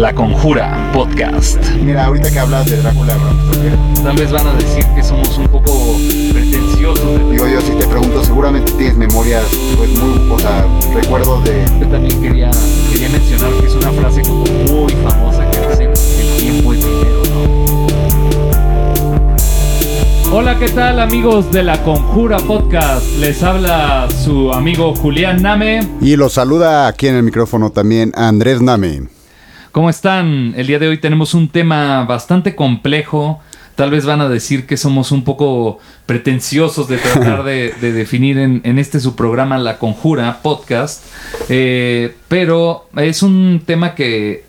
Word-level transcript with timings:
La 0.00 0.14
Conjura 0.14 0.90
Podcast. 0.94 1.62
Mira, 1.82 2.06
ahorita 2.06 2.30
que 2.30 2.38
hablas 2.38 2.64
de 2.64 2.78
Drácula, 2.78 3.18
tal 4.02 4.16
vez 4.16 4.32
van 4.32 4.46
a 4.46 4.54
decir 4.54 4.82
que 4.94 5.02
somos 5.02 5.36
un 5.36 5.46
poco 5.48 5.94
pretenciosos. 6.32 7.30
Digo 7.30 7.46
yo, 7.46 7.60
si 7.60 7.72
te 7.72 7.86
pregunto, 7.86 8.24
seguramente 8.24 8.72
tienes 8.72 8.96
memorias, 8.96 9.44
pues 9.76 9.90
muy, 9.90 10.32
o 10.32 10.38
sea, 10.38 10.66
recuerdo 10.94 11.42
de... 11.42 11.66
Yo 11.78 11.86
también 11.88 12.22
quería, 12.22 12.50
quería 12.90 13.10
mencionar 13.10 13.52
que 13.60 13.66
es 13.66 13.74
una 13.74 13.92
frase 13.92 14.22
como 14.22 14.46
muy 14.72 14.90
famosa 14.94 15.50
que 15.50 15.58
dice, 15.68 15.90
el 16.22 16.36
tiempo 16.38 16.72
es 16.72 16.78
dinero, 16.78 17.22
¿no? 20.24 20.34
Hola, 20.34 20.58
¿qué 20.58 20.70
tal 20.70 20.98
amigos 20.98 21.52
de 21.52 21.62
La 21.62 21.82
Conjura 21.82 22.38
Podcast? 22.38 23.04
Les 23.18 23.42
habla 23.42 24.08
su 24.24 24.50
amigo 24.50 24.94
Julián 24.96 25.42
Name. 25.42 25.86
Y 26.00 26.16
los 26.16 26.32
saluda 26.32 26.86
aquí 26.88 27.06
en 27.06 27.16
el 27.16 27.22
micrófono 27.22 27.68
también 27.68 28.12
Andrés 28.16 28.62
Name. 28.62 29.19
¿Cómo 29.72 29.88
están? 29.88 30.52
El 30.56 30.66
día 30.66 30.80
de 30.80 30.88
hoy 30.88 30.98
tenemos 30.98 31.32
un 31.32 31.48
tema 31.48 32.04
bastante 32.04 32.56
complejo. 32.56 33.40
Tal 33.76 33.92
vez 33.92 34.04
van 34.04 34.20
a 34.20 34.28
decir 34.28 34.66
que 34.66 34.76
somos 34.76 35.12
un 35.12 35.22
poco 35.22 35.78
pretenciosos 36.06 36.88
de 36.88 36.98
tratar 36.98 37.44
de, 37.44 37.70
definir 37.80 38.36
en, 38.38 38.78
este 38.80 38.98
su 38.98 39.14
programa 39.14 39.58
La 39.58 39.78
Conjura 39.78 40.40
Podcast. 40.42 41.04
Eh, 41.48 42.16
pero 42.26 42.88
es 42.96 43.22
un 43.22 43.62
tema 43.64 43.94
que 43.94 44.42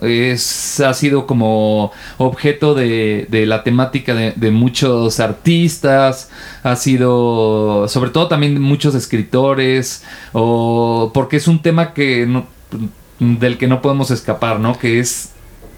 es, 0.00 0.80
ha 0.80 0.94
sido 0.94 1.26
como 1.26 1.92
objeto 2.16 2.72
de, 2.72 3.26
la 3.46 3.62
temática 3.62 4.14
de, 4.14 4.32
de, 4.34 4.50
muchos 4.50 5.20
artistas, 5.20 6.30
ha 6.62 6.76
sido 6.76 7.86
sobre 7.88 8.08
todo 8.08 8.28
también 8.28 8.58
muchos 8.58 8.94
escritores, 8.94 10.02
o 10.32 11.10
porque 11.12 11.36
es 11.36 11.46
un 11.46 11.60
tema 11.60 11.92
que 11.92 12.24
no, 12.26 12.46
del 13.20 13.58
que 13.58 13.68
no 13.68 13.82
podemos 13.82 14.10
escapar, 14.10 14.58
¿no? 14.58 14.78
Que 14.78 14.98
es 14.98 15.30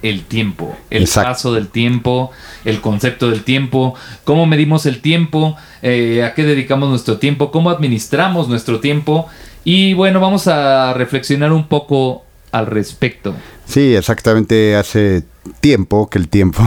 el 0.02 0.24
tiempo, 0.24 0.76
el 0.90 1.08
paso 1.08 1.52
del 1.52 1.68
tiempo, 1.68 2.30
el 2.64 2.80
concepto 2.80 3.30
del 3.30 3.44
tiempo, 3.44 3.94
cómo 4.24 4.46
medimos 4.46 4.86
el 4.86 5.00
tiempo, 5.00 5.56
eh, 5.80 6.24
a 6.24 6.34
qué 6.34 6.42
dedicamos 6.44 6.88
nuestro 6.88 7.18
tiempo, 7.18 7.52
cómo 7.52 7.70
administramos 7.70 8.48
nuestro 8.48 8.80
tiempo. 8.80 9.28
Y 9.64 9.94
bueno, 9.94 10.20
vamos 10.20 10.48
a 10.48 10.92
reflexionar 10.94 11.52
un 11.52 11.68
poco 11.68 12.24
al 12.50 12.66
respecto. 12.66 13.34
Sí, 13.64 13.94
exactamente 13.94 14.76
hace 14.76 15.24
tiempo 15.60 16.08
que 16.10 16.18
el 16.18 16.28
tiempo. 16.28 16.62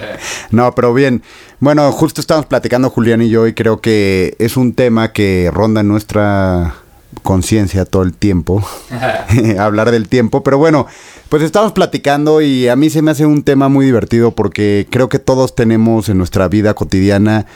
no, 0.50 0.74
pero 0.74 0.92
bien. 0.92 1.22
Bueno, 1.60 1.90
justo 1.92 2.20
estamos 2.20 2.46
platicando 2.46 2.90
Julián 2.90 3.22
y 3.22 3.30
yo 3.30 3.46
y 3.46 3.54
creo 3.54 3.80
que 3.80 4.36
es 4.38 4.56
un 4.56 4.74
tema 4.74 5.12
que 5.12 5.50
ronda 5.52 5.82
nuestra 5.82 6.74
conciencia 7.22 7.84
todo 7.84 8.02
el 8.02 8.14
tiempo, 8.14 8.64
hablar 9.58 9.90
del 9.90 10.08
tiempo, 10.08 10.42
pero 10.42 10.58
bueno, 10.58 10.86
pues 11.28 11.42
estamos 11.42 11.72
platicando 11.72 12.40
y 12.40 12.68
a 12.68 12.76
mí 12.76 12.90
se 12.90 13.02
me 13.02 13.10
hace 13.10 13.26
un 13.26 13.42
tema 13.42 13.68
muy 13.68 13.86
divertido 13.86 14.32
porque 14.32 14.86
creo 14.90 15.08
que 15.08 15.18
todos 15.18 15.54
tenemos 15.54 16.08
en 16.08 16.18
nuestra 16.18 16.48
vida 16.48 16.74
cotidiana 16.74 17.46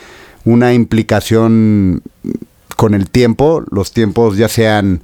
una 0.45 0.73
implicación 0.73 2.01
con 2.75 2.93
el 2.93 3.09
tiempo, 3.09 3.63
los 3.71 3.91
tiempos 3.91 4.37
ya 4.37 4.47
sean 4.47 5.01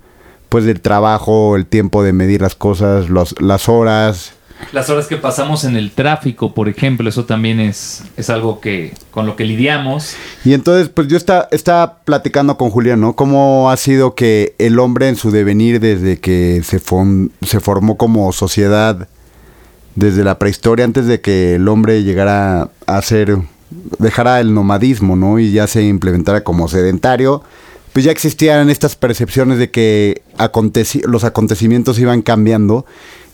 pues 0.50 0.64
del 0.64 0.80
trabajo, 0.80 1.56
el 1.56 1.66
tiempo 1.66 2.04
de 2.04 2.14
medir 2.14 2.42
las 2.42 2.56
cosas, 2.56 3.10
los, 3.10 3.36
las 3.42 3.68
horas, 3.68 4.35
las 4.72 4.90
horas 4.90 5.08
que 5.08 5.18
pasamos 5.18 5.64
en 5.64 5.76
el 5.76 5.92
tráfico, 5.92 6.54
por 6.54 6.70
ejemplo, 6.70 7.08
eso 7.10 7.26
también 7.26 7.60
es, 7.60 8.04
es 8.18 8.30
algo 8.30 8.60
que 8.60 8.94
con 9.12 9.26
lo 9.26 9.36
que 9.36 9.46
lidiamos. 9.46 10.16
Y 10.44 10.54
entonces, 10.54 10.90
pues 10.90 11.08
yo 11.08 11.18
estaba 11.18 11.48
está 11.52 12.00
platicando 12.06 12.58
con 12.58 12.70
Julián, 12.70 13.02
¿no? 13.02 13.16
¿Cómo 13.16 13.70
ha 13.70 13.78
sido 13.78 14.16
que 14.16 14.56
el 14.58 14.80
hombre 14.80 15.10
en 15.10 15.16
su 15.16 15.32
devenir 15.32 15.80
desde 15.80 16.20
que 16.20 16.62
se, 16.64 16.82
se 17.46 17.60
formó 17.60 17.98
como 17.98 18.32
sociedad, 18.32 19.08
desde 19.96 20.24
la 20.24 20.40
prehistoria, 20.40 20.86
antes 20.86 21.08
de 21.08 21.22
que 21.22 21.56
el 21.56 21.68
hombre 21.68 22.04
llegara 22.04 22.70
a 22.86 23.02
ser, 23.02 23.38
dejara 24.00 24.40
el 24.40 24.54
nomadismo, 24.54 25.16
¿no? 25.16 25.40
Y 25.40 25.52
ya 25.52 25.68
se 25.68 25.84
implementara 25.84 26.44
como 26.44 26.68
sedentario, 26.68 27.44
pues 27.94 28.04
ya 28.04 28.12
existían 28.12 28.70
estas 28.70 28.98
percepciones 28.98 29.58
de 29.58 29.72
que 29.72 30.22
los 31.06 31.24
acontecimientos 31.24 31.98
iban 31.98 32.22
cambiando 32.22 32.86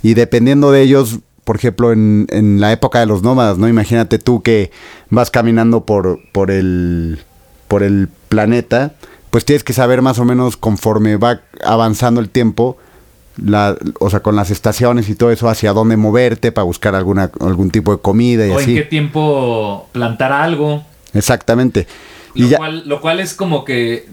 y 0.03 0.13
dependiendo 0.13 0.71
de 0.71 0.81
ellos, 0.81 1.19
por 1.43 1.55
ejemplo, 1.55 1.91
en, 1.91 2.27
en, 2.29 2.59
la 2.59 2.71
época 2.71 2.99
de 2.99 3.05
los 3.05 3.23
nómadas, 3.23 3.57
¿no? 3.57 3.67
Imagínate 3.67 4.19
tú 4.19 4.41
que 4.41 4.71
vas 5.09 5.31
caminando 5.31 5.85
por, 5.85 6.19
por, 6.31 6.51
el, 6.51 7.19
por 7.67 7.83
el 7.83 8.09
planeta, 8.29 8.93
pues 9.29 9.45
tienes 9.45 9.63
que 9.63 9.73
saber 9.73 10.01
más 10.01 10.19
o 10.19 10.25
menos 10.25 10.57
conforme 10.57 11.17
va 11.17 11.41
avanzando 11.63 12.19
el 12.19 12.29
tiempo, 12.29 12.77
la, 13.37 13.77
o 13.99 14.09
sea, 14.09 14.21
con 14.21 14.35
las 14.35 14.51
estaciones 14.51 15.09
y 15.09 15.15
todo 15.15 15.31
eso, 15.31 15.49
hacia 15.49 15.73
dónde 15.73 15.97
moverte 15.97 16.51
para 16.51 16.65
buscar 16.65 16.95
alguna, 16.95 17.31
algún 17.39 17.71
tipo 17.71 17.91
de 17.91 18.01
comida 18.01 18.45
y 18.45 18.51
o 18.51 18.57
así. 18.57 18.71
en 18.71 18.77
qué 18.77 18.83
tiempo 18.83 19.87
plantar 19.91 20.31
algo. 20.31 20.83
Exactamente. 21.13 21.87
Lo, 22.33 22.47
y 22.47 22.55
cual, 22.55 22.83
lo 22.87 23.01
cual 23.01 23.19
es 23.19 23.33
como 23.33 23.65
que, 23.65 24.07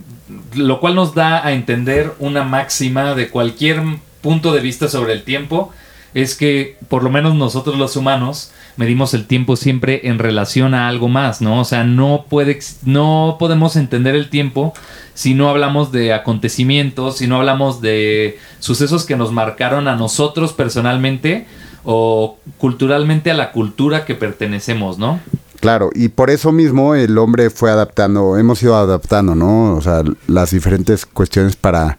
lo 0.54 0.80
cual 0.80 0.94
nos 0.94 1.14
da 1.14 1.44
a 1.44 1.52
entender 1.52 2.12
una 2.18 2.44
máxima 2.44 3.14
de 3.14 3.28
cualquier 3.28 3.82
punto 4.28 4.52
de 4.52 4.60
vista 4.60 4.88
sobre 4.88 5.14
el 5.14 5.22
tiempo 5.22 5.72
es 6.12 6.34
que 6.34 6.76
por 6.90 7.02
lo 7.02 7.08
menos 7.08 7.34
nosotros 7.34 7.78
los 7.78 7.96
humanos 7.96 8.52
medimos 8.76 9.14
el 9.14 9.26
tiempo 9.26 9.56
siempre 9.56 10.02
en 10.04 10.18
relación 10.18 10.74
a 10.74 10.86
algo 10.86 11.08
más, 11.08 11.40
¿no? 11.40 11.58
O 11.58 11.64
sea, 11.64 11.82
no 11.82 12.26
puede 12.28 12.58
no 12.84 13.36
podemos 13.38 13.74
entender 13.76 14.14
el 14.14 14.28
tiempo 14.28 14.74
si 15.14 15.32
no 15.32 15.48
hablamos 15.48 15.92
de 15.92 16.12
acontecimientos, 16.12 17.16
si 17.16 17.26
no 17.26 17.36
hablamos 17.36 17.80
de 17.80 18.38
sucesos 18.58 19.06
que 19.06 19.16
nos 19.16 19.32
marcaron 19.32 19.88
a 19.88 19.96
nosotros 19.96 20.52
personalmente 20.52 21.46
o 21.84 22.36
culturalmente 22.58 23.30
a 23.30 23.34
la 23.34 23.50
cultura 23.50 24.04
que 24.04 24.14
pertenecemos, 24.14 24.98
¿no? 24.98 25.20
Claro, 25.58 25.88
y 25.94 26.08
por 26.08 26.28
eso 26.28 26.52
mismo 26.52 26.94
el 26.94 27.16
hombre 27.16 27.48
fue 27.48 27.70
adaptando, 27.70 28.36
hemos 28.36 28.62
ido 28.62 28.76
adaptando, 28.76 29.34
¿no? 29.34 29.74
O 29.74 29.80
sea, 29.80 30.02
las 30.26 30.50
diferentes 30.50 31.06
cuestiones 31.06 31.56
para 31.56 31.98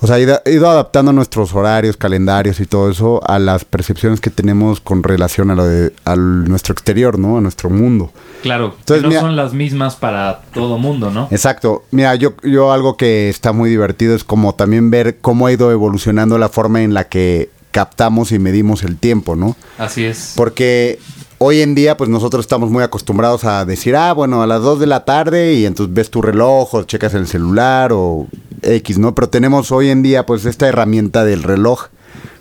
o 0.00 0.06
sea, 0.06 0.16
ha 0.16 0.50
ido 0.50 0.70
adaptando 0.70 1.12
nuestros 1.12 1.54
horarios, 1.54 1.96
calendarios 1.96 2.60
y 2.60 2.66
todo 2.66 2.90
eso 2.90 3.20
a 3.28 3.38
las 3.38 3.64
percepciones 3.64 4.20
que 4.20 4.30
tenemos 4.30 4.80
con 4.80 5.02
relación 5.02 5.50
a 5.50 5.54
lo 5.54 5.66
de 5.66 5.92
a 6.04 6.14
nuestro 6.16 6.72
exterior, 6.72 7.18
¿no? 7.18 7.38
A 7.38 7.40
nuestro 7.40 7.68
mundo. 7.70 8.12
Claro, 8.42 8.74
Entonces, 8.78 9.02
no 9.04 9.20
son 9.20 9.36
las 9.36 9.52
mismas 9.52 9.96
para 9.96 10.42
todo 10.54 10.78
mundo, 10.78 11.10
¿no? 11.10 11.28
Exacto. 11.30 11.84
Mira, 11.90 12.14
yo, 12.14 12.34
yo 12.42 12.72
algo 12.72 12.96
que 12.96 13.28
está 13.28 13.52
muy 13.52 13.70
divertido 13.70 14.14
es 14.14 14.24
como 14.24 14.54
también 14.54 14.90
ver 14.90 15.18
cómo 15.20 15.46
ha 15.46 15.52
ido 15.52 15.72
evolucionando 15.72 16.38
la 16.38 16.48
forma 16.48 16.82
en 16.82 16.94
la 16.94 17.04
que 17.04 17.50
captamos 17.72 18.32
y 18.32 18.38
medimos 18.38 18.82
el 18.82 18.96
tiempo, 18.96 19.36
¿no? 19.36 19.56
Así 19.78 20.04
es. 20.04 20.34
Porque 20.36 20.98
hoy 21.38 21.60
en 21.60 21.74
día, 21.74 21.96
pues 21.96 22.10
nosotros 22.10 22.44
estamos 22.44 22.70
muy 22.70 22.82
acostumbrados 22.82 23.44
a 23.44 23.64
decir, 23.64 23.96
ah, 23.96 24.12
bueno, 24.12 24.42
a 24.42 24.46
las 24.46 24.62
2 24.62 24.80
de 24.80 24.86
la 24.86 25.04
tarde 25.04 25.54
y 25.54 25.66
entonces 25.66 25.94
ves 25.94 26.10
tu 26.10 26.22
reloj 26.22 26.74
o 26.74 26.82
checas 26.84 27.14
el 27.14 27.26
celular 27.26 27.92
o 27.92 28.26
X, 28.62 28.98
¿no? 28.98 29.14
Pero 29.14 29.28
tenemos 29.28 29.72
hoy 29.72 29.90
en 29.90 30.02
día, 30.02 30.26
pues, 30.26 30.44
esta 30.44 30.68
herramienta 30.68 31.24
del 31.24 31.42
reloj 31.42 31.88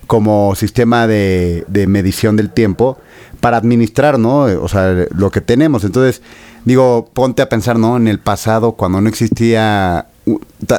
como 0.07 0.55
sistema 0.55 1.05
de, 1.05 1.65
medición 1.87 2.37
del 2.37 2.49
tiempo 2.49 2.97
para 3.41 3.57
administrar, 3.57 4.17
¿no? 4.17 4.43
O 4.43 4.67
sea, 4.67 5.05
lo 5.13 5.29
que 5.29 5.41
tenemos. 5.41 5.83
Entonces, 5.83 6.21
digo, 6.65 7.09
ponte 7.13 7.41
a 7.41 7.49
pensar, 7.49 7.77
¿no? 7.77 7.97
En 7.97 8.07
el 8.07 8.19
pasado, 8.19 8.71
cuando 8.71 8.99
no 9.01 9.09
existía 9.09 10.07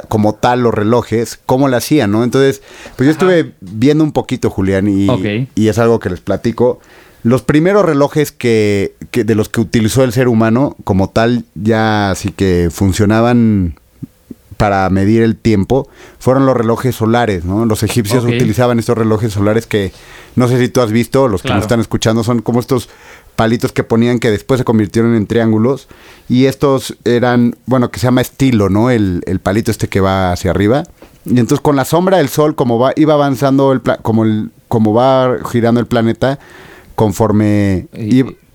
como 0.08 0.34
tal 0.34 0.62
los 0.62 0.74
relojes, 0.74 1.38
cómo 1.46 1.68
lo 1.68 1.76
hacían, 1.76 2.10
¿no? 2.10 2.24
Entonces, 2.24 2.62
pues 2.96 3.06
yo 3.06 3.12
estuve 3.12 3.54
viendo 3.60 4.02
un 4.04 4.12
poquito, 4.12 4.50
Julián, 4.50 4.88
y, 4.88 5.08
y 5.54 5.68
es 5.68 5.78
algo 5.78 6.00
que 6.00 6.10
les 6.10 6.20
platico. 6.20 6.80
Los 7.22 7.42
primeros 7.42 7.84
relojes 7.84 8.32
que, 8.32 8.94
que, 9.10 9.24
de 9.24 9.34
los 9.34 9.48
que 9.48 9.60
utilizó 9.60 10.04
el 10.04 10.12
ser 10.12 10.28
humano, 10.28 10.76
como 10.84 11.10
tal, 11.10 11.44
ya 11.54 12.10
así 12.10 12.30
que 12.30 12.68
funcionaban 12.70 13.74
para 14.58 14.90
medir 14.90 15.22
el 15.22 15.36
tiempo, 15.36 15.88
fueron 16.18 16.44
los 16.44 16.56
relojes 16.56 16.96
solares, 16.96 17.44
¿no? 17.44 17.64
Los 17.64 17.84
egipcios 17.84 18.24
utilizaban 18.24 18.78
estos 18.80 18.98
relojes 18.98 19.32
solares 19.32 19.66
que 19.66 19.92
no 20.34 20.48
sé 20.48 20.58
si 20.58 20.68
tú 20.68 20.80
has 20.80 20.90
visto, 20.90 21.28
los 21.28 21.42
que 21.42 21.50
nos 21.50 21.62
están 21.62 21.80
escuchando, 21.80 22.24
son 22.24 22.42
como 22.42 22.60
estos 22.60 22.88
palitos 23.36 23.70
que 23.70 23.84
ponían 23.84 24.18
que 24.18 24.32
después 24.32 24.58
se 24.58 24.64
convirtieron 24.64 25.14
en 25.14 25.28
triángulos 25.28 25.86
y 26.28 26.46
estos 26.46 26.96
eran, 27.04 27.54
bueno, 27.66 27.92
que 27.92 28.00
se 28.00 28.08
llama 28.08 28.20
estilo, 28.20 28.68
¿no? 28.68 28.90
El, 28.90 29.22
el 29.26 29.38
palito 29.38 29.70
este 29.70 29.86
que 29.86 30.00
va 30.00 30.32
hacia 30.32 30.50
arriba. 30.50 30.82
Y 31.24 31.38
entonces 31.38 31.60
con 31.60 31.76
la 31.76 31.84
sombra 31.84 32.16
del 32.16 32.28
sol, 32.28 32.56
como 32.56 32.80
va, 32.80 32.92
iba 32.96 33.14
avanzando, 33.14 33.70
el 33.70 33.80
como, 34.02 34.24
el, 34.24 34.50
como 34.66 34.92
va 34.92 35.36
girando 35.48 35.78
el 35.78 35.86
planeta, 35.86 36.40
conforme 36.96 37.86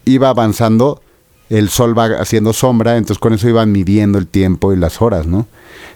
iba 0.04 0.28
avanzando, 0.30 1.02
el 1.50 1.70
sol 1.70 1.98
va 1.98 2.08
haciendo 2.20 2.52
sombra, 2.52 2.98
entonces 2.98 3.20
con 3.20 3.34
eso 3.34 3.48
iban 3.48 3.72
midiendo 3.72 4.18
el 4.18 4.28
tiempo 4.28 4.74
y 4.74 4.76
las 4.76 5.02
horas, 5.02 5.28
¿no? 5.28 5.48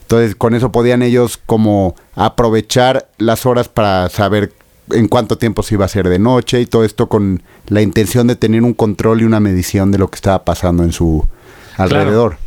Entonces 0.08 0.38
con 0.38 0.56
eso 0.56 0.72
podían 0.72 1.02
ellos 1.02 1.38
como 1.46 1.94
aprovechar 2.16 3.10
las 3.18 3.46
horas 3.46 3.68
para 3.68 4.08
saber 4.08 4.54
en 4.92 5.10
cuánto 5.10 5.38
tiempo 5.38 5.64
se 5.64 5.76
iba 5.76 5.84
a 5.84 5.88
hacer 5.88 6.08
de 6.08 6.18
noche 6.18 6.62
y 6.62 6.66
todo 6.66 6.86
esto 6.86 7.10
con 7.10 7.44
la 7.68 7.82
intención 7.82 8.26
de 8.26 8.38
tener 8.38 8.64
un 8.64 8.74
control 8.74 9.20
y 9.20 9.26
una 9.26 9.42
medición 9.42 9.92
de 9.92 9.98
lo 9.98 10.08
que 10.08 10.16
estaba 10.16 10.46
pasando 10.46 10.84
en 10.84 10.94
su 10.94 11.28
alrededor. 11.76 12.38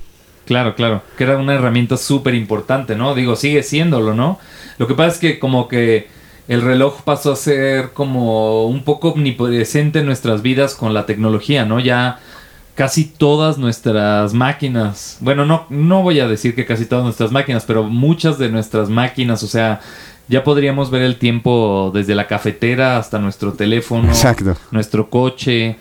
Claro, 0.46 0.74
claro, 0.74 1.02
que 1.18 1.24
era 1.24 1.36
una 1.36 1.52
herramienta 1.52 1.98
súper 1.98 2.34
importante, 2.34 2.96
¿no? 2.96 3.14
Digo, 3.14 3.36
sigue 3.36 3.62
siéndolo, 3.62 4.14
¿no? 4.14 4.38
Lo 4.78 4.86
que 4.86 4.94
pasa 4.94 5.16
es 5.16 5.18
que 5.18 5.38
como 5.38 5.68
que 5.68 6.08
el 6.48 6.62
reloj 6.62 7.02
pasó 7.02 7.32
a 7.32 7.36
ser 7.36 7.90
como 7.90 8.68
un 8.68 8.84
poco 8.84 9.10
omnipresente 9.10 9.98
en 9.98 10.06
nuestras 10.06 10.40
vidas 10.40 10.74
con 10.74 10.94
la 10.94 11.04
tecnología, 11.04 11.66
¿no? 11.66 11.78
Ya 11.78 12.20
casi 12.80 13.04
todas 13.04 13.58
nuestras 13.58 14.32
máquinas, 14.32 15.18
bueno, 15.20 15.44
no, 15.44 15.66
no 15.68 16.02
voy 16.02 16.18
a 16.18 16.26
decir 16.26 16.54
que 16.54 16.64
casi 16.64 16.86
todas 16.86 17.04
nuestras 17.04 17.30
máquinas, 17.30 17.64
pero 17.66 17.82
muchas 17.82 18.38
de 18.38 18.48
nuestras 18.48 18.88
máquinas, 18.88 19.42
o 19.42 19.48
sea, 19.48 19.82
ya 20.28 20.42
podríamos 20.44 20.90
ver 20.90 21.02
el 21.02 21.18
tiempo 21.18 21.90
desde 21.92 22.14
la 22.14 22.26
cafetera 22.26 22.96
hasta 22.96 23.18
nuestro 23.18 23.52
teléfono, 23.52 24.08
Exacto. 24.08 24.56
nuestro 24.70 25.10
coche. 25.10 25.76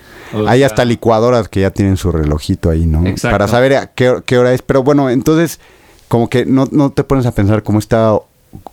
Hay 0.46 0.60
sea, 0.60 0.68
hasta 0.68 0.84
licuadoras 0.84 1.48
que 1.48 1.62
ya 1.62 1.72
tienen 1.72 1.96
su 1.96 2.12
relojito 2.12 2.70
ahí, 2.70 2.86
¿no? 2.86 3.08
Exacto. 3.08 3.34
Para 3.34 3.48
saber 3.48 3.76
a 3.78 3.88
qué, 3.94 4.22
qué 4.26 4.38
hora 4.38 4.52
es. 4.52 4.62
Pero 4.62 4.84
bueno, 4.84 5.10
entonces, 5.10 5.62
como 6.10 6.30
que 6.30 6.46
no, 6.46 6.68
no 6.70 6.90
te 6.90 7.06
pones 7.06 7.26
a 7.26 7.32
pensar 7.32 7.64
como 7.64 7.80
esta 7.80 8.20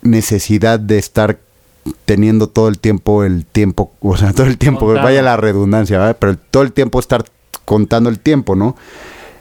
necesidad 0.02 0.80
de 0.80 0.98
estar 0.98 1.38
teniendo 2.04 2.48
todo 2.48 2.66
el 2.66 2.80
tiempo 2.80 3.22
el 3.22 3.46
tiempo, 3.46 3.92
o 4.00 4.16
sea, 4.16 4.32
todo 4.32 4.46
el 4.46 4.58
tiempo, 4.58 4.86
Contado. 4.86 5.04
vaya 5.04 5.22
la 5.22 5.36
redundancia, 5.36 5.96
¿verdad? 5.96 6.16
Pero 6.18 6.36
todo 6.50 6.64
el 6.64 6.72
tiempo 6.72 6.98
estar 6.98 7.24
contando 7.66 8.08
el 8.08 8.18
tiempo, 8.18 8.56
¿no? 8.56 8.76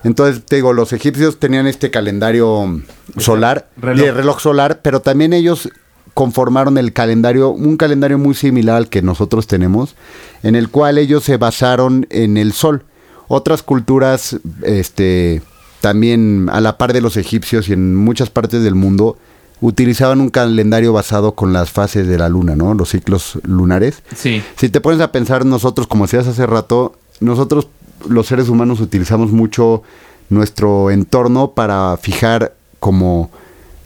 Entonces, 0.04 0.44
te 0.46 0.58
digo, 0.58 0.74
los 0.74 0.92
egipcios 0.92 1.40
tenían 1.40 1.66
este 1.66 1.90
calendario 1.90 2.82
solar, 3.18 3.70
Reloj. 3.78 4.06
de 4.06 4.12
reloj 4.12 4.40
solar, 4.42 4.82
pero 4.84 5.00
también 5.00 5.32
ellos 5.34 5.70
conformaron 6.14 6.78
el 6.78 6.94
calendario, 6.94 7.50
un 7.50 7.76
calendario 7.76 8.18
muy 8.18 8.36
similar 8.36 8.76
al 8.76 8.90
que 8.90 9.02
nosotros 9.02 9.48
tenemos, 9.48 9.96
en 10.44 10.56
el 10.56 10.70
cual 10.70 10.98
ellos 10.98 11.24
se 11.24 11.38
basaron 11.38 12.06
en 12.10 12.38
el 12.38 12.54
sol. 12.54 12.84
Otras 13.28 13.64
culturas, 13.64 14.38
este, 14.64 15.42
también 15.82 16.50
a 16.52 16.62
la 16.62 16.78
par 16.78 16.94
de 16.94 17.02
los 17.02 17.18
egipcios 17.18 17.68
y 17.68 17.74
en 17.74 17.96
muchas 17.96 18.30
partes 18.30 18.64
del 18.64 18.76
mundo, 18.76 19.18
utilizaban 19.60 20.22
un 20.22 20.30
calendario 20.30 20.94
basado 20.94 21.34
con 21.34 21.52
las 21.52 21.72
fases 21.72 22.08
de 22.08 22.18
la 22.18 22.30
luna, 22.30 22.56
¿no? 22.56 22.76
Los 22.76 22.90
ciclos 22.90 23.40
lunares. 23.44 24.04
Sí, 24.16 24.44
Si 24.58 24.70
te 24.70 24.82
pones 24.82 25.02
a 25.02 25.12
pensar 25.12 25.46
nosotros, 25.46 25.88
como 25.88 26.06
decías 26.06 26.28
hace 26.28 26.46
rato, 26.46 26.96
nosotros 27.20 27.68
los 28.10 28.28
seres 28.28 28.50
humanos 28.50 28.80
utilizamos 28.80 29.32
mucho 29.32 29.84
nuestro 30.30 30.92
entorno 30.92 31.52
para 31.52 31.98
fijar 31.98 32.54
como 32.80 33.30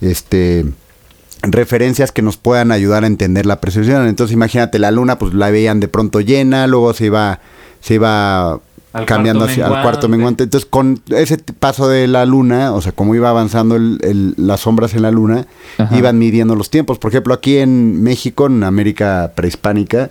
este 0.02 0.66
referencias 1.42 2.12
que 2.12 2.22
nos 2.22 2.38
puedan 2.38 2.72
ayudar 2.72 3.04
a 3.04 3.08
entender 3.08 3.46
la 3.46 3.62
percepción. 3.62 4.08
Entonces 4.08 4.34
imagínate 4.34 4.78
la 4.80 4.92
luna, 4.92 5.18
pues 5.18 5.34
la 5.34 5.50
veían 5.50 5.80
de 5.80 5.88
pronto 5.88 6.20
llena, 6.22 6.68
luego 6.68 6.94
se 6.94 7.06
iba, 7.06 7.40
se 7.80 7.94
iba 7.96 8.60
Al 8.92 9.06
cambiando 9.06 9.46
hacia 9.46 9.68
al 9.68 9.82
cuarto 9.82 10.10
menguante. 10.10 10.44
Entonces 10.44 10.68
con 10.70 11.02
ese 11.10 11.38
paso 11.38 11.88
de 11.88 12.08
la 12.08 12.26
luna, 12.26 12.74
o 12.74 12.82
sea, 12.82 12.92
como 12.92 13.16
iba 13.16 13.30
avanzando 13.30 13.76
el- 13.78 14.00
el- 14.02 14.34
las 14.38 14.62
sombras 14.62 14.94
en 14.96 15.04
la 15.04 15.12
luna, 15.12 15.46
Ajá. 15.78 15.96
iban 15.98 16.18
midiendo 16.20 16.56
los 16.56 16.70
tiempos. 16.70 17.00
Por 17.00 17.12
ejemplo, 17.12 17.34
aquí 17.34 17.58
en 17.58 18.04
México, 18.04 18.48
en 18.48 18.64
América 18.64 19.32
prehispánica, 19.36 20.10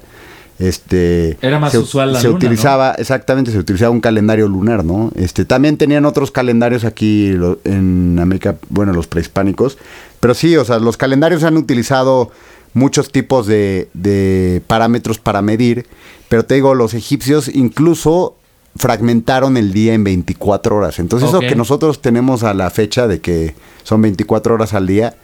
este 0.59 1.37
Era 1.41 1.59
más 1.59 1.73
se, 1.73 1.79
usual 1.79 2.13
la 2.13 2.21
se 2.21 2.27
luna, 2.27 2.37
utilizaba 2.37 2.93
exactamente 2.93 3.51
se 3.53 3.59
utilizaba 3.59 3.91
un 3.91 4.01
calendario 4.01 4.49
lunar 4.49 4.85
no 4.85 5.11
este 5.15 5.45
también 5.45 5.77
tenían 5.77 6.05
otros 6.05 6.31
calendarios 6.31 6.85
aquí 6.85 7.33
lo- 7.33 7.59
en 7.65 8.19
América 8.21 8.57
bueno 8.69 8.93
los 8.93 9.07
prehispánicos 9.07 9.79
pero 10.21 10.35
sí 10.35 10.57
o 10.57 10.65
sea 10.65 10.79
los 10.81 10.97
calendarios 10.97 11.45
han 11.45 11.57
utilizado 11.57 12.31
muchos 12.75 13.11
tipos 13.13 13.47
de, 13.47 13.89
de 13.95 14.61
parámetros 14.67 15.19
para 15.19 15.43
medir 15.43 15.87
pero 16.29 16.45
te 16.45 16.55
digo 16.57 16.75
los 16.75 16.93
egipcios 16.95 17.49
incluso 17.55 18.35
fragmentaron 18.77 19.57
el 19.57 19.73
día 19.73 19.95
en 19.95 20.05
24 20.05 20.77
horas. 20.77 21.01
Entonces 21.01 21.29
eso 21.31 21.41
que 21.41 21.57
nosotros 21.57 22.01
tenemos 22.01 22.45
a 22.45 22.55
la 22.55 22.71
fecha 22.71 23.09
de 23.09 23.21
que 23.21 23.55
son 23.83 24.03
24 24.03 24.55
horas 24.55 24.73
al 24.73 24.87
día 24.87 25.17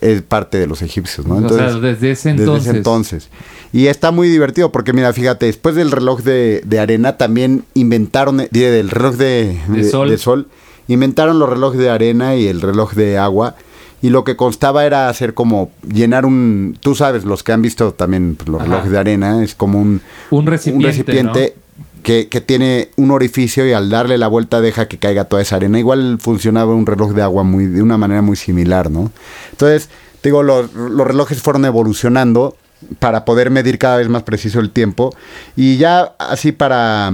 es 0.00 0.22
parte 0.22 0.58
de 0.58 0.66
los 0.66 0.82
egipcios 0.82 1.26
no 1.26 1.36
o 1.36 1.48
sea, 1.48 1.72
desde 1.74 2.10
ese 2.10 2.30
desde 2.30 2.42
entonces. 2.42 2.66
ese 2.68 2.76
entonces. 2.76 3.28
Y 3.72 3.86
está 3.86 4.10
muy 4.10 4.28
divertido 4.28 4.72
porque, 4.72 4.92
mira, 4.92 5.12
fíjate, 5.12 5.46
después 5.46 5.74
del 5.74 5.90
reloj 5.90 6.22
de, 6.22 6.62
de 6.64 6.78
arena 6.80 7.16
también 7.16 7.64
inventaron, 7.74 8.40
eh, 8.40 8.48
del 8.50 8.90
reloj 8.90 9.16
de, 9.16 9.58
sol. 9.90 10.08
de 10.10 10.18
sol, 10.18 10.48
inventaron 10.88 11.38
los 11.38 11.48
relojes 11.48 11.80
de 11.80 11.90
arena 11.90 12.36
y 12.36 12.46
el 12.46 12.60
reloj 12.60 12.94
de 12.94 13.18
agua. 13.18 13.54
Y 14.02 14.10
lo 14.10 14.24
que 14.24 14.36
constaba 14.36 14.84
era 14.84 15.08
hacer 15.08 15.34
como 15.34 15.70
llenar 15.90 16.26
un, 16.26 16.76
tú 16.80 16.94
sabes, 16.94 17.24
los 17.24 17.42
que 17.42 17.52
han 17.52 17.62
visto 17.62 17.92
también 17.92 18.36
pues, 18.36 18.48
los 18.48 18.60
Ajá. 18.60 18.70
relojes 18.70 18.92
de 18.92 18.98
arena, 18.98 19.42
es 19.42 19.54
como 19.54 19.80
un, 19.80 20.00
Un 20.30 20.46
recipiente, 20.46 20.86
recipiente 20.86 21.54
que, 22.06 22.28
que 22.28 22.40
tiene 22.40 22.90
un 22.94 23.10
orificio 23.10 23.66
y 23.66 23.72
al 23.72 23.90
darle 23.90 24.16
la 24.16 24.28
vuelta 24.28 24.60
deja 24.60 24.86
que 24.86 24.96
caiga 24.96 25.24
toda 25.24 25.42
esa 25.42 25.56
arena. 25.56 25.80
Igual 25.80 26.18
funcionaba 26.20 26.72
un 26.72 26.86
reloj 26.86 27.10
de 27.14 27.22
agua 27.22 27.42
muy, 27.42 27.66
de 27.66 27.82
una 27.82 27.98
manera 27.98 28.22
muy 28.22 28.36
similar, 28.36 28.92
¿no? 28.92 29.10
Entonces, 29.50 29.88
digo, 30.22 30.44
los, 30.44 30.72
los 30.72 31.04
relojes 31.04 31.42
fueron 31.42 31.64
evolucionando 31.64 32.56
para 33.00 33.24
poder 33.24 33.50
medir 33.50 33.78
cada 33.78 33.96
vez 33.96 34.08
más 34.08 34.22
preciso 34.22 34.60
el 34.60 34.70
tiempo. 34.70 35.16
Y 35.56 35.78
ya 35.78 36.14
así 36.20 36.52
para, 36.52 37.12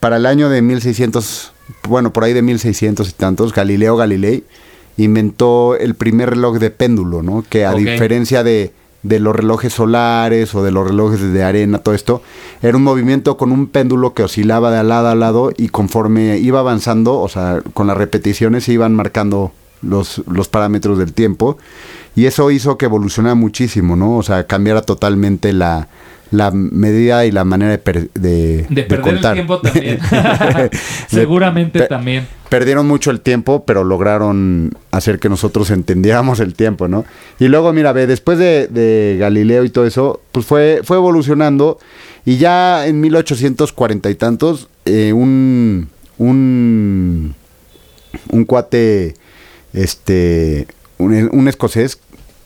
para 0.00 0.16
el 0.16 0.26
año 0.26 0.48
de 0.48 0.60
1600, 0.60 1.52
bueno, 1.88 2.12
por 2.12 2.24
ahí 2.24 2.32
de 2.32 2.42
1600 2.42 3.08
y 3.08 3.12
tantos, 3.12 3.54
Galileo 3.54 3.96
Galilei 3.96 4.42
inventó 4.96 5.76
el 5.76 5.94
primer 5.94 6.30
reloj 6.30 6.58
de 6.58 6.70
péndulo, 6.72 7.22
¿no? 7.22 7.44
Que 7.48 7.64
a 7.64 7.74
diferencia 7.74 8.42
de, 8.42 8.72
de 9.08 9.20
los 9.20 9.34
relojes 9.34 9.72
solares 9.72 10.54
o 10.54 10.62
de 10.62 10.70
los 10.70 10.86
relojes 10.86 11.20
de 11.32 11.42
arena, 11.42 11.78
todo 11.78 11.94
esto, 11.94 12.22
era 12.62 12.76
un 12.76 12.82
movimiento 12.82 13.36
con 13.36 13.52
un 13.52 13.66
péndulo 13.66 14.14
que 14.14 14.22
oscilaba 14.22 14.70
de 14.70 14.82
lado 14.82 15.08
a 15.08 15.14
lado 15.14 15.52
y 15.56 15.68
conforme 15.68 16.38
iba 16.38 16.60
avanzando, 16.60 17.20
o 17.20 17.28
sea, 17.28 17.62
con 17.74 17.86
las 17.86 17.96
repeticiones 17.96 18.64
se 18.64 18.72
iban 18.72 18.94
marcando 18.94 19.52
los, 19.82 20.22
los 20.26 20.48
parámetros 20.48 20.98
del 20.98 21.12
tiempo 21.12 21.58
y 22.14 22.26
eso 22.26 22.50
hizo 22.50 22.78
que 22.78 22.86
evolucionara 22.86 23.34
muchísimo, 23.34 23.94
¿no? 23.94 24.16
O 24.16 24.22
sea, 24.22 24.46
cambiara 24.46 24.82
totalmente 24.82 25.52
la, 25.52 25.88
la 26.30 26.50
medida 26.50 27.24
y 27.24 27.30
la 27.30 27.44
manera 27.44 27.70
de, 27.70 27.78
per- 27.78 28.10
de, 28.14 28.66
De 28.68 28.82
perder 28.82 28.92
el 29.08 29.14
contar. 29.14 29.34
tiempo 29.34 29.60
también. 29.60 29.98
Seguramente 31.08 31.86
también. 31.86 32.26
Perdieron 32.48 32.86
mucho 32.86 33.10
el 33.10 33.20
tiempo, 33.20 33.64
pero 33.64 33.84
lograron 33.84 34.72
hacer 34.92 35.18
que 35.18 35.28
nosotros 35.28 35.70
entendiéramos 35.70 36.40
el 36.40 36.54
tiempo, 36.54 36.88
¿no? 36.88 37.04
Y 37.38 37.48
luego, 37.48 37.72
mira, 37.72 37.92
ve, 37.92 38.06
después 38.06 38.38
de, 38.38 38.68
de 38.68 39.16
Galileo 39.18 39.64
y 39.64 39.70
todo 39.70 39.86
eso, 39.86 40.20
pues 40.32 40.46
fue, 40.46 40.80
fue 40.84 40.96
evolucionando. 40.96 41.78
Y 42.24 42.36
ya 42.38 42.86
en 42.86 43.00
1840 43.00 44.10
y 44.10 44.14
tantos, 44.14 44.68
eh, 44.84 45.12
un, 45.12 45.88
un, 46.18 47.34
un 48.30 48.44
cuate, 48.44 49.14
este, 49.72 50.66
un, 50.98 51.28
un 51.32 51.48
escocés, 51.48 51.98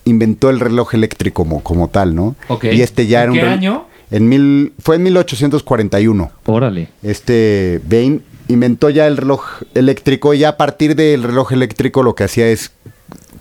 inventó 0.04 0.50
el 0.50 0.60
reloj 0.60 0.94
eléctrico 0.94 1.42
como, 1.44 1.62
como 1.62 1.88
tal, 1.88 2.14
¿no? 2.14 2.34
Ok. 2.48 2.64
Y 2.72 2.82
este 2.82 3.06
ya 3.06 3.22
¿En 3.22 3.22
era 3.22 3.32
un 3.32 3.38
qué 3.38 3.46
año? 3.46 3.86
En 4.10 4.28
mil, 4.28 4.72
fue 4.80 4.96
en 4.96 5.04
1841 5.04 6.30
Órale. 6.46 6.88
este 7.02 7.80
Bain 7.88 8.22
inventó 8.48 8.90
ya 8.90 9.06
el 9.06 9.16
reloj 9.16 9.62
eléctrico 9.74 10.34
y 10.34 10.40
ya 10.40 10.50
a 10.50 10.56
partir 10.56 10.96
del 10.96 11.22
reloj 11.22 11.52
eléctrico 11.52 12.02
lo 12.02 12.14
que 12.16 12.24
hacía 12.24 12.48
es 12.48 12.72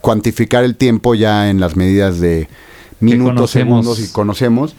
cuantificar 0.00 0.62
el 0.62 0.76
tiempo 0.76 1.14
ya 1.16 1.50
en 1.50 1.58
las 1.58 1.76
medidas 1.76 2.20
de 2.20 2.48
minutos, 3.00 3.50
segundos 3.50 3.98
y 3.98 4.12
conocemos. 4.12 4.74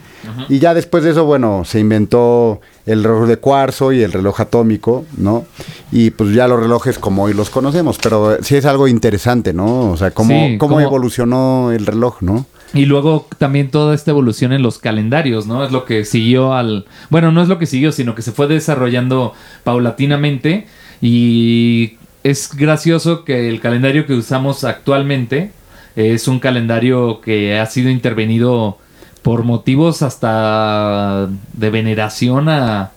Y 0.50 0.60
ya 0.60 0.74
después 0.74 1.04
de 1.04 1.12
eso, 1.12 1.26
bueno, 1.26 1.64
se 1.66 1.80
inventó 1.80 2.62
el 2.86 3.04
reloj 3.04 3.28
de 3.28 3.38
cuarzo 3.38 3.92
y 3.92 4.02
el 4.02 4.12
reloj 4.12 4.42
atómico, 4.42 5.06
¿no? 5.18 5.46
Y 5.92 6.12
pues 6.12 6.34
ya 6.34 6.48
los 6.48 6.60
relojes 6.60 7.00
como 7.00 7.24
hoy 7.24 7.34
los 7.34 7.50
conocemos, 7.50 7.98
pero 8.02 8.38
sí 8.42 8.56
es 8.56 8.66
algo 8.66 8.88
interesante, 8.88 9.54
¿no? 9.54 9.92
O 9.92 9.98
sea, 9.98 10.12
cómo, 10.12 10.30
Sí, 10.48 10.58
cómo 10.58 10.76
cómo- 10.76 10.82
evolucionó 10.82 11.72
el 11.72 11.86
reloj, 11.86 12.22
¿no? 12.22 12.46
Y 12.74 12.86
luego 12.86 13.28
también 13.38 13.70
toda 13.70 13.94
esta 13.94 14.12
evolución 14.12 14.54
en 14.54 14.62
los 14.62 14.78
calendarios, 14.80 15.46
¿no? 15.46 15.66
Es 15.66 15.72
lo 15.74 15.84
que 15.84 16.06
siguió 16.06 16.54
al... 16.54 16.86
Bueno, 17.10 17.32
no 17.34 17.42
es 17.42 17.50
lo 17.50 17.60
que 17.60 17.66
siguió, 17.66 17.92
sino 17.92 18.16
que 18.16 18.22
se 18.22 18.32
fue 18.32 18.48
desarrollando 18.48 19.34
paulatinamente 19.66 20.68
y 21.02 21.98
es 22.24 22.56
gracioso 22.56 23.26
que 23.26 23.50
el 23.50 23.60
calendario 23.60 24.06
que 24.06 24.14
usamos 24.14 24.64
actualmente 24.64 25.52
es 25.96 26.28
un 26.28 26.40
calendario 26.40 27.20
que 27.20 27.60
ha 27.60 27.66
sido 27.66 27.90
intervenido 27.90 28.78
por 29.22 29.44
motivos 29.44 30.02
hasta 30.02 31.28
de 31.54 31.70
veneración 31.70 32.50
a... 32.50 32.92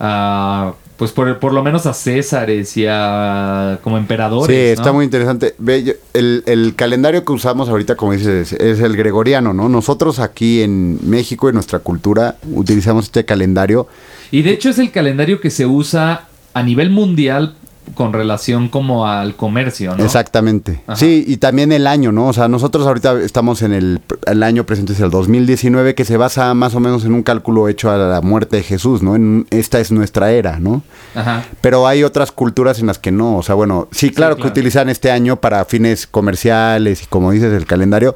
a, 0.00 0.74
pues 0.96 1.10
por, 1.10 1.40
por 1.40 1.52
lo 1.52 1.64
menos 1.64 1.86
a 1.86 1.92
Césares 1.92 2.76
y 2.76 2.86
a 2.88 3.80
como 3.82 3.98
emperadores. 3.98 4.46
Sí, 4.46 4.62
está 4.78 4.90
¿no? 4.90 4.94
muy 4.94 5.04
interesante. 5.04 5.56
Ve, 5.58 5.98
el, 6.12 6.44
el 6.46 6.74
calendario 6.76 7.24
que 7.24 7.32
usamos 7.32 7.68
ahorita, 7.68 7.96
como 7.96 8.12
dices, 8.12 8.52
es, 8.52 8.60
es 8.60 8.78
el 8.78 8.96
gregoriano, 8.96 9.52
¿no? 9.52 9.68
Nosotros 9.68 10.20
aquí 10.20 10.62
en 10.62 11.00
México, 11.02 11.48
en 11.48 11.54
nuestra 11.54 11.80
cultura, 11.80 12.36
utilizamos 12.52 13.06
este 13.06 13.24
calendario. 13.24 13.88
Y 14.30 14.42
de 14.42 14.50
hecho 14.52 14.70
es 14.70 14.78
el 14.78 14.92
calendario 14.92 15.40
que 15.40 15.50
se 15.50 15.66
usa 15.66 16.28
a 16.54 16.62
nivel 16.62 16.90
mundial 16.90 17.56
con 17.94 18.12
relación 18.12 18.68
como 18.68 19.06
al 19.06 19.36
comercio, 19.36 19.96
¿no? 19.96 20.04
Exactamente. 20.04 20.82
Ajá. 20.86 20.96
Sí, 20.96 21.24
y 21.26 21.36
también 21.36 21.70
el 21.72 21.86
año, 21.86 22.12
¿no? 22.12 22.28
O 22.28 22.32
sea, 22.32 22.48
nosotros 22.48 22.86
ahorita 22.86 23.20
estamos 23.20 23.62
en 23.62 23.72
el, 23.72 24.00
el 24.26 24.42
año 24.42 24.64
presente, 24.64 24.94
es 24.94 25.00
el 25.00 25.10
2019, 25.10 25.94
que 25.94 26.04
se 26.04 26.16
basa 26.16 26.52
más 26.54 26.74
o 26.74 26.80
menos 26.80 27.04
en 27.04 27.12
un 27.12 27.22
cálculo 27.22 27.68
hecho 27.68 27.90
a 27.90 27.96
la 27.96 28.20
muerte 28.20 28.56
de 28.56 28.62
Jesús, 28.62 29.02
¿no? 29.02 29.14
En, 29.14 29.46
esta 29.50 29.80
es 29.80 29.92
nuestra 29.92 30.32
era, 30.32 30.58
¿no? 30.58 30.82
Ajá. 31.14 31.44
Pero 31.60 31.86
hay 31.86 32.02
otras 32.02 32.32
culturas 32.32 32.78
en 32.80 32.86
las 32.86 32.98
que 32.98 33.12
no. 33.12 33.36
O 33.36 33.42
sea, 33.42 33.54
bueno, 33.54 33.88
sí, 33.90 34.10
claro, 34.10 34.36
que 34.36 34.42
claro. 34.42 34.52
utilizan 34.52 34.88
este 34.88 35.10
año 35.10 35.36
para 35.36 35.64
fines 35.64 36.06
comerciales 36.06 37.02
y 37.02 37.06
como 37.06 37.32
dices, 37.32 37.52
el 37.52 37.66
calendario. 37.66 38.14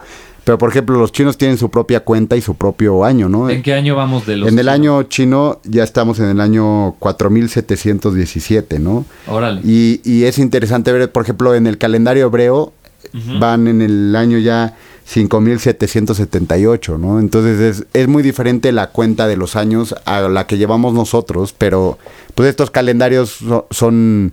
Pero 0.48 0.56
por 0.56 0.70
ejemplo, 0.70 0.98
los 0.98 1.12
chinos 1.12 1.36
tienen 1.36 1.58
su 1.58 1.68
propia 1.68 2.00
cuenta 2.00 2.34
y 2.34 2.40
su 2.40 2.54
propio 2.54 3.04
año, 3.04 3.28
¿no? 3.28 3.50
¿En 3.50 3.62
qué 3.62 3.74
año 3.74 3.94
vamos 3.94 4.24
de 4.24 4.38
los 4.38 4.48
En 4.48 4.54
el 4.58 4.64
chinos? 4.64 4.74
año 4.74 5.02
chino 5.02 5.60
ya 5.64 5.84
estamos 5.84 6.18
en 6.20 6.24
el 6.30 6.40
año 6.40 6.94
4717, 7.00 8.78
¿no? 8.78 9.04
Órale. 9.26 9.60
Y, 9.62 10.00
y 10.04 10.24
es 10.24 10.38
interesante 10.38 10.90
ver, 10.90 11.12
por 11.12 11.22
ejemplo, 11.24 11.54
en 11.54 11.66
el 11.66 11.76
calendario 11.76 12.24
hebreo 12.28 12.72
van 13.38 13.68
en 13.68 13.82
el 13.82 14.16
año 14.16 14.38
ya 14.38 14.74
5778, 15.04 16.98
¿no? 16.98 17.18
Entonces 17.20 17.60
es, 17.60 17.86
es 17.92 18.08
muy 18.08 18.22
diferente 18.22 18.72
la 18.72 18.88
cuenta 18.90 19.26
de 19.26 19.36
los 19.36 19.56
años 19.56 19.94
a 20.04 20.22
la 20.22 20.46
que 20.46 20.56
llevamos 20.58 20.94
nosotros, 20.94 21.54
pero 21.56 21.98
pues 22.34 22.48
estos 22.48 22.70
calendarios 22.70 23.30
so- 23.32 23.66
son 23.70 24.32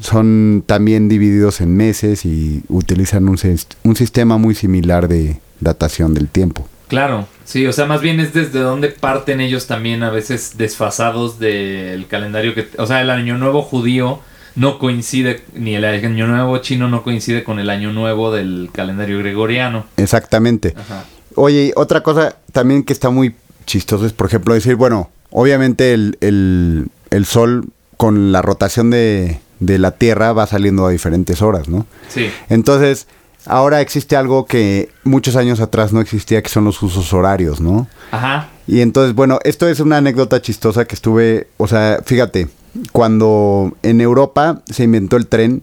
son 0.00 0.62
también 0.66 1.08
divididos 1.08 1.60
en 1.60 1.76
meses 1.76 2.24
y 2.24 2.62
utilizan 2.68 3.28
un, 3.28 3.38
un 3.84 3.96
sistema 3.96 4.38
muy 4.38 4.54
similar 4.54 5.08
de 5.08 5.38
datación 5.60 6.14
del 6.14 6.28
tiempo. 6.28 6.66
Claro, 6.88 7.28
sí, 7.44 7.66
o 7.66 7.72
sea, 7.72 7.86
más 7.86 8.00
bien 8.00 8.18
es 8.18 8.32
desde 8.34 8.58
donde 8.60 8.88
parten 8.88 9.40
ellos 9.40 9.66
también 9.66 10.02
a 10.02 10.10
veces 10.10 10.54
desfasados 10.56 11.38
del 11.38 12.06
calendario 12.08 12.54
que, 12.54 12.66
o 12.78 12.86
sea, 12.86 13.00
el 13.00 13.10
año 13.10 13.38
nuevo 13.38 13.62
judío 13.62 14.20
no 14.56 14.78
coincide, 14.80 15.42
ni 15.54 15.76
el 15.76 15.84
año 15.84 16.26
nuevo 16.26 16.58
chino 16.58 16.88
no 16.88 17.04
coincide 17.04 17.44
con 17.44 17.60
el 17.60 17.70
año 17.70 17.92
nuevo 17.92 18.32
del 18.32 18.70
calendario 18.72 19.18
gregoriano. 19.20 19.86
Exactamente. 19.96 20.74
Ajá. 20.76 21.04
Oye, 21.36 21.72
otra 21.76 22.02
cosa 22.02 22.34
también 22.50 22.82
que 22.82 22.92
está 22.92 23.10
muy 23.10 23.36
chistoso 23.66 24.04
es, 24.06 24.12
por 24.12 24.26
ejemplo, 24.26 24.54
decir, 24.54 24.74
bueno, 24.74 25.10
obviamente 25.30 25.92
el, 25.94 26.18
el- 26.20 26.88
el 27.10 27.24
sol 27.24 27.66
con 27.96 28.32
la 28.32 28.42
rotación 28.42 28.90
de, 28.90 29.38
de 29.60 29.78
la 29.78 29.92
Tierra 29.92 30.32
va 30.32 30.46
saliendo 30.46 30.86
a 30.86 30.90
diferentes 30.90 31.42
horas, 31.42 31.68
¿no? 31.68 31.86
Sí, 32.08 32.30
Entonces, 32.48 33.06
ahora 33.46 33.80
existe 33.80 34.16
algo 34.16 34.46
que 34.46 34.90
muchos 35.04 35.36
años 35.36 35.60
atrás 35.60 35.92
no 35.92 36.00
existía, 36.00 36.42
que 36.42 36.48
son 36.48 36.64
los 36.64 36.82
usos 36.82 37.12
horarios, 37.12 37.60
¿no? 37.60 37.86
ajá, 38.10 38.48
Y 38.66 38.80
entonces, 38.80 39.14
bueno, 39.14 39.38
esto 39.44 39.68
es 39.68 39.80
una 39.80 39.98
anécdota 39.98 40.42
chistosa 40.42 40.84
que 40.86 40.94
estuve, 40.94 41.48
o 41.56 41.68
sea, 41.68 42.00
fíjate, 42.04 42.48
cuando 42.92 43.72
en 43.82 44.00
Europa 44.00 44.62
se 44.70 44.84
inventó 44.84 45.16
el 45.16 45.26
tren, 45.26 45.62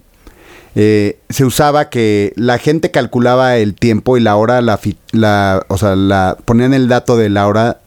eh, 0.76 1.18
se 1.30 1.44
usaba 1.44 1.90
que 1.90 2.34
la 2.36 2.60
gente 2.60 2.92
calculaba 2.92 3.58
el 3.58 3.74
tiempo 3.74 4.16
y 4.16 4.22
la 4.22 4.36
hora, 4.36 4.62
la, 4.62 4.80
la, 5.12 5.66
o 5.70 5.78
sea, 5.78 5.96
la, 5.96 6.38
ponían 6.46 6.74
el 6.74 6.88
dato 6.88 7.18
de 7.18 7.30
la 7.30 7.48
hora. 7.48 7.80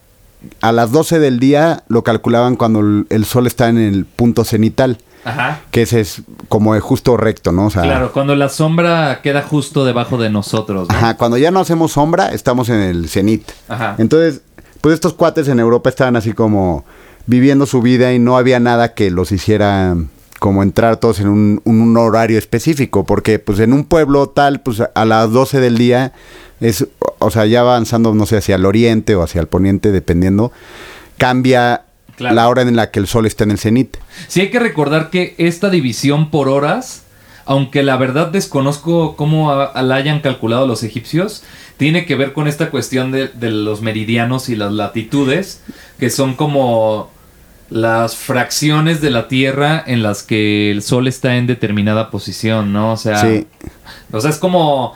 A 0.61 0.73
las 0.73 0.91
12 0.91 1.21
del 1.21 1.39
día 1.39 1.85
lo 1.89 2.03
calculaban 2.03 2.57
cuando 2.57 2.81
el, 2.81 3.07
el 3.11 3.25
sol 3.27 3.47
está 3.47 3.69
en 3.69 3.79
el 3.79 4.07
punto 4.07 4.45
cenital, 4.45 4.99
ajá. 5.25 5.61
que 5.71 5.83
ese 5.83 6.01
es 6.01 6.23
como 6.49 6.75
el 6.75 6.81
justo 6.81 7.17
recto, 7.17 7.53
¿no? 7.53 7.67
O 7.67 7.71
sea, 7.71 7.83
Claro, 7.83 8.13
cuando 8.13 8.35
la 8.37 8.49
sombra 8.49 9.21
queda 9.23 9.43
justo 9.43 9.85
debajo 9.85 10.17
de 10.19 10.31
nosotros, 10.31 10.89
¿no? 10.89 10.95
Ajá, 10.95 11.17
cuando 11.17 11.37
ya 11.39 11.51
no 11.51 11.61
hacemos 11.61 11.93
sombra, 11.93 12.29
estamos 12.29 12.69
en 12.69 12.81
el 12.81 13.09
cenit. 13.09 13.49
Ajá. 13.69 13.97
Entonces, 13.99 14.41
pues 14.81 14.95
estos 14.95 15.13
cuates 15.15 15.49
en 15.49 15.61
Europa 15.61 15.91
estaban 15.91 16.17
así 16.17 16.33
como 16.33 16.85
viviendo 17.27 17.67
su 17.67 17.83
vida 17.83 18.13
y 18.13 18.19
no 18.19 18.37
había 18.37 18.59
nada 18.61 18.95
que 18.95 19.11
los 19.11 19.31
hiciera 19.33 19.95
como 20.39 20.63
entrar 20.63 20.97
todos 20.97 21.21
en 21.21 21.29
un, 21.29 21.61
un- 21.65 21.97
horario 21.99 22.39
específico, 22.39 23.05
porque 23.05 23.39
pues 23.39 23.59
en 23.61 23.75
un 23.75 23.85
pueblo 23.85 24.31
tal, 24.31 24.61
pues 24.63 24.81
a 24.95 25.05
las 25.05 25.31
12 25.31 25.61
del 25.61 25.77
día 25.77 26.13
es, 26.61 26.87
o 27.19 27.31
sea, 27.31 27.45
ya 27.45 27.63
va 27.63 27.73
avanzando, 27.73 28.15
no 28.15 28.25
sé, 28.25 28.39
hacia 28.39 28.55
el 28.55 28.65
oriente 28.65 29.15
o 29.17 29.23
hacia 29.23 29.43
el 29.43 29.49
poniente, 29.49 29.93
dependiendo, 29.93 30.51
cambia 31.19 31.83
Claro. 32.21 32.35
la 32.37 32.49
hora 32.49 32.63
en 32.63 32.77
la 32.77 32.91
que 32.91 33.01
el 33.01 33.07
sol 33.07 33.27
está 33.27 33.45
en 33.45 33.51
el 33.51 33.59
cenit. 33.59 33.97
Sí 34.29 34.41
hay 34.43 34.51
que 34.51 34.59
recordar 34.61 35.11
que 35.11 35.35
esta 35.39 35.71
división 35.71 36.31
por 36.31 36.49
horas, 36.49 37.03
aunque 37.47 37.83
la 37.83 37.97
verdad 37.97 38.29
desconozco 38.29 39.17
cómo 39.17 39.51
a- 39.53 39.83
la 39.83 39.95
hayan 39.95 40.21
calculado 40.21 40.67
los 40.67 40.83
egipcios, 40.83 41.43
tiene 41.79 42.05
que 42.05 42.15
ver 42.17 42.33
con 42.35 42.47
esta 42.47 42.71
cuestión 42.71 43.11
de, 43.11 43.29
de 43.29 43.51
los 43.51 43.81
meridianos 43.81 44.49
y 44.51 44.55
las 44.57 44.71
latitudes, 44.71 45.63
que 45.99 46.11
son 46.11 46.35
como 46.35 47.11
las 47.71 48.17
fracciones 48.17 49.01
de 49.01 49.11
la 49.11 49.29
Tierra 49.29 49.83
en 49.87 50.03
las 50.03 50.23
que 50.23 50.71
el 50.71 50.83
Sol 50.83 51.07
está 51.09 51.37
en 51.37 51.47
determinada 51.47 52.11
posición, 52.11 52.73
¿no? 52.73 52.93
O 52.93 52.97
sea, 52.97 53.21
Sí. 53.23 53.47
o 54.13 54.21
sea, 54.21 54.31
es 54.31 54.37
como... 54.39 54.95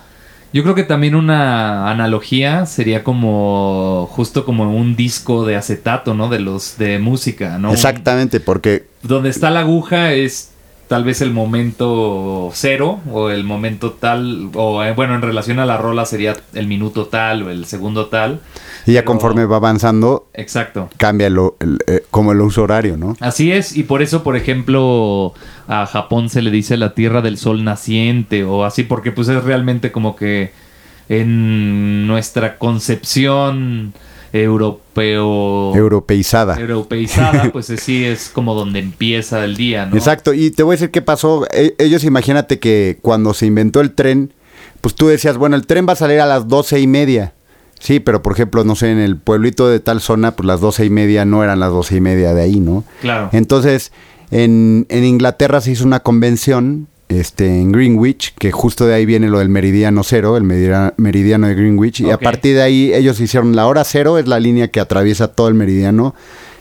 Yo 0.55 0.63
creo 0.63 0.77
que 0.77 0.85
también 0.85 1.17
una 1.17 1.91
analogía 1.91 2.65
sería 2.67 3.03
como 3.03 4.09
justo 4.13 4.45
como 4.45 4.73
un 4.73 4.95
disco 4.95 5.45
de 5.45 5.57
acetato, 5.57 6.15
¿no? 6.15 6.29
De 6.29 6.39
los 6.39 6.79
de 6.79 7.01
música, 7.01 7.59
¿no? 7.59 7.73
Exactamente, 7.73 8.39
porque 8.39 8.85
donde 9.03 9.31
está 9.31 9.51
la 9.51 9.61
aguja 9.61 10.13
es 10.13 10.54
tal 10.89 11.05
vez 11.05 11.21
el 11.23 11.33
momento 11.33 12.51
cero 12.53 13.01
o 13.11 13.31
el 13.31 13.45
momento 13.45 13.93
tal, 13.93 14.51
o 14.55 14.83
eh, 14.83 14.93
bueno, 14.93 15.15
en 15.15 15.23
relación 15.23 15.59
a 15.59 15.67
la 15.67 15.77
rola 15.77 16.05
sería 16.07 16.37
el 16.55 16.67
minuto 16.67 17.07
tal 17.07 17.43
o 17.45 17.51
el 17.51 17.65
segundo 17.67 18.07
tal. 18.07 18.41
y 18.87 18.93
ya 18.93 19.01
Pero- 19.01 19.13
conforme 19.13 19.47
va 19.47 19.57
avanzando, 19.57 20.27
Exacto. 20.35 20.91
cambia 20.99 21.31
lo- 21.31 21.57
el, 21.61 21.79
eh, 21.87 22.03
como 22.11 22.33
el 22.33 22.41
uso 22.43 22.63
horario, 22.65 22.97
¿no? 22.99 23.17
Así 23.21 23.51
es, 23.51 23.77
y 23.77 23.85
por 23.85 24.03
eso, 24.03 24.23
por 24.23 24.37
ejemplo, 24.37 25.33
a 25.69 25.87
Japón 25.87 26.29
se 26.29 26.43
le 26.43 26.51
dice 26.51 26.77
la 26.77 26.93
tierra 26.95 27.23
del 27.23 27.39
sol 27.39 27.65
naciente 27.65 28.45
o 28.45 28.65
así, 28.65 28.83
porque 28.83 29.11
pues 29.11 29.29
es 29.29 29.43
realmente 29.43 29.91
como 29.91 30.17
que 30.17 30.53
en 31.09 32.07
nuestra 32.07 32.59
concepción 32.59 33.95
europeo... 34.35 35.73
Europeizada. 35.77 36.59
europeizada, 36.59 37.51
pues 37.53 37.67
sí 37.79 38.05
es 38.05 38.29
como 38.29 38.55
donde 38.55 38.81
empieza 38.81 39.45
el 39.45 39.57
día, 39.57 39.87
¿no? 39.87 39.97
Exacto, 39.97 40.35
y 40.35 40.51
te 40.51 40.63
voy 40.65 40.73
a 40.73 40.77
decir 40.77 40.91
qué 40.91 41.03
pasó. 41.03 41.47
E- 41.53 41.75
ellos 41.79 42.03
imagínate 42.05 42.59
que 42.59 42.99
cuando 43.01 43.33
se 43.33 43.47
inventó 43.47 43.81
el 43.81 43.93
tren, 43.93 44.33
pues 44.81 44.95
tú 44.97 45.07
decías, 45.07 45.39
bueno, 45.39 45.55
el 45.57 45.67
tren 45.67 45.87
va 45.89 45.93
a 45.93 45.97
salir 45.97 46.21
a 46.21 46.27
las 46.27 46.49
doce 46.49 46.81
y 46.81 46.87
media. 46.87 47.33
Sí, 47.79 48.01
pero 48.01 48.23
por 48.23 48.33
ejemplo, 48.33 48.65
no 48.65 48.75
sé, 48.75 48.91
en 48.91 48.99
el 48.99 49.17
pueblito 49.17 49.69
de 49.69 49.79
tal 49.79 50.01
zona, 50.01 50.33
pues 50.35 50.47
las 50.47 50.61
doce 50.61 50.85
y 50.85 50.91
media 50.91 51.25
no 51.25 51.45
eran 51.45 51.61
las 51.61 51.71
doce 51.71 51.97
y 51.97 52.01
media 52.01 52.35
de 52.35 52.43
ahí, 52.43 52.59
¿no? 52.59 52.83
Claro. 53.03 53.29
Entonces, 53.33 53.93
en, 54.31 54.87
en 54.89 55.05
Inglaterra 55.05 55.61
se 55.61 55.73
hizo 55.73 55.85
una 55.85 56.01
convención 56.01 56.89
este, 57.21 57.47
en 57.61 57.73
Greenwich, 57.73 58.35
que 58.39 58.53
justo 58.53 58.87
de 58.87 58.95
ahí 58.95 59.07
viene 59.07 59.29
lo 59.29 59.39
del 59.39 59.49
meridiano 59.49 60.03
cero, 60.05 60.37
el 60.37 60.45
meridia- 60.45 60.95
meridiano 60.97 61.47
de 61.47 61.55
Greenwich, 61.55 62.01
y 62.01 62.11
a 62.11 62.19
partir 62.19 62.57
de 62.57 62.63
ahí 62.63 62.93
ellos 62.95 63.21
hicieron 63.21 63.55
la 63.57 63.67
hora 63.67 63.85
cero, 63.85 64.19
es 64.19 64.27
la 64.27 64.41
línea 64.41 64.69
que 64.69 64.81
atraviesa 64.81 65.29
todo 65.29 65.49
el 65.49 65.55
meridiano 65.55 66.15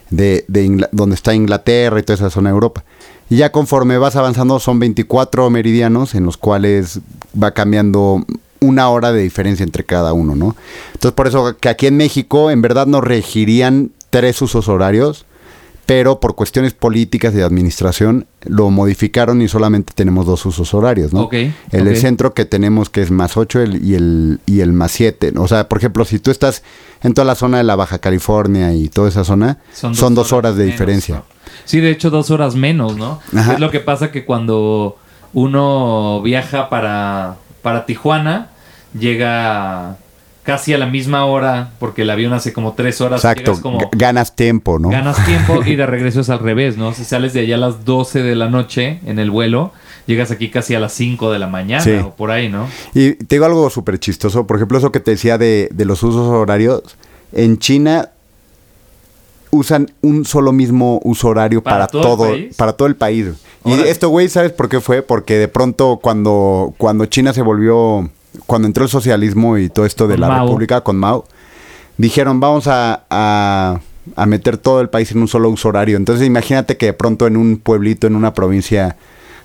de, 0.10 0.45
donde 0.91 1.15
está 1.15 1.33
Inglaterra 1.33 2.00
y 2.00 2.03
toda 2.03 2.15
esa 2.15 2.29
zona 2.29 2.50
de 2.50 2.53
Europa. 2.53 2.83
Y 3.29 3.38
ya 3.38 3.51
conforme 3.51 3.98
vas 3.98 4.15
avanzando 4.15 4.60
son 4.60 4.79
24 4.79 5.50
meridianos 5.50 6.13
en 6.13 6.25
los 6.25 6.38
cuales 6.38 7.00
va 7.41 7.51
cambiando 7.51 8.24
una 8.60 8.89
hora 8.89 9.12
de 9.12 9.22
diferencia 9.24 9.63
entre 9.63 9.83
cada 9.83 10.13
uno, 10.13 10.36
¿no? 10.36 10.55
Entonces 10.93 11.13
por 11.13 11.27
eso 11.27 11.57
que 11.57 11.67
aquí 11.69 11.88
en 11.88 11.98
México 11.98 12.51
en 12.51 12.62
verdad 12.62 12.86
nos 12.86 13.03
regirían 13.03 13.91
tres 14.10 14.41
usos 14.41 14.67
horarios, 14.69 15.25
pero 15.85 16.19
por 16.19 16.35
cuestiones 16.35 16.73
políticas 16.73 17.33
y 17.33 17.37
de 17.37 17.43
administración 17.43 18.27
lo 18.43 18.69
modificaron 18.69 19.41
y 19.41 19.47
solamente 19.47 19.93
tenemos 19.93 20.25
dos 20.25 20.45
usos 20.45 20.73
horarios, 20.73 21.13
¿no? 21.13 21.23
Ok, 21.23 21.33
el 21.71 21.85
del 21.85 21.97
centro 21.97 22.33
que 22.33 22.45
tenemos 22.45 22.89
que 22.89 23.01
es 23.01 23.11
más 23.11 23.35
8 23.35 23.63
y, 23.81 23.95
el, 23.95 24.39
y 24.45 24.61
el 24.61 24.71
más 24.71 24.91
7. 24.91 25.33
O 25.37 25.47
sea, 25.47 25.67
por 25.67 25.77
ejemplo, 25.77 26.05
si 26.05 26.19
tú 26.19 26.31
estás 26.31 26.63
en 27.01 27.13
toda 27.13 27.25
la 27.25 27.35
zona 27.35 27.57
de 27.57 27.65
la 27.65 27.75
Baja 27.75 27.99
California 27.99 28.73
y 28.73 28.87
toda 28.87 29.09
esa 29.09 29.23
zona, 29.25 29.59
son 29.73 30.15
dos, 30.15 30.31
horas, 30.31 30.55
de 30.55 30.63
menos, 30.63 30.73
diferencia. 30.73 31.15
¿no? 31.15 31.25
Sí, 31.65 31.81
de 31.81 31.91
hecho, 31.91 32.09
dos 32.09 32.31
horas 32.31 32.55
menos, 32.55 32.95
¿no? 32.95 33.19
Ajá. 33.35 33.53
Es 33.53 33.59
lo 33.59 33.69
que 33.69 33.81
pasa 33.81 34.11
que 34.11 34.23
cuando 34.23 34.97
uno 35.33 36.21
viaja 36.21 36.69
para, 36.69 37.35
para 37.61 37.85
Tijuana, 37.85 38.51
llega 38.97 39.97
casi 40.43 40.73
a 40.73 40.77
la 40.77 40.85
misma 40.85 41.25
hora, 41.25 41.71
porque 41.79 42.01
el 42.03 42.09
avión 42.09 42.33
hace 42.33 42.51
como 42.53 42.73
tres 42.73 43.00
horas. 43.01 43.23
Exacto, 43.23 43.59
como, 43.62 43.89
ganas 43.93 44.35
tiempo, 44.35 44.77
¿no? 44.79 44.89
ganas 44.89 45.23
tiempo 45.25 45.63
y 45.65 45.75
de 45.75 45.85
regreso 45.88 46.21
es 46.21 46.29
al 46.29 46.39
revés, 46.39 46.77
¿no? 46.77 46.93
Si 46.93 47.03
sales 47.05 47.33
de 47.33 47.41
allá 47.41 47.55
a 47.55 47.59
las 47.59 47.85
12 47.85 48.21
de 48.23 48.35
la 48.35 48.50
noche 48.50 49.00
en 49.05 49.19
el 49.19 49.31
vuelo, 49.31 49.71
llegas 50.05 50.31
aquí 50.31 50.50
casi 50.50 50.75
a 50.75 50.79
las 50.79 50.93
5 50.93 51.31
de 51.31 51.39
la 51.39 51.47
mañana 51.47 51.83
Sí. 51.83 51.91
o 51.91 52.12
por 52.12 52.31
ahí, 52.31 52.50
¿no? 52.50 52.67
Y 52.93 53.13
te 53.13 53.35
digo 53.35 53.45
algo 53.45 53.69
súper 53.69 54.00
chistoso, 54.00 54.45
por 54.45 54.57
ejemplo, 54.57 54.77
eso 54.77 54.91
que 54.91 55.00
te 55.00 55.12
decía 55.12 55.38
de, 55.38 55.69
de 55.71 55.85
los 55.85 56.03
usos 56.03 56.27
horarios, 56.27 56.81
en 57.31 57.57
China 57.57 58.09
usan 59.51 59.91
un 60.01 60.25
solo 60.25 60.51
mismo 60.51 61.00
uso 61.03 61.27
horario 61.27 61.62
¿Para 61.62 61.88
para, 61.88 61.88
todo 61.88 62.01
el 62.01 62.07
todo, 62.17 62.29
país? 62.31 62.55
para 62.57 62.73
todo 62.73 62.88
el 62.88 62.95
país. 62.95 63.27
Y 63.65 63.71
esto, 63.73 64.09
güey, 64.09 64.27
¿sabes 64.27 64.51
por 64.51 64.67
qué 64.67 64.81
fue? 64.81 65.03
Porque 65.03 65.38
de 65.38 65.47
pronto 65.47 66.00
cuando, 66.01 66.73
cuando 66.77 67.05
China 67.05 67.33
se 67.33 67.41
volvió, 67.43 68.09
cuando 68.45 68.67
entró 68.67 68.83
el 68.83 68.89
socialismo 68.89 69.57
y 69.57 69.69
todo 69.69 69.85
esto 69.85 70.07
de 70.07 70.17
la 70.17 70.27
Mao. 70.27 70.45
república 70.45 70.81
con 70.81 70.97
Mao, 70.97 71.25
dijeron 71.97 72.39
vamos 72.39 72.67
a, 72.67 73.03
a, 73.09 73.79
a 74.15 74.25
meter 74.25 74.57
todo 74.57 74.81
el 74.81 74.89
país 74.89 75.11
en 75.11 75.19
un 75.19 75.27
solo 75.27 75.49
uso 75.49 75.69
horario. 75.69 75.97
Entonces 75.97 76.25
imagínate 76.25 76.77
que 76.77 76.87
de 76.87 76.93
pronto 76.93 77.27
en 77.27 77.37
un 77.37 77.57
pueblito, 77.57 78.07
en 78.07 78.15
una 78.15 78.33
provincia, 78.33 78.95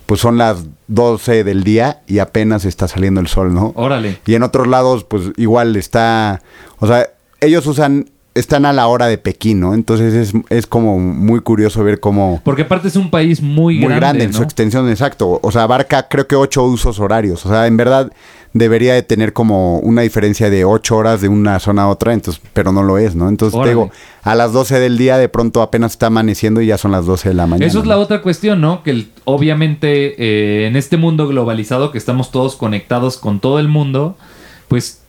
pues 0.05 0.21
son 0.21 0.37
las 0.37 0.65
12 0.87 1.43
del 1.43 1.63
día 1.63 2.01
y 2.07 2.19
apenas 2.19 2.65
está 2.65 2.87
saliendo 2.87 3.21
el 3.21 3.27
sol, 3.27 3.53
¿no? 3.53 3.73
Órale. 3.75 4.17
Y 4.25 4.33
en 4.35 4.43
otros 4.43 4.67
lados, 4.67 5.03
pues 5.03 5.23
igual 5.37 5.75
está, 5.75 6.41
o 6.79 6.87
sea, 6.87 7.07
ellos 7.41 7.67
usan, 7.67 8.09
están 8.33 8.65
a 8.65 8.73
la 8.73 8.87
hora 8.87 9.05
de 9.05 9.17
Pekín, 9.17 9.59
¿no? 9.59 9.73
Entonces 9.75 10.13
es, 10.13 10.33
es 10.49 10.65
como 10.65 10.97
muy 10.99 11.41
curioso 11.41 11.83
ver 11.83 11.99
cómo... 11.99 12.41
Porque 12.43 12.63
aparte 12.63 12.87
es 12.87 12.95
un 12.95 13.11
país 13.11 13.41
muy, 13.41 13.79
Muy 13.79 13.93
grande, 13.93 14.23
en 14.25 14.31
¿no? 14.31 14.37
su 14.37 14.43
extensión, 14.43 14.89
exacto. 14.89 15.39
O 15.43 15.51
sea, 15.51 15.63
abarca 15.63 16.07
creo 16.09 16.27
que 16.27 16.35
ocho 16.35 16.63
usos 16.63 16.99
horarios. 16.99 17.45
O 17.45 17.49
sea, 17.49 17.67
en 17.67 17.77
verdad, 17.77 18.11
debería 18.53 18.95
de 18.95 19.03
tener 19.03 19.31
como 19.33 19.77
una 19.79 20.01
diferencia 20.01 20.49
de 20.49 20.65
8 20.65 20.97
horas 20.97 21.21
de 21.21 21.27
una 21.29 21.59
zona 21.59 21.83
a 21.83 21.87
otra, 21.89 22.13
entonces, 22.13 22.41
pero 22.53 22.71
no 22.71 22.81
lo 22.81 22.97
es, 22.97 23.15
¿no? 23.15 23.29
Entonces 23.29 23.59
te 23.61 23.69
digo, 23.69 23.91
a 24.23 24.33
las 24.33 24.53
12 24.53 24.79
del 24.79 24.97
día 24.97 25.17
de 25.17 25.29
pronto 25.29 25.61
apenas 25.61 25.91
está 25.91 26.07
amaneciendo 26.07 26.59
y 26.61 26.65
ya 26.67 26.77
son 26.79 26.91
las 26.91 27.05
12 27.05 27.29
de 27.29 27.35
la 27.35 27.45
mañana. 27.45 27.67
Eso 27.67 27.79
es 27.79 27.85
¿no? 27.85 27.89
la 27.91 27.97
otra 27.99 28.21
cuestión, 28.23 28.59
¿no? 28.59 28.81
Que 28.81 28.89
el- 28.91 29.11
obviamente 29.25 30.15
eh, 30.17 30.67
en 30.67 30.75
este 30.75 30.97
mundo 30.97 31.27
globalizado 31.27 31.91
que 31.91 31.97
estamos 31.99 32.31
todos 32.31 32.55
conectados 32.55 33.17
con 33.17 33.39
todo 33.39 33.59
el 33.59 33.67
mundo, 33.67 34.17
pues 34.67 35.01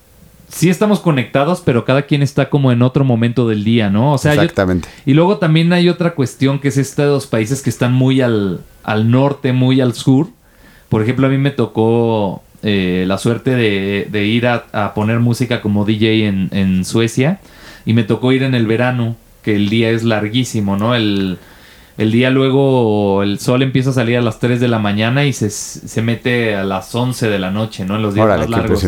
sí 0.49 0.69
estamos 0.69 1.01
conectados, 1.01 1.63
pero 1.65 1.85
cada 1.85 2.03
quien 2.03 2.23
está 2.23 2.51
como 2.51 2.73
en 2.73 2.83
otro 2.83 3.05
momento 3.05 3.49
del 3.49 3.65
día, 3.65 3.89
¿no? 3.89 4.13
O 4.13 4.19
sea, 4.19 4.35
yo- 4.35 4.43
Exactamente. 4.43 4.89
y 5.07 5.15
luego 5.15 5.39
también 5.39 5.73
hay 5.73 5.89
otra 5.89 6.15
cuestión 6.15 6.59
que 6.59 6.69
es 6.69 6.77
estos 6.77 7.27
países 7.27 7.63
que 7.63 7.71
están 7.71 7.93
muy 7.95 8.21
al, 8.21 8.61
al 8.83 9.11
norte, 9.11 9.53
muy 9.55 9.81
al 9.81 9.95
sur. 9.95 10.29
Por 10.91 11.03
ejemplo, 11.03 11.27
a 11.27 11.31
mí 11.31 11.39
me 11.39 11.51
tocó 11.53 12.43
eh, 12.63 13.05
la 13.07 13.19
suerte 13.19 13.51
de, 13.57 14.09
de 14.11 14.27
ir 14.27 14.47
a, 14.47 14.65
a 14.73 14.95
poner 14.95 15.19
música 15.21 15.61
como 15.61 15.85
DJ 15.85 16.27
en, 16.27 16.49
en 16.53 16.85
Suecia 16.85 17.41
y 17.87 17.95
me 17.95 18.03
tocó 18.05 18.33
ir 18.33 18.43
en 18.43 18.55
el 18.55 18.67
verano, 18.67 19.17
que 19.43 19.57
el 19.57 19.69
día 19.71 19.91
es 19.91 20.05
larguísimo, 20.05 20.77
¿no? 20.77 20.95
El, 20.95 21.39
el 21.99 22.13
día 22.13 22.31
luego 22.31 23.23
el 23.23 23.39
sol 23.39 23.63
empieza 23.63 23.91
a 23.91 23.93
salir 23.95 24.17
a 24.17 24.23
las 24.23 24.39
3 24.39 24.61
de 24.61 24.69
la 24.69 24.79
mañana 24.79 25.25
y 25.27 25.33
se, 25.33 25.51
se 25.51 26.03
mete 26.03 26.55
a 26.55 26.65
las 26.65 26.95
11 26.95 27.29
de 27.29 27.39
la 27.39 27.51
noche, 27.51 27.85
¿no? 27.85 27.97
En 27.97 28.03
los 28.03 28.15
días 28.15 28.25
Órale, 28.27 28.43
más 28.43 28.51
largos. 28.51 28.81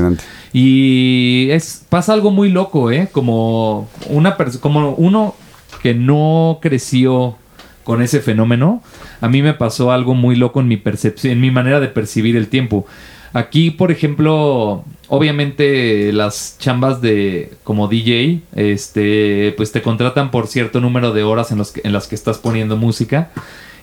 Y 0.52 1.48
es 1.50 1.84
pasa 1.88 2.12
algo 2.12 2.30
muy 2.30 2.50
loco, 2.50 2.90
¿eh? 2.90 3.08
Como 3.10 3.88
una 4.08 4.36
pers- 4.36 4.58
como 4.60 4.90
uno 4.92 5.34
que 5.82 5.94
no 5.94 6.58
creció 6.62 7.36
con 7.84 8.00
ese 8.02 8.20
fenómeno, 8.20 8.82
a 9.20 9.28
mí 9.28 9.42
me 9.42 9.54
pasó 9.54 9.90
algo 9.92 10.14
muy 10.14 10.36
loco 10.36 10.60
en 10.60 10.68
mi 10.68 10.76
percepción, 10.76 11.32
en 11.32 11.40
mi 11.40 11.50
manera 11.50 11.80
de 11.80 11.88
percibir 11.88 12.36
el 12.36 12.48
tiempo. 12.48 12.86
Aquí, 13.34 13.70
por 13.70 13.90
ejemplo, 13.90 14.84
obviamente 15.08 16.12
las 16.12 16.56
chambas 16.58 17.00
de 17.00 17.52
como 17.64 17.88
DJ, 17.88 18.40
este, 18.54 19.54
pues 19.56 19.72
te 19.72 19.80
contratan 19.82 20.30
por 20.30 20.46
cierto 20.48 20.80
número 20.80 21.12
de 21.12 21.22
horas 21.22 21.50
en, 21.50 21.58
los 21.58 21.72
que- 21.72 21.80
en 21.84 21.92
las 21.92 22.08
que 22.08 22.14
estás 22.14 22.38
poniendo 22.38 22.76
música. 22.76 23.30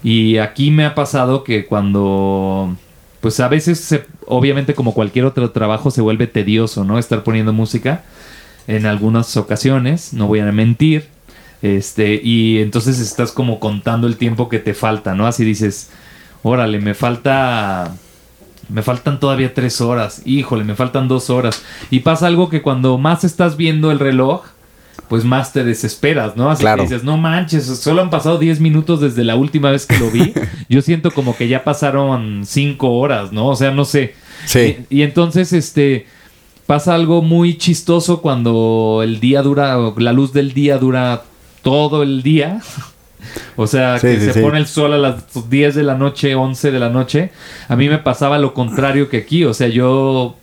Y 0.04 0.38
aquí 0.38 0.70
me 0.72 0.86
ha 0.86 0.94
pasado 0.96 1.44
que 1.44 1.66
cuando 1.66 2.76
pues 3.22 3.40
a 3.42 3.48
veces, 3.50 3.80
se- 3.80 4.06
obviamente 4.28 4.74
como 4.76 4.94
cualquier 4.94 5.26
otro 5.26 5.50
trabajo, 5.52 5.92
se 5.92 6.02
vuelve 6.02 6.26
tedioso, 6.28 6.86
¿no? 6.86 6.98
Estar 7.00 7.24
poniendo 7.24 7.52
música 7.52 8.04
en 8.68 8.86
algunas 8.86 9.36
ocasiones, 9.36 10.14
no 10.14 10.28
voy 10.28 10.40
a 10.40 10.46
mentir. 10.52 11.08
Este, 11.62 12.22
y 12.24 12.60
entonces 12.60 13.00
estás 13.00 13.34
como 13.34 13.60
contando 13.60 14.08
el 14.08 14.16
tiempo 14.16 14.48
que 14.48 14.60
te 14.60 14.74
falta, 14.74 15.16
¿no? 15.16 15.28
Así 15.28 15.44
dices, 15.44 15.90
órale, 16.44 16.80
me 16.80 16.94
falta... 16.94 17.94
Me 18.70 18.82
faltan 18.84 19.20
todavía 19.20 19.54
tres 19.54 19.82
horas. 19.82 20.22
Híjole, 20.26 20.64
me 20.64 20.76
faltan 20.76 21.08
dos 21.08 21.30
horas. 21.30 21.64
Y 21.90 22.00
pasa 22.02 22.28
algo 22.28 22.50
que 22.50 22.62
cuando 22.62 22.98
más 22.98 23.24
estás 23.24 23.58
viendo 23.58 23.92
el 23.92 24.00
reloj, 24.00 24.44
pues 25.08 25.26
más 25.26 25.54
te 25.54 25.64
desesperas, 25.64 26.38
¿no? 26.38 26.52
Así 26.52 26.62
Claro. 26.62 26.84
que 26.84 26.90
dices, 26.90 27.04
no 27.04 27.18
manches, 27.18 27.66
solo 27.66 28.02
han 28.04 28.12
pasado 28.12 28.38
10 28.38 28.60
minutos 28.60 29.02
desde 29.02 29.24
la 29.24 29.36
última 29.36 29.72
vez 29.72 29.88
que 29.88 29.98
lo 29.98 30.12
vi. 30.12 30.34
Yo 30.70 30.82
siento 30.84 31.10
como 31.12 31.36
que 31.36 31.48
ya 31.48 31.64
pasaron 31.64 32.44
cinco 32.46 32.92
horas, 33.00 33.32
¿no? 33.32 33.48
O 33.48 33.56
sea, 33.56 33.72
no 33.72 33.86
sé. 33.86 34.14
Sí. 34.46 34.78
Y, 34.90 35.00
y 35.00 35.02
entonces, 35.02 35.52
este, 35.52 36.06
pasa 36.68 36.94
algo 36.94 37.24
muy 37.24 37.58
chistoso 37.58 38.22
cuando 38.22 39.02
el 39.04 39.20
día 39.20 39.42
dura, 39.42 39.78
la 39.98 40.14
luz 40.14 40.32
del 40.32 40.54
día 40.54 40.78
dura 40.78 41.24
todo 41.64 42.04
el 42.04 42.22
día. 42.22 42.62
O 43.56 43.68
sea, 43.68 44.00
Sí, 44.00 44.08
que 44.08 44.20
sí, 44.20 44.26
se 44.28 44.34
sí. 44.34 44.40
pone 44.42 44.58
el 44.60 44.68
sol 44.68 44.94
a 44.94 44.98
las 44.98 45.24
10 45.50 45.76
de 45.76 45.84
la 45.84 45.96
noche, 45.96 46.36
11 46.36 46.72
de 46.72 46.80
la 46.80 46.90
noche. 46.90 47.32
A 47.68 47.76
mí 47.76 47.90
me 47.90 47.98
pasaba 47.98 48.38
lo 48.40 48.54
contrario 48.54 49.10
que 49.10 49.18
aquí. 49.18 49.44
O 49.46 49.54
sea, 49.54 49.68
yo, 49.68 50.36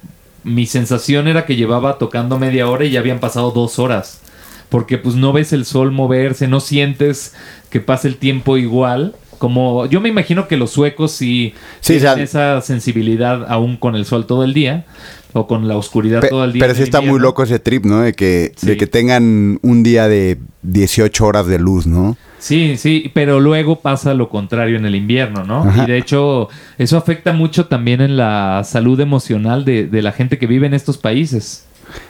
mi 0.45 0.67
sensación 0.67 1.29
era 1.29 1.45
que 1.47 1.57
llevaba 1.57 1.99
tocando 1.99 2.39
media 2.39 2.69
hora 2.69 2.85
y 2.85 2.91
ya 2.91 3.01
habían 3.01 3.19
pasado 3.21 3.51
dos 3.51 3.79
horas. 3.79 4.21
Porque 4.69 4.99
pues 4.99 5.15
no 5.15 5.33
ves 5.33 5.53
el 5.53 5.65
sol 5.65 5.93
moverse, 5.93 6.49
no 6.49 6.61
sientes 6.61 7.35
que 7.71 7.81
pase 7.81 8.09
el 8.09 8.17
tiempo 8.17 8.57
igual. 8.57 9.15
Como 9.39 9.85
yo 9.87 10.01
me 10.01 10.09
imagino 10.09 10.49
que 10.49 10.57
los 10.57 10.71
suecos 10.71 11.13
sí, 11.13 11.53
tienen 11.83 12.07
o 12.09 12.15
sea- 12.15 12.23
esa 12.23 12.61
sensibilidad 12.63 13.45
aún 13.53 13.77
con 13.77 13.95
el 13.95 14.07
sol 14.07 14.27
todo 14.27 14.45
el 14.45 14.55
día 14.55 14.87
o 15.35 15.47
con 15.47 15.69
la 15.69 15.77
oscuridad 15.77 16.23
Pe- 16.23 16.29
todo 16.31 16.45
el 16.45 16.55
día. 16.55 16.61
pero 16.63 16.75
sí 16.75 16.83
está 16.83 17.03
muy 17.03 17.21
loco 17.21 17.43
ese 17.43 17.59
trip, 17.59 17.85
¿no? 17.85 18.01
De 18.01 18.15
que, 18.15 18.53
de 18.63 18.77
que 18.79 18.87
tengan 18.87 19.59
un 19.63 19.83
día 19.83 20.09
de 20.09 20.39
18 20.63 21.27
horas 21.27 21.47
de 21.47 21.59
luz, 21.59 21.87
¿no? 21.87 22.17
Sí, 22.47 22.77
sí, 22.77 23.11
pero 23.13 23.41
luego 23.41 23.81
pasa 23.81 24.15
lo 24.15 24.29
contrario 24.29 24.77
en 24.77 24.87
el 24.87 24.95
invierno, 24.95 25.45
¿no? 25.45 25.65
Ajá. 25.65 25.83
Y 25.83 25.87
de 25.87 25.99
hecho, 25.99 26.49
eso 26.79 26.97
afecta 26.97 27.33
mucho 27.33 27.67
también 27.67 28.01
en 28.01 28.17
la 28.17 28.63
salud 28.65 29.01
emocional 29.01 29.65
de, 29.65 29.87
de 29.87 30.03
la 30.03 30.13
gente 30.13 30.39
que 30.39 30.47
vive 30.47 30.67
en 30.67 30.75
estos 30.75 30.97
países. 30.97 31.65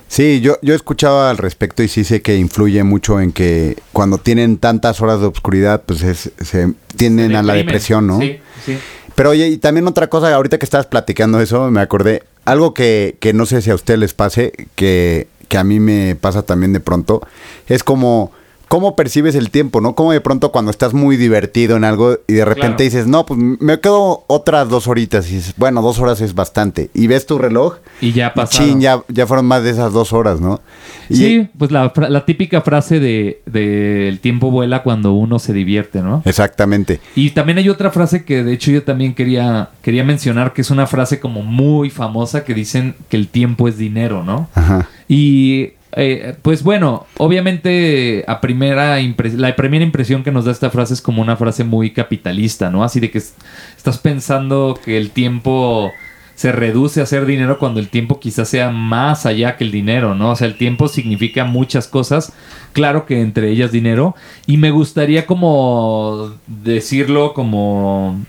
Sí, 0.08 0.40
yo, 0.40 0.56
yo 0.62 0.72
he 0.72 0.76
escuchado 0.76 1.26
al 1.26 1.38
respecto 1.38 1.82
y 1.82 1.88
sí 1.88 2.04
sé 2.04 2.20
que 2.22 2.36
influye 2.36 2.82
mucho 2.82 3.20
en 3.20 3.32
que 3.32 3.76
cuando 3.92 4.18
tienen 4.18 4.58
tantas 4.58 5.00
horas 5.00 5.20
de 5.20 5.26
oscuridad, 5.26 5.82
pues 5.86 6.02
es- 6.02 6.30
se 6.40 6.72
tienden 6.96 7.34
a 7.36 7.42
la 7.42 7.54
depresión, 7.54 8.06
¿no? 8.06 8.20
Sí, 8.20 8.38
sí. 8.64 8.76
Pero 9.14 9.30
oye, 9.30 9.48
y 9.48 9.56
también 9.56 9.86
otra 9.86 10.08
cosa, 10.08 10.34
ahorita 10.34 10.58
que 10.58 10.66
estabas 10.66 10.86
platicando 10.86 11.40
eso, 11.40 11.70
me 11.70 11.80
acordé, 11.80 12.22
algo 12.44 12.74
que, 12.74 13.16
que 13.20 13.32
no 13.32 13.46
sé 13.46 13.62
si 13.62 13.70
a 13.70 13.74
ustedes 13.74 13.98
les 13.98 14.12
pase, 14.12 14.52
que, 14.74 15.28
que 15.48 15.56
a 15.56 15.64
mí 15.64 15.80
me 15.80 16.14
pasa 16.16 16.42
también 16.42 16.74
de 16.74 16.80
pronto, 16.80 17.22
es 17.66 17.82
como, 17.82 18.32
¿cómo 18.68 18.96
percibes 18.96 19.34
el 19.34 19.50
tiempo, 19.50 19.80
no? 19.80 19.94
Como 19.94 20.12
de 20.12 20.20
pronto 20.20 20.50
cuando 20.52 20.70
estás 20.70 20.92
muy 20.94 21.16
divertido 21.16 21.76
en 21.76 21.84
algo 21.84 22.18
y 22.26 22.34
de 22.34 22.44
repente 22.44 22.66
Claro. 22.76 22.84
dices, 22.84 23.06
no, 23.06 23.24
pues 23.26 23.38
me 23.38 23.78
quedo 23.80 24.24
otras 24.26 24.68
dos 24.68 24.88
horitas, 24.88 25.30
y 25.30 25.36
dices, 25.36 25.54
bueno, 25.56 25.82
dos 25.82 25.98
horas 26.00 26.20
es 26.20 26.34
bastante, 26.34 26.90
y 26.94 27.06
ves 27.06 27.26
tu 27.26 27.38
reloj, 27.38 27.76
Y 28.00 28.12
ya 28.12 28.34
pasaron. 28.34 28.68
chin, 28.68 28.80
ya, 28.80 29.02
ya 29.08 29.26
fueron 29.26 29.46
más 29.46 29.62
de 29.62 29.70
esas 29.70 29.92
dos 29.92 30.12
horas, 30.12 30.40
¿no? 30.40 30.60
Y- 31.08 31.16
Sí, 31.16 31.48
pues 31.56 31.70
la 31.70 31.92
típica 32.26 32.60
frase 32.62 32.98
de, 33.00 33.40
de 33.46 34.08
el 34.08 34.20
tiempo 34.20 34.50
vuela 34.50 34.82
cuando 34.82 35.12
uno 35.12 35.38
se 35.38 35.52
divierte, 35.52 36.02
¿no? 36.02 36.22
Exactamente. 36.24 37.00
Y 37.14 37.30
también 37.30 37.58
hay 37.58 37.68
otra 37.68 37.90
frase 37.90 38.24
que 38.24 38.42
de 38.42 38.52
hecho 38.52 38.70
yo 38.70 38.82
también 38.82 39.14
quería, 39.14 39.70
quería 39.82 40.02
mencionar, 40.04 40.52
que 40.52 40.62
es 40.62 40.70
una 40.70 40.86
frase 40.86 41.20
como 41.20 41.42
muy 41.42 41.90
famosa 41.90 42.44
que 42.44 42.54
dicen 42.54 42.94
que 43.08 43.16
el 43.16 43.28
tiempo 43.28 43.68
es 43.68 43.78
dinero, 43.78 44.24
¿no? 44.24 44.48
Ajá. 44.54 44.88
Y 45.08 45.70
eh, 45.92 46.34
pues 46.42 46.62
bueno, 46.62 47.06
obviamente 47.16 48.24
a 48.26 48.40
primera 48.40 48.98
la 49.36 49.56
primera 49.56 49.84
impresión 49.84 50.22
que 50.24 50.32
nos 50.32 50.44
da 50.44 50.52
esta 50.52 50.70
frase 50.70 50.94
es 50.94 51.00
como 51.00 51.22
una 51.22 51.36
frase 51.36 51.64
muy 51.64 51.90
capitalista, 51.92 52.70
¿no? 52.70 52.84
Así 52.84 53.00
de 53.00 53.10
que 53.10 53.18
es- 53.18 53.34
estás 53.76 53.98
pensando 53.98 54.78
que 54.84 54.98
el 54.98 55.10
tiempo 55.10 55.90
se 56.34 56.52
reduce 56.52 57.00
a 57.00 57.04
hacer 57.04 57.24
dinero 57.24 57.58
cuando 57.58 57.80
el 57.80 57.88
tiempo 57.88 58.20
quizás 58.20 58.50
sea 58.50 58.70
más 58.70 59.24
allá 59.24 59.56
que 59.56 59.64
el 59.64 59.70
dinero, 59.70 60.14
¿no? 60.14 60.32
O 60.32 60.36
sea, 60.36 60.46
el 60.46 60.58
tiempo 60.58 60.86
significa 60.88 61.44
muchas 61.44 61.88
cosas, 61.88 62.34
claro 62.74 63.06
que 63.06 63.22
entre 63.22 63.48
ellas 63.50 63.72
dinero, 63.72 64.14
y 64.46 64.58
me 64.58 64.70
gustaría 64.70 65.24
como 65.24 66.34
decirlo 66.46 67.32
como 67.32 68.20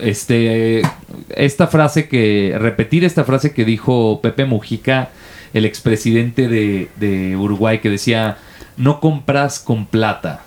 este 0.00 0.82
esta 1.30 1.66
frase 1.66 2.08
que 2.08 2.56
repetir 2.58 3.04
esta 3.04 3.24
frase 3.24 3.52
que 3.52 3.64
dijo 3.64 4.20
Pepe 4.20 4.44
Mujica 4.44 5.10
el 5.54 5.64
expresidente 5.64 6.48
de, 6.48 6.88
de 6.96 7.36
Uruguay 7.36 7.78
que 7.80 7.90
decía 7.90 8.38
no 8.76 9.00
compras 9.00 9.58
con 9.58 9.86
plata 9.86 10.42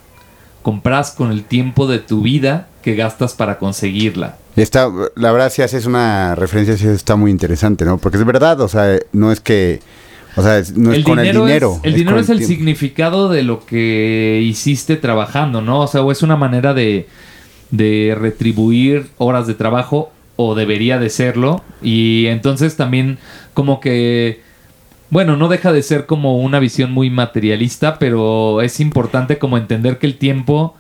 compras 0.62 1.12
con 1.12 1.32
el 1.32 1.44
tiempo 1.44 1.88
de 1.88 2.00
tu 2.00 2.22
vida 2.22 2.68
que 2.84 2.96
gastas 2.96 3.34
para 3.34 3.58
conseguirla 3.58 4.38
Está, 4.56 4.90
la 5.16 5.32
verdad, 5.32 5.50
si 5.50 5.62
haces 5.62 5.86
una 5.86 6.36
referencia, 6.36 6.76
sí 6.76 6.86
está 6.86 7.16
muy 7.16 7.32
interesante, 7.32 7.86
¿no? 7.86 7.98
Porque 7.98 8.18
es 8.18 8.26
verdad, 8.26 8.60
o 8.60 8.68
sea, 8.68 9.00
no 9.14 9.32
es 9.32 9.40
que, 9.40 9.80
o 10.36 10.42
sea, 10.44 10.58
es- 10.58 10.76
no 10.76 10.92
es 10.92 11.06
con 11.06 11.20
el 11.20 11.28
dinero. 11.32 11.80
es, 11.82 11.88
el 11.88 11.94
dinero 11.96 12.20
es 12.20 12.28
el 12.28 12.40
tiempo. 12.40 12.54
significado 12.56 13.30
de 13.30 13.44
lo 13.44 13.66
que 13.66 14.42
hiciste 14.44 14.98
trabajando, 14.98 15.62
¿no? 15.62 15.80
O 15.80 15.88
sea, 15.88 16.02
o 16.02 16.12
es 16.12 16.22
una 16.22 16.36
manera 16.36 16.74
de, 16.74 17.08
de 17.72 18.14
retribuir 18.20 19.08
horas 19.18 19.48
de 19.48 19.54
trabajo, 19.54 20.12
o 20.36 20.54
debería 20.54 21.00
de 21.00 21.10
serlo. 21.10 21.64
Y 21.82 22.26
entonces 22.26 22.76
también 22.76 23.20
como 23.54 23.80
que, 23.80 24.42
bueno, 25.12 25.38
no 25.38 25.48
deja 25.48 25.72
de 25.72 25.84
ser 25.84 26.08
como 26.08 26.40
una 26.40 26.60
visión 26.60 26.92
muy 26.92 27.10
materialista, 27.12 28.00
pero 28.00 28.62
es 28.62 28.80
importante 28.80 29.38
como 29.38 29.58
entender 29.58 30.00
que 30.00 30.08
el 30.08 30.18
tiempo 30.18 30.76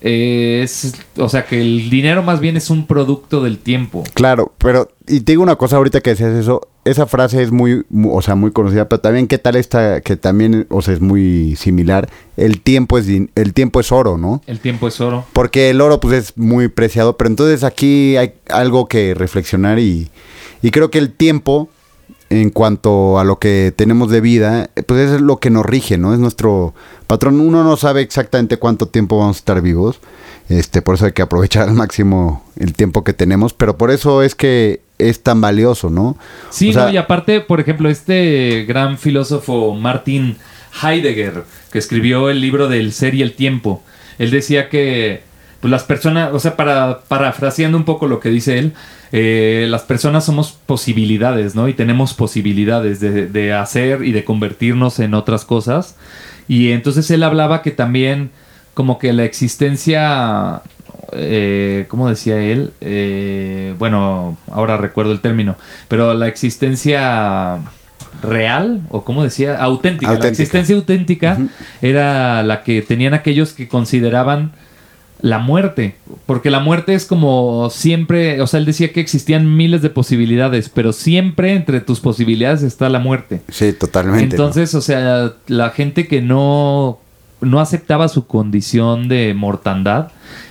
es, 0.00 0.94
o 1.16 1.28
sea, 1.28 1.46
que 1.46 1.60
el 1.60 1.88
dinero 1.88 2.22
más 2.24 2.40
bien 2.40 2.56
es 2.56 2.70
un 2.70 2.86
producto 2.86 3.40
del 3.42 3.58
tiempo. 3.58 4.02
Claro, 4.14 4.52
pero, 4.58 4.88
y 5.06 5.20
te 5.20 5.32
digo 5.32 5.42
una 5.44 5.54
cosa 5.56 5.76
ahorita 5.76 6.00
que 6.00 6.10
decías 6.10 6.32
eso, 6.34 6.68
esa 6.84 7.06
frase 7.06 7.40
es 7.40 7.52
muy, 7.52 7.84
mu- 7.88 8.16
o 8.16 8.20
sea, 8.20 8.34
muy 8.34 8.50
conocida, 8.50 8.88
pero 8.88 9.00
también 9.00 9.28
qué 9.28 9.38
tal 9.38 9.54
esta, 9.54 10.00
que 10.00 10.16
también, 10.16 10.66
o 10.70 10.82
sea, 10.82 10.94
es 10.94 11.00
muy 11.00 11.54
similar, 11.54 12.08
el 12.36 12.60
tiempo 12.60 12.98
es, 12.98 13.06
el 13.08 13.54
tiempo 13.54 13.78
es 13.78 13.92
oro, 13.92 14.18
¿no? 14.18 14.42
El 14.48 14.58
tiempo 14.58 14.88
es 14.88 15.00
oro. 15.00 15.24
Porque 15.32 15.70
el 15.70 15.80
oro 15.80 16.00
pues 16.00 16.14
es 16.18 16.36
muy 16.36 16.66
preciado, 16.66 17.16
pero 17.16 17.30
entonces 17.30 17.62
aquí 17.62 18.16
hay 18.16 18.32
algo 18.48 18.88
que 18.88 19.14
reflexionar 19.14 19.78
y, 19.78 20.08
y 20.62 20.70
creo 20.72 20.90
que 20.90 20.98
el 20.98 21.12
tiempo 21.12 21.68
en 22.40 22.50
cuanto 22.50 23.18
a 23.18 23.24
lo 23.24 23.38
que 23.38 23.72
tenemos 23.76 24.10
de 24.10 24.20
vida, 24.20 24.70
eh, 24.74 24.82
pues 24.82 25.10
es 25.10 25.20
lo 25.20 25.38
que 25.38 25.50
nos 25.50 25.66
rige, 25.66 25.98
¿no? 25.98 26.14
Es 26.14 26.18
nuestro 26.18 26.74
patrón. 27.06 27.40
Uno 27.40 27.62
no 27.62 27.76
sabe 27.76 28.00
exactamente 28.00 28.56
cuánto 28.56 28.86
tiempo 28.86 29.18
vamos 29.18 29.36
a 29.36 29.40
estar 29.40 29.60
vivos, 29.60 30.00
este, 30.48 30.82
por 30.82 30.94
eso 30.94 31.06
hay 31.06 31.12
que 31.12 31.22
aprovechar 31.22 31.68
al 31.68 31.74
máximo 31.74 32.44
el 32.58 32.72
tiempo 32.72 33.04
que 33.04 33.12
tenemos, 33.12 33.52
pero 33.52 33.76
por 33.76 33.90
eso 33.90 34.22
es 34.22 34.34
que 34.34 34.80
es 34.98 35.22
tan 35.22 35.40
valioso, 35.40 35.90
¿no? 35.90 36.16
Sí, 36.50 36.70
O 36.70 36.72
sea, 36.72 36.84
no, 36.86 36.92
y 36.92 36.96
aparte, 36.96 37.40
por 37.40 37.60
ejemplo, 37.60 37.88
este 37.88 38.64
gran 38.66 38.98
filósofo 38.98 39.74
Martin 39.74 40.36
Heidegger, 40.82 41.44
que 41.70 41.78
escribió 41.78 42.30
el 42.30 42.40
libro 42.40 42.68
del 42.68 42.92
ser 42.92 43.14
y 43.14 43.22
el 43.22 43.34
tiempo, 43.34 43.82
él 44.18 44.30
decía 44.30 44.68
que 44.68 45.22
pues, 45.60 45.70
las 45.70 45.84
personas, 45.84 46.32
o 46.32 46.40
sea, 46.40 46.56
para, 46.56 47.00
parafraseando 47.08 47.76
un 47.76 47.84
poco 47.84 48.06
lo 48.06 48.20
que 48.20 48.28
dice 48.28 48.58
él, 48.58 48.74
eh, 49.12 49.66
las 49.68 49.82
personas 49.82 50.24
somos 50.24 50.52
posibilidades, 50.52 51.54
¿no? 51.54 51.68
Y 51.68 51.74
tenemos 51.74 52.14
posibilidades 52.14 52.98
de, 53.00 53.26
de 53.26 53.52
hacer 53.52 54.04
y 54.04 54.12
de 54.12 54.24
convertirnos 54.24 54.98
en 54.98 55.14
otras 55.14 55.44
cosas. 55.44 55.96
Y 56.48 56.72
entonces 56.72 57.10
él 57.10 57.22
hablaba 57.22 57.62
que 57.62 57.70
también 57.70 58.30
como 58.74 58.98
que 58.98 59.12
la 59.12 59.24
existencia, 59.24 60.62
eh, 61.12 61.86
¿cómo 61.88 62.08
decía 62.08 62.40
él? 62.40 62.72
Eh, 62.80 63.74
bueno, 63.78 64.36
ahora 64.50 64.76
recuerdo 64.76 65.12
el 65.12 65.20
término, 65.20 65.56
pero 65.88 66.14
la 66.14 66.28
existencia 66.28 67.58
real, 68.22 68.80
o 68.90 69.04
como 69.04 69.22
decía, 69.22 69.62
auténtica. 69.62 70.18
La 70.18 70.28
existencia 70.28 70.74
auténtica 70.74 71.38
era 71.82 72.42
la 72.42 72.62
que 72.62 72.82
tenían 72.82 73.14
aquellos 73.14 73.52
que 73.52 73.68
consideraban 73.68 74.52
la 75.22 75.38
muerte, 75.38 75.94
porque 76.26 76.50
la 76.50 76.58
muerte 76.58 76.94
es 76.94 77.06
como 77.06 77.70
siempre, 77.70 78.40
o 78.40 78.46
sea, 78.48 78.58
él 78.58 78.66
decía 78.66 78.92
que 78.92 79.00
existían 79.00 79.56
miles 79.56 79.80
de 79.80 79.88
posibilidades, 79.88 80.68
pero 80.68 80.92
siempre 80.92 81.54
entre 81.54 81.80
tus 81.80 82.00
posibilidades 82.00 82.62
está 82.62 82.88
la 82.88 82.98
muerte. 82.98 83.40
Sí, 83.48 83.72
totalmente. 83.72 84.24
¿no? 84.26 84.30
Entonces, 84.32 84.74
o 84.74 84.80
sea, 84.80 85.32
la 85.46 85.70
gente 85.70 86.08
que 86.08 86.20
no, 86.20 86.98
no 87.40 87.60
aceptaba 87.60 88.08
su 88.08 88.26
condición 88.26 89.08
de 89.08 89.32
mortandad 89.32 90.08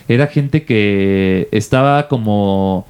era 0.08 0.28
gente 0.28 0.64
que 0.64 1.50
estaba 1.52 2.08
como, 2.08 2.88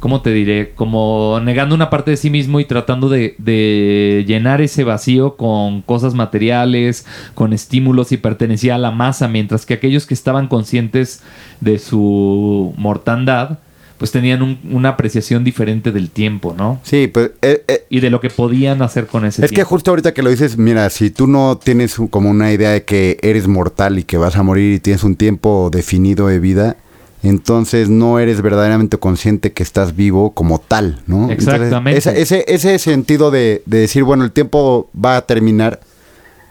¿cómo 0.00 0.22
te 0.22 0.32
diré? 0.32 0.72
Como 0.74 1.38
negando 1.44 1.74
una 1.74 1.88
parte 1.90 2.10
de 2.10 2.16
sí 2.16 2.30
mismo 2.30 2.58
y 2.58 2.64
tratando 2.64 3.08
de, 3.08 3.34
de 3.38 4.24
llenar 4.26 4.60
ese 4.60 4.82
vacío 4.82 5.36
con 5.36 5.82
cosas 5.82 6.14
materiales, 6.14 7.06
con 7.34 7.52
estímulos 7.52 8.10
y 8.10 8.16
pertenecía 8.16 8.74
a 8.74 8.78
la 8.78 8.90
masa, 8.90 9.28
mientras 9.28 9.66
que 9.66 9.74
aquellos 9.74 10.06
que 10.06 10.14
estaban 10.14 10.48
conscientes 10.48 11.20
de 11.60 11.78
su 11.78 12.74
mortandad, 12.76 13.58
pues 13.98 14.12
tenían 14.12 14.40
un- 14.40 14.58
una 14.70 14.88
apreciación 14.90 15.44
diferente 15.44 15.92
del 15.92 16.08
tiempo, 16.08 16.54
¿no? 16.56 16.80
Sí, 16.84 17.06
pues 17.12 17.32
eh, 17.42 17.62
eh, 17.68 17.84
y 17.90 18.00
de 18.00 18.08
lo 18.08 18.18
que 18.22 18.30
podían 18.30 18.80
hacer 18.80 19.06
con 19.06 19.26
ese 19.26 19.44
es 19.44 19.50
que 19.50 19.56
tiempo. 19.56 19.68
justo 19.68 19.90
ahorita 19.90 20.14
que 20.14 20.22
lo 20.22 20.30
dices, 20.30 20.56
mira, 20.56 20.88
si 20.88 21.10
tú 21.10 21.26
no 21.26 21.58
tienes 21.62 21.96
como 22.08 22.30
una 22.30 22.50
idea 22.50 22.70
de 22.70 22.84
que 22.84 23.18
eres 23.20 23.46
mortal 23.46 23.98
y 23.98 24.04
que 24.04 24.16
vas 24.16 24.36
a 24.36 24.42
morir 24.42 24.72
y 24.76 24.80
tienes 24.80 25.04
un 25.04 25.16
tiempo 25.16 25.68
definido 25.70 26.28
de 26.28 26.38
vida, 26.40 26.76
entonces 27.22 27.88
no 27.88 28.18
eres 28.18 28.40
verdaderamente 28.42 28.96
consciente 28.98 29.52
que 29.52 29.62
estás 29.62 29.94
vivo 29.96 30.32
como 30.32 30.58
tal, 30.60 31.00
¿no? 31.06 31.30
Entonces, 31.30 31.48
Exactamente. 31.54 31.98
esa- 31.98 32.12
ese, 32.12 32.44
ese 32.48 32.78
sentido 32.78 33.30
de, 33.30 33.62
de 33.66 33.78
decir, 33.78 34.04
bueno, 34.04 34.24
el 34.24 34.32
tiempo 34.32 34.88
va 34.98 35.16
a 35.16 35.26
terminar, 35.26 35.80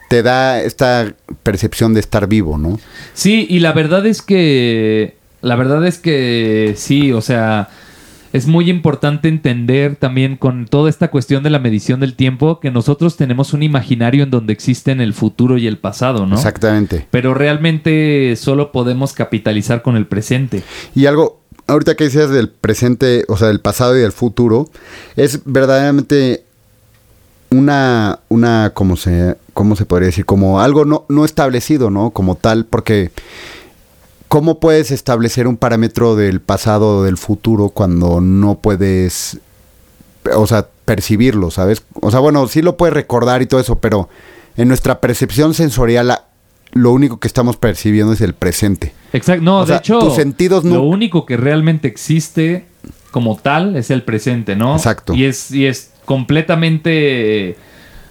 te 0.09 0.21
da 0.23 0.61
esta 0.61 1.13
percepción 1.43 1.93
de 1.93 1.99
estar 1.99 2.27
vivo, 2.27 2.57
¿no? 2.57 2.79
Sí, 3.13 3.45
y 3.49 3.59
la 3.59 3.73
verdad 3.73 4.05
es 4.05 4.21
que. 4.21 5.15
La 5.41 5.55
verdad 5.55 5.85
es 5.87 5.97
que 5.99 6.73
sí, 6.77 7.11
o 7.13 7.21
sea. 7.21 7.69
Es 8.31 8.47
muy 8.47 8.69
importante 8.69 9.27
entender 9.27 9.95
también 9.95 10.37
con 10.37 10.65
toda 10.67 10.89
esta 10.89 11.09
cuestión 11.09 11.43
de 11.43 11.49
la 11.49 11.59
medición 11.59 11.99
del 11.99 12.15
tiempo 12.15 12.59
que 12.59 12.71
nosotros 12.71 13.17
tenemos 13.17 13.53
un 13.53 13.63
imaginario 13.63 14.23
en 14.23 14.29
donde 14.29 14.53
existen 14.53 15.01
el 15.01 15.13
futuro 15.13 15.57
y 15.57 15.67
el 15.67 15.77
pasado, 15.77 16.25
¿no? 16.25 16.35
Exactamente. 16.35 17.07
Pero 17.09 17.33
realmente 17.33 18.35
solo 18.35 18.71
podemos 18.71 19.13
capitalizar 19.13 19.81
con 19.81 19.95
el 19.95 20.05
presente. 20.05 20.63
Y 20.93 21.07
algo, 21.07 21.41
ahorita 21.67 21.95
que 21.95 22.05
decías 22.05 22.29
del 22.29 22.49
presente, 22.49 23.25
o 23.27 23.37
sea, 23.37 23.47
del 23.47 23.61
pasado 23.61 23.97
y 23.97 24.01
del 24.01 24.11
futuro, 24.11 24.69
es 25.15 25.41
verdaderamente 25.45 26.43
una, 27.49 28.19
una, 28.29 28.71
¿cómo 28.73 28.95
se, 28.95 29.37
cómo 29.53 29.75
se 29.75 29.85
podría 29.85 30.07
decir? 30.07 30.25
Como 30.25 30.61
algo 30.61 30.85
no, 30.85 31.05
no 31.09 31.25
establecido, 31.25 31.89
¿no? 31.89 32.11
Como 32.11 32.35
tal, 32.35 32.65
porque 32.65 33.11
¿cómo 34.29 34.59
puedes 34.61 34.91
establecer 34.91 35.45
un 35.47 35.57
parámetro 35.57 36.15
del 36.15 36.39
pasado 36.39 36.99
o 36.99 37.03
del 37.03 37.17
futuro 37.17 37.69
cuando 37.69 38.21
no 38.21 38.59
puedes, 38.59 39.39
o 40.33 40.47
sea, 40.47 40.67
percibirlo, 40.85 41.51
¿sabes? 41.51 41.83
O 42.01 42.09
sea, 42.11 42.21
bueno, 42.21 42.47
sí 42.47 42.61
lo 42.61 42.77
puedes 42.77 42.93
recordar 42.93 43.41
y 43.41 43.47
todo 43.47 43.59
eso, 43.59 43.79
pero 43.79 44.07
en 44.55 44.67
nuestra 44.69 45.01
percepción 45.01 45.53
sensorial, 45.53 46.17
lo 46.71 46.91
único 46.91 47.19
que 47.19 47.27
estamos 47.27 47.57
percibiendo 47.57 48.13
es 48.13 48.21
el 48.21 48.33
presente. 48.33 48.93
Exacto. 49.13 49.43
No, 49.43 49.57
O 49.57 49.61
de 49.61 49.67
sea, 49.67 49.77
hecho, 49.77 49.99
tus 49.99 50.15
sentidos 50.15 50.63
no- 50.63 50.75
lo 50.75 50.83
único 50.83 51.25
que 51.25 51.35
realmente 51.35 51.87
existe 51.87 52.65
como 53.11 53.35
tal 53.37 53.75
es 53.75 53.89
el 53.89 54.03
presente, 54.03 54.55
¿no? 54.55 54.75
Exacto. 54.75 55.13
Y 55.15 55.25
es, 55.25 55.49
y 55.51 55.65
es 55.65 55.91
completamente. 56.05 57.57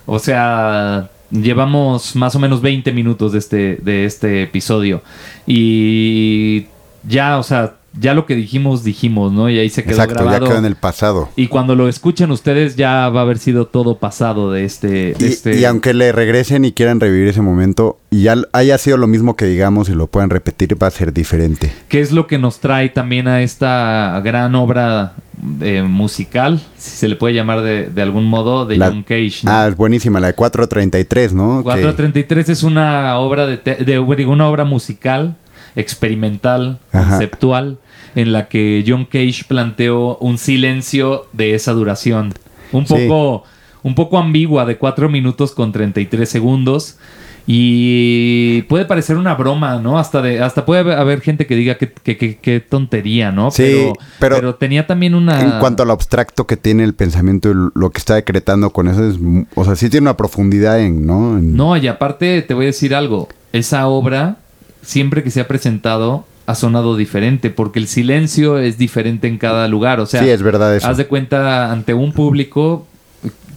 O 0.06 0.18
sea, 0.18 1.10
llevamos 1.30 2.16
más 2.16 2.34
o 2.34 2.38
menos 2.38 2.60
20 2.62 2.92
minutos 2.92 3.32
de 3.32 3.38
este, 3.38 3.76
de 3.76 4.04
este 4.04 4.42
episodio. 4.42 5.02
Y 5.46 6.66
ya, 7.04 7.38
o 7.38 7.42
sea, 7.42 7.77
ya 8.00 8.14
lo 8.14 8.26
que 8.26 8.34
dijimos, 8.34 8.84
dijimos, 8.84 9.32
¿no? 9.32 9.48
Y 9.50 9.58
ahí 9.58 9.70
se 9.70 9.82
quedó 9.82 9.92
Exacto, 9.92 10.14
grabado. 10.14 10.40
ya 10.44 10.48
quedó 10.50 10.58
en 10.58 10.64
el 10.64 10.76
pasado. 10.76 11.28
Y 11.36 11.48
cuando 11.48 11.74
lo 11.74 11.88
escuchen 11.88 12.30
ustedes, 12.30 12.76
ya 12.76 13.08
va 13.08 13.20
a 13.20 13.22
haber 13.22 13.38
sido 13.38 13.66
todo 13.66 13.98
pasado 13.98 14.52
de 14.52 14.64
este. 14.64 14.88
de 14.88 15.16
Y, 15.18 15.24
este... 15.24 15.58
y 15.58 15.64
aunque 15.64 15.94
le 15.94 16.12
regresen 16.12 16.64
y 16.64 16.72
quieran 16.72 17.00
revivir 17.00 17.28
ese 17.28 17.42
momento, 17.42 17.98
y 18.10 18.22
ya 18.22 18.36
haya 18.52 18.78
sido 18.78 18.96
lo 18.96 19.06
mismo 19.06 19.36
que 19.36 19.46
digamos 19.46 19.88
y 19.88 19.94
lo 19.94 20.06
puedan 20.06 20.30
repetir, 20.30 20.76
va 20.82 20.86
a 20.86 20.90
ser 20.90 21.12
diferente. 21.12 21.72
¿Qué 21.88 22.00
es 22.00 22.12
lo 22.12 22.26
que 22.26 22.38
nos 22.38 22.60
trae 22.60 22.88
también 22.90 23.28
a 23.28 23.42
esta 23.42 24.20
gran 24.24 24.54
obra 24.54 25.14
eh, 25.60 25.82
musical, 25.82 26.60
si 26.76 26.90
se 26.90 27.08
le 27.08 27.16
puede 27.16 27.34
llamar 27.34 27.62
de, 27.62 27.86
de 27.86 28.02
algún 28.02 28.24
modo, 28.24 28.66
de 28.66 28.76
La- 28.76 28.88
John 28.88 29.02
Cage? 29.02 29.40
¿no? 29.44 29.50
Ah, 29.52 29.68
es 29.68 29.76
buenísima, 29.76 30.20
la 30.20 30.28
de 30.28 30.34
433, 30.34 31.32
¿no? 31.34 31.58
Que- 31.58 31.64
433 31.64 32.48
es 32.48 32.62
una 32.62 33.18
obra 33.18 33.46
de, 33.46 33.56
te- 33.58 33.76
de- 33.84 34.04
digo, 34.16 34.32
una 34.32 34.48
obra 34.48 34.64
musical, 34.64 35.36
experimental, 35.92 36.78
Ajá. 36.92 37.10
conceptual, 37.10 37.78
en 38.14 38.32
la 38.32 38.48
que 38.48 38.84
John 38.86 39.04
Cage 39.04 39.44
planteó 39.46 40.16
un 40.18 40.38
silencio 40.38 41.26
de 41.32 41.54
esa 41.54 41.72
duración. 41.72 42.32
Un 42.72 42.86
Sí. 42.86 42.94
poco, 42.94 43.44
un 43.82 43.94
poco 43.94 44.18
ambigua, 44.18 44.64
de 44.66 44.76
4 44.76 45.08
minutos 45.08 45.52
con 45.52 45.72
33 45.72 46.28
segundos. 46.28 46.98
Y 47.50 48.60
puede 48.68 48.84
parecer 48.84 49.16
una 49.16 49.34
broma, 49.34 49.80
¿no? 49.80 49.98
Hasta 49.98 50.20
de, 50.20 50.40
hasta 50.42 50.66
puede 50.66 50.92
haber- 50.94 51.22
gente 51.22 51.46
que 51.46 51.56
diga 51.56 51.76
que, 51.78 51.90
que- 51.90 52.18
que- 52.18 52.36
que 52.36 52.60
tontería, 52.60 53.32
¿no? 53.32 53.50
Sí, 53.50 53.62
pero, 53.62 53.92
pero 54.20 54.36
pero 54.36 54.54
tenía 54.56 54.86
también 54.86 55.14
una. 55.14 55.40
En 55.40 55.58
cuanto 55.58 55.82
a 55.82 55.86
lo 55.86 55.94
abstracto 55.94 56.46
que 56.46 56.58
tiene 56.58 56.84
el 56.84 56.94
pensamiento 56.94 57.50
y 57.50 57.54
lo 57.74 57.90
que 57.90 57.98
está 57.98 58.16
decretando 58.16 58.68
con 58.70 58.86
eso, 58.86 59.02
es, 59.08 59.16
o 59.54 59.64
sea, 59.64 59.76
sí 59.76 59.88
tiene 59.88 60.04
una 60.04 60.16
profundidad 60.18 60.78
en, 60.78 61.06
¿no? 61.06 61.38
En- 61.38 61.56
No, 61.56 61.74
y 61.78 61.88
aparte 61.88 62.42
te 62.42 62.52
voy 62.52 62.64
a 62.64 62.66
decir 62.66 62.94
algo. 62.94 63.28
Esa 63.54 63.88
obra, 63.88 64.36
siempre 64.82 65.22
que 65.22 65.30
se 65.30 65.40
ha 65.40 65.48
presentado, 65.48 66.26
ha 66.48 66.54
sonado 66.54 66.96
diferente, 66.96 67.50
porque 67.50 67.78
el 67.78 67.88
silencio 67.88 68.58
es 68.58 68.78
diferente 68.78 69.28
en 69.28 69.36
cada 69.36 69.68
lugar. 69.68 70.00
O 70.00 70.06
sea, 70.06 70.22
sí, 70.22 70.30
es 70.30 70.42
verdad 70.42 70.74
eso. 70.74 70.88
haz 70.88 70.96
de 70.96 71.06
cuenta, 71.06 71.70
ante 71.70 71.92
un 71.92 72.12
público, 72.12 72.86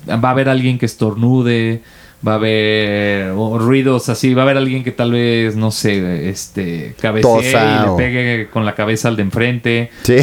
va 0.09 0.27
a 0.27 0.31
haber 0.31 0.49
alguien 0.49 0.77
que 0.77 0.85
estornude, 0.87 1.81
va 2.27 2.33
a 2.33 2.35
haber 2.35 3.31
ruidos 3.33 4.09
así, 4.09 4.33
va 4.33 4.41
a 4.41 4.45
haber 4.45 4.57
alguien 4.57 4.83
que 4.83 4.91
tal 4.91 5.11
vez, 5.13 5.55
no 5.55 5.71
sé, 5.71 6.29
este, 6.29 6.93
cabecee 7.01 7.21
Tosa 7.51 7.77
y 7.79 7.83
le 7.85 7.89
o- 7.89 7.97
pegue 7.97 8.47
con 8.51 8.65
la 8.65 8.75
cabeza 8.75 9.07
al 9.07 9.15
de 9.15 9.23
enfrente, 9.23 9.89
Sí. 10.03 10.17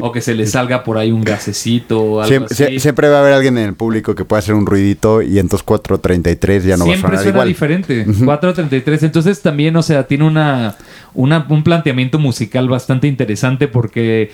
o 0.00 0.12
que 0.12 0.20
se 0.20 0.34
le 0.34 0.46
salga 0.46 0.82
por 0.84 0.96
ahí 0.98 1.10
un 1.12 1.24
gasecito 1.24 2.00
o 2.00 2.20
algo 2.20 2.28
Siempre, 2.28 2.54
así. 2.54 2.64
sie- 2.76 2.78
siempre 2.78 3.08
va 3.08 3.18
a 3.18 3.20
haber 3.20 3.32
alguien 3.34 3.58
en 3.58 3.64
el 3.66 3.74
público 3.74 4.14
que 4.14 4.24
pueda 4.24 4.38
hacer 4.38 4.54
un 4.54 4.64
ruidito 4.64 5.20
y 5.22 5.38
entonces 5.38 5.62
433 5.64 6.64
ya 6.64 6.76
no 6.78 6.84
Siempre 6.84 7.02
va 7.02 7.08
a 7.08 7.10
sonar 7.10 7.22
suena 7.24 7.36
igual. 7.36 7.48
diferente. 7.48 8.06
433. 8.24 9.02
Entonces 9.02 9.42
también, 9.42 9.76
o 9.76 9.82
sea, 9.82 10.06
tiene 10.06 10.24
una, 10.24 10.76
una- 11.14 11.46
un 11.48 11.62
planteamiento 11.62 12.18
musical 12.18 12.68
bastante 12.68 13.06
interesante 13.08 13.68
porque 13.68 14.30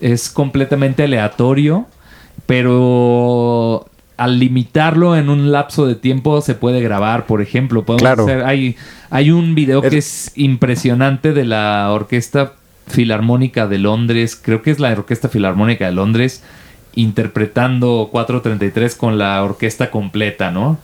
es 0.00 0.30
completamente 0.30 1.04
aleatorio, 1.04 1.86
pero 2.46 3.86
al 4.16 4.38
limitarlo 4.38 5.16
en 5.16 5.28
un 5.28 5.50
lapso 5.52 5.86
de 5.86 5.94
tiempo 5.94 6.40
se 6.42 6.54
puede 6.54 6.80
grabar, 6.80 7.26
por 7.26 7.40
ejemplo. 7.42 7.84
Podemos 7.84 8.02
Claro. 8.02 8.24
hacer- 8.24 8.44
hay, 8.44 8.76
hay 9.10 9.30
un 9.30 9.54
video 9.54 9.82
que 9.82 9.98
es 9.98 10.32
impresionante 10.36 11.32
de 11.32 11.44
la 11.44 11.90
Orquesta 11.92 12.52
Filarmónica 12.86 13.66
de 13.66 13.78
Londres. 13.78 14.38
Creo 14.40 14.62
que 14.62 14.70
es 14.70 14.78
la 14.80 14.92
Orquesta 14.92 15.28
Filarmónica 15.28 15.86
de 15.86 15.92
Londres 15.92 16.42
interpretando 16.94 18.08
433 18.12 18.94
con 18.94 19.18
la 19.18 19.42
orquesta 19.42 19.90
completa, 19.90 20.50
¿no? 20.50 20.78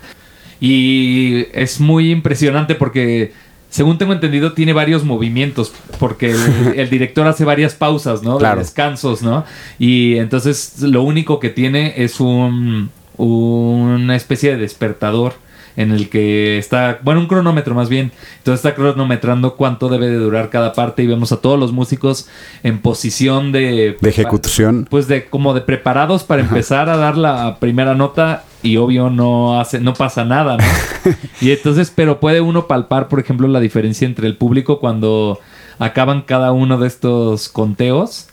Y 0.60 1.46
es 1.52 1.80
muy 1.80 2.10
impresionante 2.10 2.74
porque, 2.74 3.32
según 3.70 3.98
tengo 3.98 4.12
entendido, 4.12 4.52
tiene 4.52 4.72
varios 4.72 5.04
movimientos, 5.04 5.72
porque 5.98 6.30
el, 6.30 6.74
el 6.76 6.90
director 6.90 7.26
hace 7.26 7.44
varias 7.44 7.74
pausas, 7.74 8.22
¿no? 8.22 8.38
Claro. 8.38 8.60
descansos, 8.60 9.22
¿no? 9.22 9.44
Y 9.78 10.16
entonces 10.16 10.80
lo 10.82 11.02
único 11.02 11.40
que 11.40 11.50
tiene 11.50 11.94
es 11.96 12.20
un, 12.20 12.90
una 13.16 14.16
especie 14.16 14.50
de 14.50 14.56
despertador 14.56 15.34
en 15.78 15.92
el 15.92 16.08
que 16.08 16.58
está, 16.58 16.98
bueno, 17.02 17.20
un 17.20 17.28
cronómetro 17.28 17.72
más 17.72 17.88
bien. 17.88 18.10
Entonces 18.38 18.66
está 18.66 18.74
cronometrando 18.74 19.54
cuánto 19.54 19.88
debe 19.88 20.08
de 20.08 20.16
durar 20.16 20.50
cada 20.50 20.72
parte 20.72 21.04
y 21.04 21.06
vemos 21.06 21.30
a 21.30 21.36
todos 21.36 21.56
los 21.56 21.70
músicos 21.70 22.28
en 22.64 22.80
posición 22.80 23.52
de... 23.52 23.96
De 24.00 24.08
ejecución. 24.08 24.88
Pues 24.90 25.06
de 25.06 25.26
como 25.26 25.54
de 25.54 25.60
preparados 25.60 26.24
para 26.24 26.42
empezar 26.42 26.88
a 26.88 26.96
dar 26.96 27.16
la 27.16 27.58
primera 27.60 27.94
nota 27.94 28.42
y 28.62 28.76
obvio 28.76 29.10
no 29.10 29.60
hace 29.60 29.80
no 29.80 29.94
pasa 29.94 30.24
nada, 30.24 30.56
¿no? 30.56 30.64
y 31.40 31.50
entonces, 31.50 31.92
pero 31.94 32.20
puede 32.20 32.40
uno 32.40 32.66
palpar, 32.66 33.08
por 33.08 33.20
ejemplo, 33.20 33.48
la 33.48 33.60
diferencia 33.60 34.06
entre 34.06 34.26
el 34.26 34.36
público 34.36 34.80
cuando 34.80 35.38
acaban 35.78 36.22
cada 36.22 36.52
uno 36.52 36.78
de 36.78 36.88
estos 36.88 37.48
conteos 37.48 38.28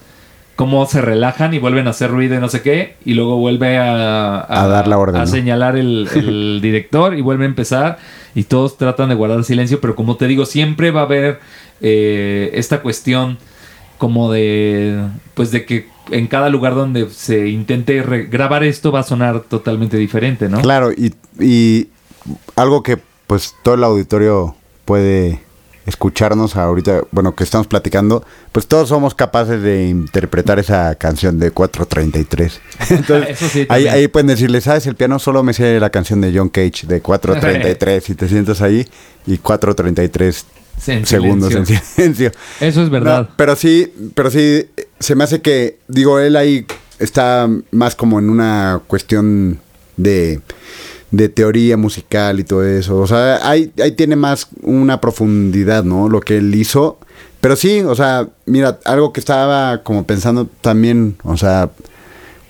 cómo 0.55 0.85
se 0.85 1.01
relajan 1.01 1.53
y 1.53 1.59
vuelven 1.59 1.87
a 1.87 1.89
hacer 1.89 2.09
ruido 2.09 2.35
y 2.35 2.39
no 2.39 2.49
sé 2.49 2.61
qué, 2.61 2.95
y 3.03 3.13
luego 3.13 3.37
vuelve 3.37 3.77
a, 3.77 4.45
dar 4.49 4.87
la 4.87 4.97
orden. 4.97 5.21
A 5.21 5.27
señalar 5.27 5.75
el, 5.77 6.59
director 6.61 7.13
y 7.15 7.21
vuelve 7.21 7.45
a 7.45 7.47
empezar, 7.47 7.97
y 8.33 8.43
todos 8.43 8.77
tratan 8.77 9.09
de 9.09 9.15
guardar 9.15 9.43
silencio, 9.43 9.81
pero 9.81 9.95
como 9.95 10.15
te 10.15 10.27
digo, 10.27 10.45
siempre 10.45 10.91
va 10.91 11.01
a 11.01 11.05
haber 11.05 11.39
eh, 11.81 12.51
esta 12.53 12.81
cuestión 12.81 13.37
como 13.97 14.31
de, 14.31 15.07
pues 15.33 15.51
de 15.51 15.65
que 15.65 15.87
en 16.11 16.27
cada 16.27 16.49
lugar 16.49 16.75
donde 16.75 17.09
se 17.09 17.47
intente 17.47 18.01
grabar 18.29 18.63
esto 18.63 18.91
va 18.91 18.99
a 18.99 19.03
sonar 19.03 19.41
totalmente 19.41 19.97
diferente, 19.97 20.49
¿no? 20.49 20.61
Claro, 20.61 20.91
y, 20.91 21.13
y 21.39 21.89
algo 22.55 22.83
que 22.83 22.99
pues 23.27 23.55
todo 23.63 23.75
el 23.75 23.83
auditorio 23.83 24.55
puede 24.85 25.41
escucharnos 25.85 26.55
ahorita, 26.55 27.01
bueno, 27.11 27.35
que 27.35 27.43
estamos 27.43 27.67
platicando, 27.67 28.25
pues 28.51 28.67
todos 28.67 28.89
somos 28.89 29.13
capaces 29.13 29.61
de 29.61 29.87
interpretar 29.87 30.57
esa 30.57 30.95
canción 30.95 31.39
de 31.39 31.51
433. 31.51 32.61
Entonces, 32.89 33.67
ahí, 33.69 34.07
pueden 34.07 34.27
decirle, 34.27 34.61
¿sabes? 34.61 34.87
El 34.87 34.95
piano 34.95 35.19
solo 35.19 35.43
me 35.43 35.53
sé 35.53 35.79
la 35.79 35.91
canción 35.91 36.21
de 36.21 36.33
John 36.35 36.49
Cage 36.49 36.87
de 36.87 37.01
433 37.01 38.09
y 38.09 38.15
te 38.15 38.27
sientas 38.27 38.61
ahí 38.61 38.87
y 39.27 39.37
433 39.37 40.45
segundos 40.77 41.53
en 41.53 41.65
silencio. 41.65 42.31
Eso 42.59 42.83
es 42.83 42.89
verdad. 42.89 43.29
pero 43.35 43.55
sí, 43.55 43.91
pero 44.13 44.29
sí, 44.29 44.65
se 44.99 45.15
me 45.15 45.23
hace 45.23 45.41
que, 45.41 45.79
digo, 45.87 46.19
él 46.19 46.35
ahí 46.35 46.65
está 46.99 47.49
más 47.71 47.95
como 47.95 48.19
en 48.19 48.29
una 48.29 48.81
cuestión 48.87 49.59
de 49.97 50.41
de 51.15 51.29
teoría 51.29 51.77
musical 51.77 52.39
y 52.39 52.43
todo 52.43 52.65
eso. 52.65 52.97
O 52.97 53.07
sea, 53.07 53.47
ahí, 53.47 53.71
ahí 53.81 53.91
tiene 53.93 54.15
más 54.15 54.47
una 54.61 54.99
profundidad, 54.99 55.83
¿no? 55.83 56.09
Lo 56.09 56.21
que 56.21 56.37
él 56.37 56.53
hizo. 56.53 56.99
Pero 57.41 57.55
sí, 57.55 57.81
o 57.81 57.95
sea, 57.95 58.27
mira, 58.45 58.79
algo 58.85 59.13
que 59.13 59.19
estaba 59.19 59.83
como 59.83 60.05
pensando 60.05 60.47
también, 60.61 61.15
o 61.23 61.37
sea, 61.37 61.69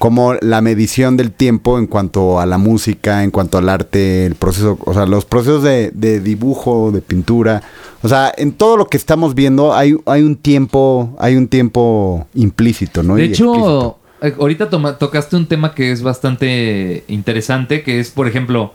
como 0.06 0.36
la 0.36 0.62
medición 0.62 1.18
del 1.18 1.32
tiempo 1.32 1.80
en 1.80 1.88
cuanto 1.88 2.40
a 2.40 2.46
la 2.46 2.60
música, 2.60 3.24
en 3.24 3.32
cuanto 3.32 3.58
al 3.58 3.68
arte, 3.68 4.28
el 4.28 4.36
proceso, 4.36 4.78
o 4.86 4.94
sea, 4.94 5.08
los 5.08 5.26
procesos 5.26 5.64
de, 5.64 5.90
de 5.96 6.20
dibujo, 6.20 6.92
de 6.92 7.02
pintura, 7.02 7.64
o 8.04 8.08
sea, 8.08 8.32
en 8.38 8.52
todo 8.52 8.78
lo 8.78 8.86
que 8.86 8.98
estamos 8.98 9.34
viendo 9.34 9.74
hay, 9.74 9.98
hay 10.06 10.22
un 10.22 10.36
tiempo, 10.36 11.16
hay 11.18 11.36
un 11.36 11.48
tiempo 11.48 12.28
implícito, 12.36 13.02
¿no? 13.02 13.16
De 13.16 13.24
hecho, 13.24 13.98
eh, 14.22 14.36
ahorita 14.40 14.70
tocaste 14.70 15.38
un 15.38 15.48
tema 15.48 15.74
que 15.74 15.92
es 15.92 16.04
bastante 16.04 17.04
interesante, 17.08 17.82
que 17.82 18.00
es, 18.00 18.12
por 18.12 18.28
ejemplo, 18.28 18.74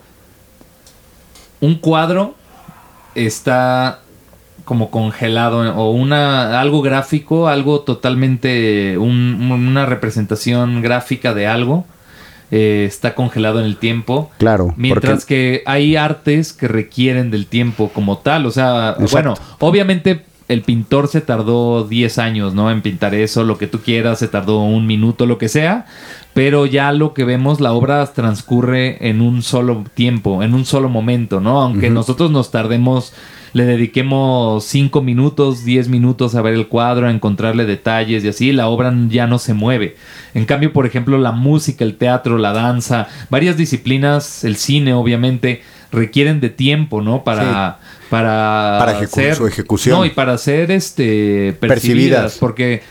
un 1.61 1.77
cuadro 1.77 2.35
está 3.14 4.01
como 4.64 4.90
congelado 4.90 5.75
o 5.77 5.90
una 5.90 6.61
algo 6.61 6.83
gráfico, 6.83 7.49
algo 7.49 7.81
totalmente 7.81 8.99
una 8.99 9.87
representación 9.87 10.83
gráfica 10.83 11.35
de 11.35 11.46
algo 11.46 11.87
eh, 12.53 12.85
está 12.85 13.14
congelado 13.14 13.61
en 13.61 13.66
el 13.66 13.77
tiempo. 13.77 14.31
Claro. 14.38 14.75
Mientras 14.77 15.25
que 15.25 15.62
hay 15.66 15.94
artes 15.94 16.53
que 16.53 16.66
requieren 16.66 17.31
del 17.31 17.46
tiempo 17.46 17.90
como 17.94 18.18
tal. 18.18 18.44
O 18.46 18.51
sea, 18.51 18.96
bueno, 19.12 19.35
obviamente 19.61 20.25
el 20.49 20.62
pintor 20.62 21.07
se 21.07 21.20
tardó 21.20 21.85
10 21.85 22.18
años, 22.18 22.55
¿no? 22.55 22.73
En 22.73 22.83
pintar 22.83 23.14
eso, 23.14 23.44
lo 23.44 23.57
que 23.57 23.68
tú 23.68 23.79
quieras, 23.83 24.18
se 24.18 24.27
tardó 24.27 24.64
un 24.64 24.85
minuto, 24.85 25.27
lo 25.27 25.38
que 25.38 25.49
sea, 25.49 25.87
pero 26.35 26.66
ya 26.66 26.90
lo 26.90 27.14
que 27.14 27.23
vemos, 27.23 27.61
la 27.61 27.73
obra 27.73 28.05
transcurre 28.07 29.09
en 29.09 29.20
un 29.20 29.42
solo 29.42 29.85
tiempo, 29.94 30.42
en 30.42 30.55
un 30.55 30.64
solo 30.64 30.88
momento, 30.88 31.40
¿no? 31.40 31.61
Aunque 31.61 31.88
nosotros 31.88 32.33
nos 32.33 32.51
tardemos, 32.51 33.12
le 33.53 33.65
dediquemos 33.65 34.65
5 34.65 35.03
minutos, 35.03 35.65
10 35.65 35.89
minutos 35.89 36.35
a 36.35 36.43
ver 36.43 36.55
el 36.55 36.69
cuadro, 36.69 37.07
a 37.07 37.11
encontrarle 37.11 37.67
detalles 37.67 38.25
y 38.25 38.29
así, 38.29 38.53
la 38.53 38.69
obra 38.69 38.95
ya 39.09 39.27
no 39.27 39.39
se 39.39 39.55
mueve. 39.55 39.97
En 40.35 40.45
cambio, 40.45 40.73
por 40.73 40.87
ejemplo, 40.87 41.19
la 41.19 41.33
música, 41.33 41.85
el 41.85 41.97
teatro, 41.97 42.39
la 42.39 42.53
danza, 42.53 43.09
varias 43.29 43.57
disciplinas, 43.57 44.45
el 44.45 44.57
cine, 44.57 44.95
obviamente, 44.95 45.63
requieren 45.91 46.41
de 46.41 46.51
tiempo, 46.51 47.03
¿no? 47.03 47.25
Para 47.25 47.79
para, 48.11 48.77
para 48.81 49.35
su 49.35 49.47
ejecución. 49.47 49.97
No, 49.97 50.05
y 50.05 50.11
para 50.11 50.37
ser 50.37 50.71
este, 50.73 51.57
percibidas, 51.61 52.37
Porque, 52.39 52.83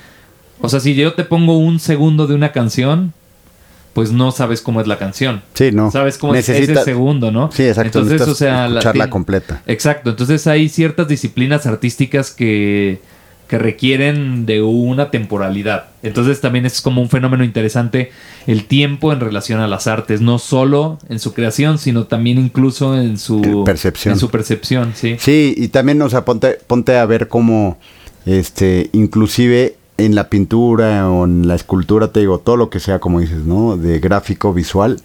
o 0.61 0.69
sea, 0.69 0.79
si 0.79 0.95
yo 0.95 1.13
te 1.13 1.25
pongo 1.25 1.59
un 1.59 1.79
segundo 1.79 2.25
de 2.25 2.33
una 2.33 2.51
canción, 2.53 3.13
pues 3.93 4.11
no 4.11 4.31
sabes 4.31 4.61
cómo 4.61 4.81
es 4.81 4.87
la 4.87 4.97
canción. 4.97 5.41
Sí, 5.53 5.71
no. 5.71 5.91
Sabes 5.91 6.17
cómo 6.17 6.35
es 6.35 6.47
ese 6.49 6.75
segundo, 6.83 7.31
¿no? 7.31 7.51
Sí, 7.51 7.63
exacto. 7.63 7.99
Entonces, 7.99 8.27
o 8.27 8.35
sea, 8.35 8.67
escucharla 8.67 9.09
completa. 9.09 9.61
Exacto. 9.67 10.11
Entonces 10.11 10.47
hay 10.47 10.69
ciertas 10.69 11.07
disciplinas 11.07 11.65
artísticas 11.65 12.31
que 12.31 12.99
que 13.49 13.57
requieren 13.57 14.45
de 14.45 14.61
una 14.61 15.09
temporalidad. 15.09 15.85
Entonces 16.03 16.39
también 16.39 16.67
es 16.67 16.81
como 16.81 17.01
un 17.01 17.09
fenómeno 17.09 17.43
interesante 17.43 18.11
el 18.45 18.65
tiempo 18.65 19.11
en 19.11 19.19
relación 19.19 19.59
a 19.59 19.67
las 19.67 19.87
artes, 19.87 20.21
no 20.21 20.37
solo 20.37 20.99
en 21.09 21.19
su 21.19 21.33
creación, 21.33 21.79
sino 21.79 22.05
también 22.05 22.37
incluso 22.37 22.95
en 22.95 23.17
su 23.17 23.63
percepción. 23.65 24.13
En 24.13 24.19
su 24.19 24.29
percepción, 24.29 24.93
sí. 24.95 25.17
Sí, 25.19 25.55
y 25.57 25.69
también, 25.69 25.99
o 26.03 26.09
sea, 26.11 26.25
ponte, 26.25 26.59
ponte 26.67 26.95
a 26.95 27.05
ver 27.07 27.27
cómo, 27.27 27.79
este, 28.27 28.91
inclusive 28.93 29.77
en 29.99 30.15
la 30.15 30.29
pintura 30.29 31.09
o 31.09 31.25
en 31.25 31.47
la 31.47 31.55
escultura, 31.55 32.11
te 32.11 32.21
digo, 32.21 32.39
todo 32.39 32.57
lo 32.57 32.69
que 32.69 32.79
sea, 32.79 32.99
como 32.99 33.19
dices, 33.19 33.45
¿no? 33.45 33.77
De 33.77 33.99
gráfico, 33.99 34.53
visual, 34.53 35.01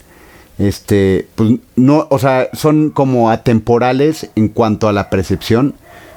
este, 0.59 1.27
pues 1.35 1.55
no, 1.77 2.07
o 2.11 2.19
sea, 2.19 2.49
son 2.53 2.91
como 2.91 3.31
atemporales 3.31 4.31
en 4.37 4.49
cuanto 4.49 4.89
a 4.89 4.93
la 4.93 5.11
percepción 5.11 5.75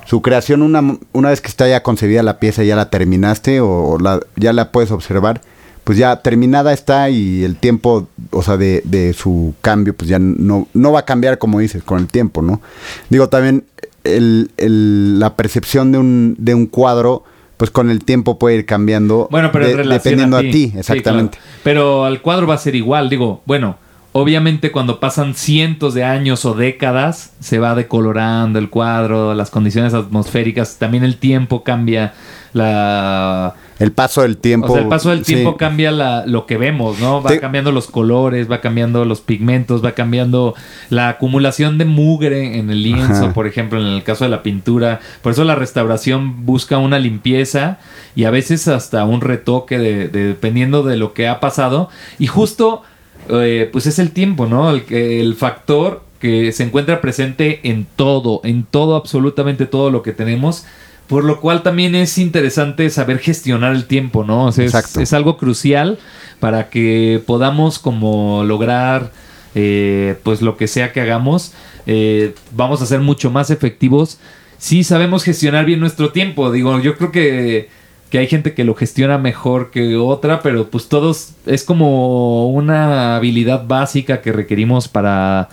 su 0.07 0.21
creación 0.21 0.61
una, 0.61 0.97
una 1.11 1.29
vez 1.29 1.41
que 1.41 1.49
está 1.49 1.67
ya 1.67 1.83
concebida 1.83 2.23
la 2.23 2.39
pieza, 2.39 2.63
ya 2.63 2.77
la 2.77 2.89
terminaste 2.89 3.59
o, 3.59 3.97
la, 3.99 4.21
ya 4.37 4.53
la 4.53 4.71
puedes 4.71 4.89
observar, 4.91 5.41
pues 5.83 5.97
ya 5.97 6.21
terminada 6.21 6.71
está 6.71 7.09
y 7.09 7.43
el 7.43 7.57
tiempo, 7.57 8.07
o 8.31 8.41
sea, 8.41 8.55
de, 8.55 8.81
de 8.85 9.11
su 9.13 9.53
cambio, 9.61 9.93
pues 9.93 10.09
ya 10.09 10.17
no, 10.17 10.67
no 10.73 10.91
va 10.93 10.99
a 10.99 11.05
cambiar 11.05 11.39
como 11.39 11.59
dices, 11.59 11.83
con 11.83 11.99
el 11.99 12.07
tiempo, 12.07 12.41
¿no? 12.41 12.61
Digo, 13.09 13.27
también 13.27 13.65
el, 14.05 14.51
el, 14.55 15.19
la 15.19 15.35
percepción 15.35 15.91
de 15.91 15.97
un, 15.97 16.35
de 16.39 16.55
un 16.55 16.67
cuadro, 16.67 17.23
pues 17.57 17.71
con 17.71 17.89
el 17.89 18.05
tiempo 18.05 18.39
puede 18.39 18.57
ir 18.57 18.65
cambiando. 18.65 19.27
Bueno, 19.31 19.51
pero 19.51 19.67
dependiendo 19.67 20.37
a 20.37 20.41
ti, 20.41 20.73
exactamente. 20.77 21.39
Pero 21.63 22.05
al 22.05 22.21
cuadro 22.21 22.47
va 22.47 22.53
a 22.53 22.59
ser 22.59 22.75
igual, 22.75 23.09
digo, 23.09 23.41
bueno 23.45 23.86
Obviamente 24.19 24.71
cuando 24.71 24.99
pasan 24.99 25.35
cientos 25.35 25.93
de 25.93 26.03
años 26.03 26.43
o 26.43 26.55
décadas 26.55 27.33
se 27.39 27.59
va 27.59 27.75
decolorando 27.75 28.57
el 28.57 28.71
cuadro, 28.71 29.35
las 29.35 29.51
condiciones 29.51 29.93
atmosféricas, 29.93 30.77
también 30.79 31.03
el 31.03 31.17
tiempo 31.17 31.63
cambia 31.63 32.15
la... 32.51 33.53
El 33.77 33.91
paso 33.91 34.23
del 34.23 34.37
tiempo. 34.37 34.69
O 34.69 34.73
sea, 34.73 34.81
el 34.81 34.87
paso 34.87 35.11
del 35.11 35.23
tiempo 35.23 35.55
cambia 35.55 35.91
la, 35.91 36.25
lo 36.25 36.47
que 36.47 36.57
vemos, 36.57 36.99
¿no? 36.99 37.21
Va 37.21 37.37
cambiando 37.37 37.71
los 37.71 37.85
colores, 37.91 38.49
va 38.49 38.59
cambiando 38.59 39.05
los 39.05 39.21
pigmentos, 39.21 39.85
va 39.85 39.91
cambiando 39.91 40.55
la 40.89 41.09
acumulación 41.09 41.77
de 41.77 41.85
mugre 41.85 42.57
en 42.57 42.71
el 42.71 42.81
lienzo, 42.81 43.33
por 43.33 43.45
ejemplo, 43.45 43.79
en 43.79 43.85
el 43.85 44.01
caso 44.01 44.23
de 44.23 44.31
la 44.31 44.41
pintura. 44.41 44.99
Por 45.21 45.33
eso 45.33 45.43
la 45.43 45.53
restauración 45.53 46.43
busca 46.43 46.79
una 46.79 46.97
limpieza 46.97 47.77
y 48.15 48.23
a 48.23 48.31
veces 48.31 48.67
hasta 48.67 49.05
un 49.05 49.21
retoque 49.21 49.77
de 49.77 50.07
dependiendo 50.07 50.81
de 50.81 50.97
lo 50.97 51.13
que 51.13 51.27
ha 51.27 51.39
pasado. 51.39 51.89
Y 52.17 52.25
justo 52.25 52.81
eh, 53.29 53.69
pues 53.71 53.85
es 53.85 53.99
el 53.99 54.11
tiempo, 54.11 54.45
¿no? 54.45 54.69
El, 54.69 54.83
el 54.93 55.35
factor 55.35 56.03
que 56.19 56.51
se 56.51 56.63
encuentra 56.63 57.01
presente 57.01 57.59
en 57.63 57.85
todo, 57.95 58.41
en 58.43 58.63
todo, 58.63 58.95
absolutamente 58.95 59.65
todo 59.65 59.91
lo 59.91 60.01
que 60.01 60.13
tenemos. 60.13 60.65
Por 61.07 61.23
lo 61.23 61.39
cual 61.39 61.63
también 61.63 61.95
es 61.95 62.17
interesante 62.17 62.89
saber 62.89 63.19
gestionar 63.19 63.73
el 63.73 63.85
tiempo, 63.85 64.25
¿no? 64.25 64.49
es, 64.49 65.13
algo 65.13 65.37
crucial 65.37 65.99
para 66.41 66.69
que 66.69 67.23
podamos 67.25 67.79
como 67.79 68.43
lograr 68.43 69.13
eh, 69.55 70.17
pues 70.23 70.41
lo 70.41 70.57
que 70.57 70.67
sea 70.67 70.91
que 70.91 70.99
hagamos. 70.99 71.53
Eh, 71.85 72.35
vamos 72.51 72.81
a 72.81 72.85
ser 72.85 72.99
mucho 72.99 73.31
más 73.31 73.49
efectivos 73.51 74.19
si 74.57 74.83
sabemos 74.83 75.23
gestionar 75.23 75.63
bien 75.63 75.79
nuestro 75.79 76.11
tiempo. 76.11 76.51
Digo, 76.51 76.77
yo 76.81 76.97
creo 76.97 77.13
que 77.13 77.69
que 78.09 78.19
hay 78.19 78.27
gente 78.27 78.53
que 78.53 78.63
lo 78.63 78.75
gestiona 78.75 79.17
mejor 79.17 79.71
que 79.71 79.95
otra, 79.95 80.41
pero 80.41 80.69
pues 80.69 80.87
todos 80.87 81.33
es 81.45 81.63
como 81.63 82.49
una 82.49 83.15
habilidad 83.15 83.67
básica 83.67 84.21
que 84.21 84.31
requerimos 84.31 84.87
para, 84.87 85.49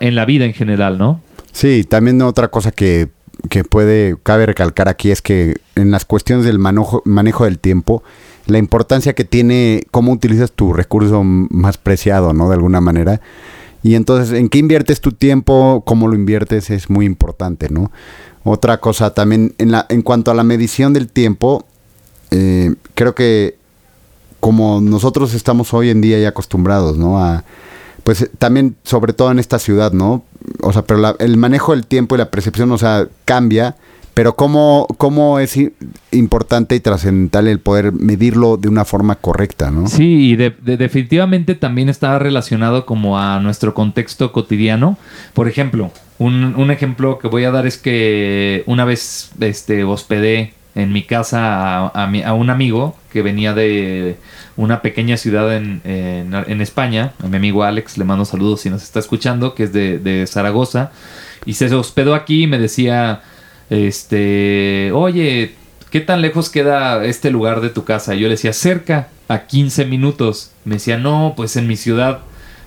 en 0.00 0.14
la 0.14 0.24
vida 0.24 0.44
en 0.44 0.54
general, 0.54 0.98
¿no? 0.98 1.20
Sí, 1.52 1.84
también 1.84 2.20
otra 2.22 2.48
cosa 2.48 2.72
que, 2.72 3.08
que 3.48 3.64
puede, 3.64 4.16
cabe 4.22 4.46
recalcar 4.46 4.88
aquí 4.88 5.10
es 5.10 5.22
que 5.22 5.56
en 5.76 5.90
las 5.90 6.04
cuestiones 6.04 6.44
del 6.44 6.58
manejo, 6.58 7.02
manejo 7.04 7.44
del 7.44 7.58
tiempo, 7.58 8.02
la 8.46 8.58
importancia 8.58 9.14
que 9.14 9.24
tiene 9.24 9.84
cómo 9.90 10.12
utilizas 10.12 10.52
tu 10.52 10.72
recurso 10.72 11.22
más 11.24 11.78
preciado, 11.78 12.32
¿no? 12.32 12.48
De 12.48 12.54
alguna 12.54 12.80
manera. 12.80 13.20
Y 13.82 13.94
entonces, 13.94 14.38
¿en 14.38 14.48
qué 14.48 14.58
inviertes 14.58 15.00
tu 15.00 15.12
tiempo? 15.12 15.82
¿Cómo 15.86 16.08
lo 16.08 16.14
inviertes? 16.14 16.70
Es 16.70 16.90
muy 16.90 17.06
importante, 17.06 17.68
¿no? 17.70 17.90
Otra 18.42 18.78
cosa 18.78 19.14
también, 19.14 19.54
en, 19.58 19.72
la, 19.72 19.86
en 19.88 20.02
cuanto 20.02 20.30
a 20.30 20.34
la 20.34 20.44
medición 20.44 20.92
del 20.92 21.08
tiempo, 21.08 21.66
eh, 22.36 22.74
creo 22.94 23.14
que 23.14 23.54
como 24.40 24.80
nosotros 24.80 25.32
estamos 25.34 25.72
hoy 25.72 25.88
en 25.90 26.00
día 26.00 26.18
ya 26.18 26.28
acostumbrados, 26.28 26.98
¿no? 26.98 27.22
A, 27.22 27.44
pues 28.02 28.28
también, 28.38 28.74
sobre 28.82 29.12
todo 29.14 29.30
en 29.30 29.38
esta 29.38 29.58
ciudad, 29.58 29.92
¿no? 29.92 30.24
O 30.60 30.72
sea, 30.72 30.82
pero 30.82 31.00
la- 31.00 31.16
el 31.20 31.36
manejo 31.38 31.72
del 31.72 31.86
tiempo 31.86 32.14
y 32.14 32.18
la 32.18 32.30
percepción, 32.30 32.70
o 32.72 32.76
sea, 32.76 33.06
cambia, 33.24 33.76
pero 34.12 34.36
cómo, 34.36 34.86
cómo 34.98 35.38
es 35.38 35.58
importante 36.12 36.74
y 36.76 36.80
trascendental 36.80 37.48
el 37.48 37.58
poder 37.60 37.92
medirlo 37.92 38.56
de 38.58 38.68
una 38.68 38.84
forma 38.84 39.14
correcta, 39.14 39.70
¿no? 39.70 39.86
Sí, 39.88 40.30
y 40.32 40.36
de- 40.36 40.54
de- 40.62 40.76
definitivamente 40.76 41.54
también 41.54 41.88
está 41.88 42.18
relacionado 42.18 42.84
como 42.84 43.18
a 43.18 43.40
nuestro 43.40 43.72
contexto 43.74 44.30
cotidiano. 44.32 44.98
Por 45.32 45.48
ejemplo, 45.48 45.90
un, 46.18 46.54
un 46.56 46.70
ejemplo 46.70 47.18
que 47.18 47.28
voy 47.28 47.44
a 47.44 47.50
dar 47.50 47.66
es 47.66 47.78
que 47.78 48.62
una 48.66 48.84
vez 48.84 49.30
este, 49.40 49.84
hospedé 49.84 50.52
en 50.74 50.92
mi 50.92 51.02
casa 51.02 51.86
a, 51.86 52.34
un 52.34 52.50
amigo 52.50 52.96
que 53.12 53.22
venía 53.22 53.54
de 53.54 54.16
una 54.56 54.82
pequeña 54.82 55.16
ciudad 55.16 55.56
en 55.56 56.60
España, 56.60 57.12
a 57.22 57.28
mi 57.28 57.36
amigo 57.36 57.62
Alex, 57.62 57.98
le 57.98 58.04
mando 58.04 58.24
saludos 58.24 58.62
si 58.62 58.70
nos 58.70 58.82
está 58.82 58.98
escuchando, 58.98 59.54
que 59.54 59.64
es 59.64 59.72
de, 59.72 59.98
de 59.98 60.26
Zaragoza, 60.26 60.90
y 61.44 61.54
se 61.54 61.72
hospedó 61.74 62.14
aquí 62.14 62.44
y 62.44 62.46
me 62.46 62.58
decía, 62.58 63.22
este, 63.70 64.90
oye, 64.92 65.54
¿qué 65.90 66.00
tan 66.00 66.22
lejos 66.22 66.50
queda 66.50 67.04
este 67.04 67.30
lugar 67.30 67.60
de 67.60 67.70
tu 67.70 67.84
casa? 67.84 68.14
Y 68.14 68.20
yo 68.20 68.28
le 68.28 68.34
decía, 68.34 68.52
cerca, 68.52 69.08
a 69.28 69.46
15 69.46 69.84
minutos. 69.86 70.50
Me 70.64 70.76
decía, 70.76 70.98
no, 70.98 71.34
pues 71.36 71.56
en 71.56 71.66
mi 71.66 71.76
ciudad 71.76 72.20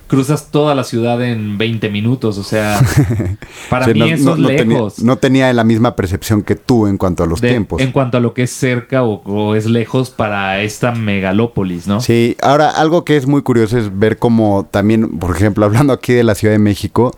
cruzas 0.08 0.52
toda 0.52 0.74
la 0.76 0.84
ciudad 0.84 1.22
en 1.24 1.58
20 1.58 1.90
minutos. 1.90 2.38
O 2.38 2.44
sea, 2.44 2.80
para 3.70 3.86
Sí, 3.86 3.94
mí 3.94 4.00
no, 4.00 4.06
eso 4.06 4.36
no- 4.38 4.50
es 4.50 4.58
tenía, 4.58 4.76
lejos. 4.78 5.00
no 5.04 5.18
tenía 5.18 5.54
la 5.54 5.64
misma 5.64 5.96
percepción 5.96 6.42
que 6.44 6.56
tú 6.56 6.88
en 6.88 6.98
cuanto 6.98 7.24
a 7.24 7.28
los 7.28 7.42
de- 7.42 7.50
tiempos. 7.50 7.82
En 7.82 7.92
cuanto 7.92 8.18
a 8.18 8.20
lo 8.22 8.34
que 8.34 8.44
es 8.44 8.52
cerca 8.52 9.04
o, 9.04 9.22
o 9.24 9.56
es 9.56 9.66
lejos 9.66 10.10
para 10.10 10.62
esta 10.62 10.92
megalópolis, 10.94 11.88
¿no? 11.88 12.02
Sí, 12.02 12.36
ahora 12.42 12.70
algo 12.70 13.04
que 13.06 13.18
es 13.18 13.28
muy 13.28 13.42
curioso 13.42 13.78
es 13.78 13.98
ver 14.00 14.18
cómo 14.18 14.68
también, 14.72 15.20
por 15.20 15.36
ejemplo, 15.36 15.66
hablando 15.66 15.94
aquí 15.94 16.14
de 16.14 16.24
la 16.24 16.36
Ciudad 16.36 16.54
de 16.54 16.60
México, 16.60 17.12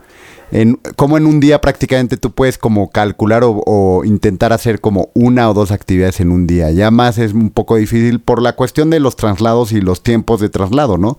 en, 0.52 0.80
cómo 0.96 1.16
en 1.18 1.28
un 1.28 1.40
día 1.40 1.62
prácticamente 1.62 2.18
tú 2.18 2.32
puedes 2.32 2.58
como 2.58 2.90
calcular 2.90 3.44
o, 3.44 3.62
o 3.68 4.04
intentar 4.04 4.52
hacer 4.52 4.82
como 4.82 5.10
una 5.14 5.48
o 5.48 5.54
dos 5.54 5.70
actividades 5.72 6.20
en 6.22 6.32
un 6.32 6.48
día. 6.48 6.72
Ya 6.72 6.90
más 6.90 7.20
es 7.20 7.34
un 7.34 7.52
poco 7.52 7.76
difícil 7.76 8.20
por 8.20 8.42
la 8.42 8.54
cuestión 8.56 8.90
de 8.90 9.00
los 9.00 9.16
traslados 9.16 9.72
y 9.74 9.80
los 9.82 10.02
tiempos 10.02 10.42
de 10.42 10.50
traslado, 10.50 10.98
¿no? 10.98 11.10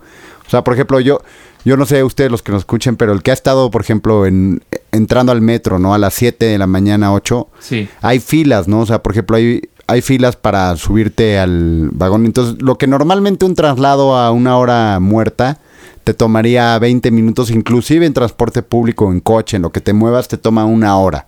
O 0.45 0.49
sea, 0.49 0.65
por 0.65 0.73
ejemplo, 0.73 0.99
yo, 0.99 1.21
yo 1.65 1.77
no 1.77 1.85
sé 1.85 2.03
ustedes 2.03 2.31
los 2.31 2.41
que 2.41 2.51
nos 2.51 2.61
escuchen, 2.61 2.95
pero 2.95 3.13
el 3.13 3.21
que 3.23 3.31
ha 3.31 3.33
estado, 3.33 3.69
por 3.71 3.81
ejemplo, 3.81 4.25
en, 4.25 4.61
entrando 4.91 5.31
al 5.31 5.41
metro, 5.41 5.79
¿no? 5.79 5.93
A 5.93 5.97
las 5.97 6.13
7 6.13 6.45
de 6.45 6.57
la 6.57 6.67
mañana, 6.67 7.13
8, 7.13 7.47
Sí. 7.59 7.87
hay 8.01 8.19
filas, 8.19 8.67
¿no? 8.67 8.81
O 8.81 8.85
sea, 8.85 9.01
por 9.03 9.11
ejemplo, 9.13 9.37
hay, 9.37 9.61
hay 9.87 10.01
filas 10.01 10.35
para 10.35 10.75
subirte 10.77 11.37
al 11.39 11.89
vagón. 11.91 12.25
Entonces, 12.25 12.61
lo 12.61 12.77
que 12.77 12.87
normalmente 12.87 13.45
un 13.45 13.55
traslado 13.55 14.15
a 14.17 14.31
una 14.31 14.57
hora 14.57 14.99
muerta 14.99 15.59
te 16.03 16.13
tomaría 16.13 16.77
20 16.79 17.11
minutos, 17.11 17.51
inclusive 17.51 18.05
en 18.05 18.13
transporte 18.13 18.63
público, 18.63 19.11
en 19.11 19.19
coche, 19.19 19.57
en 19.57 19.63
lo 19.63 19.71
que 19.71 19.81
te 19.81 19.93
muevas, 19.93 20.27
te 20.27 20.37
toma 20.37 20.65
una 20.65 20.97
hora. 20.97 21.27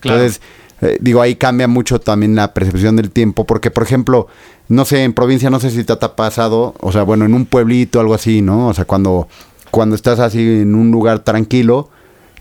Claro. 0.00 0.18
Entonces, 0.20 0.40
eh, 0.80 0.96
digo, 1.00 1.20
ahí 1.20 1.34
cambia 1.36 1.68
mucho 1.68 2.00
también 2.00 2.34
la 2.34 2.54
percepción 2.54 2.96
del 2.96 3.10
tiempo, 3.10 3.44
porque, 3.44 3.70
por 3.70 3.82
ejemplo, 3.82 4.26
no 4.68 4.84
sé, 4.86 5.04
en 5.04 5.12
provincia, 5.12 5.50
no 5.50 5.60
sé 5.60 5.70
si 5.70 5.84
te 5.84 5.92
ha 5.92 5.98
pasado, 6.16 6.74
o 6.80 6.90
sea, 6.90 7.02
bueno, 7.02 7.26
en 7.26 7.34
un 7.34 7.44
pueblito, 7.44 8.00
algo 8.00 8.14
así, 8.14 8.40
¿no? 8.40 8.68
O 8.68 8.74
sea, 8.74 8.86
cuando, 8.86 9.28
cuando 9.70 9.96
estás 9.96 10.20
así 10.20 10.40
en 10.40 10.74
un 10.74 10.90
lugar 10.90 11.20
tranquilo, 11.20 11.90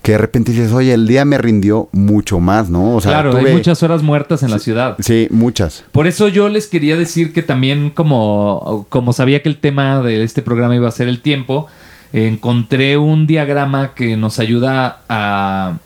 que 0.03 0.11
de 0.11 0.17
repente 0.17 0.51
dices, 0.51 0.73
oye, 0.73 0.93
el 0.93 1.07
día 1.07 1.23
me 1.23 1.37
rindió 1.37 1.87
mucho 1.93 2.41
más, 2.41 2.69
¿no? 2.69 2.95
O 2.95 3.01
sea, 3.01 3.13
claro, 3.13 3.37
hay 3.37 3.53
muchas 3.53 3.81
horas 3.83 4.03
muertas 4.03 4.43
en 4.43 4.51
la 4.51 4.59
ciudad. 4.59 4.97
Sí, 4.99 5.27
muchas. 5.31 5.85
Por 5.93 6.07
eso 6.07 6.27
yo 6.27 6.49
les 6.49 6.67
quería 6.67 6.97
decir 6.97 7.31
que 7.31 7.41
también 7.41 7.89
como, 7.89 8.85
como 8.89 9.13
sabía 9.13 9.41
que 9.41 9.47
el 9.47 9.57
tema 9.57 10.01
de 10.01 10.23
este 10.23 10.41
programa 10.41 10.75
iba 10.75 10.89
a 10.89 10.91
ser 10.91 11.07
el 11.07 11.21
tiempo, 11.21 11.67
encontré 12.11 12.97
un 12.97 13.27
diagrama 13.27 13.93
que 13.95 14.17
nos 14.17 14.39
ayuda 14.39 15.03
a, 15.07 15.77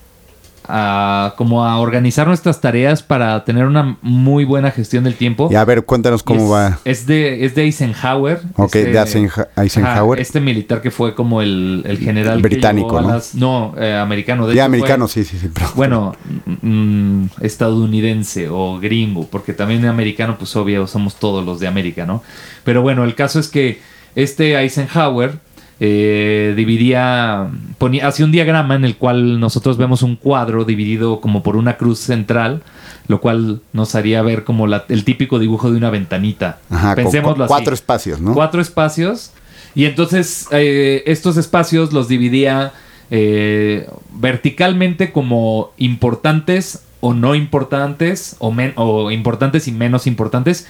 a 0.70 1.34
como 1.38 1.66
a 1.66 1.80
organizar 1.80 2.28
nuestras 2.28 2.62
tareas 2.62 3.04
para 3.04 3.44
tener 3.46 3.66
una 3.66 3.98
muy 4.02 4.46
buena 4.46 4.72
gestión 4.72 5.04
del 5.04 5.16
tiempo. 5.16 5.48
Y 5.52 5.56
a 5.56 5.64
ver, 5.66 5.84
cuéntanos 5.86 6.24
cómo 6.24 6.46
es, 6.46 6.52
va. 6.52 6.80
Es 6.86 7.06
de, 7.06 7.46
es 7.46 7.56
de 7.56 7.64
Eisenhower. 7.64 8.42
Ok, 8.56 8.74
de 8.74 8.94
Eisenha- 9.00 9.48
Eisenhower. 9.56 10.18
Ajá, 10.20 10.22
este 10.22 10.40
militar 10.42 10.82
que 10.82 10.92
fue 10.92 11.16
como 11.16 11.42
el, 11.42 11.84
el 11.86 11.98
general. 12.00 12.42
Británico, 12.42 13.02
¿no? 13.02 13.10
las- 13.10 13.36
no, 13.36 13.74
eh, 13.78 13.96
americano. 13.96 14.46
De 14.48 14.56
Ya 14.56 14.64
hecho, 14.64 14.70
fue- 14.70 14.78
americano, 14.78 15.08
sí, 15.08 15.24
sí, 15.24 15.38
sí. 15.40 15.50
pero- 15.54 15.72
bueno, 15.76 16.16
mm, 16.62 17.26
estadounidense 17.42 18.50
o 18.50 18.80
gringo, 18.80 19.28
porque 19.30 19.54
también 19.54 19.86
americano, 19.86 20.36
pues 20.38 20.56
obvio, 20.56 20.88
somos 20.88 21.16
todos 21.16 21.46
los 21.46 21.60
de 21.60 21.68
América, 21.68 22.06
¿no? 22.06 22.24
Pero 22.64 22.82
bueno, 22.82 23.04
el 23.04 23.16
caso 23.16 23.40
es 23.40 23.48
que 23.48 23.80
este 24.16 24.56
Eisenhower 24.60 25.40
eh, 25.80 26.54
dividía, 26.56 27.48
ponía, 27.78 28.08
hacía 28.08 28.26
un 28.26 28.32
diagrama 28.32 28.76
en 28.76 28.84
el 28.86 28.96
cual 28.98 29.40
nosotros 29.40 29.78
vemos 29.78 30.02
un 30.04 30.16
cuadro 30.16 30.66
dividido 30.66 31.22
como 31.22 31.44
por 31.44 31.56
una 31.56 31.78
cruz 31.78 32.00
central, 32.00 32.64
lo 33.08 33.22
cual 33.22 33.62
nos 33.74 33.94
haría 33.96 34.22
ver 34.22 34.44
como 34.44 34.66
la- 34.68 34.86
el 34.90 35.04
típico 35.04 35.40
dibujo 35.40 35.70
de 35.72 35.78
una 35.78 35.90
ventanita. 35.90 36.60
Ajá, 36.70 36.96
Pensémoslo 36.96 37.44
así 37.44 37.50
cuatro 37.54 37.74
espacios, 37.74 38.20
¿no? 38.22 38.34
cuatro 38.34 38.60
espacios 38.62 39.32
y 39.76 39.86
entonces 39.86 40.48
eh, 40.52 41.04
estos 41.06 41.38
espacios 41.38 41.94
los 41.94 42.08
dividía 42.08 42.72
eh, 43.12 43.88
verticalmente 44.16 45.12
como 45.12 45.72
importantes 45.78 46.84
o 47.00 47.14
no 47.14 47.36
importantes 47.36 48.36
o, 48.40 48.52
men- 48.52 48.74
o 48.76 49.12
importantes 49.12 49.68
y 49.68 49.72
menos 49.72 50.08
importantes 50.08 50.68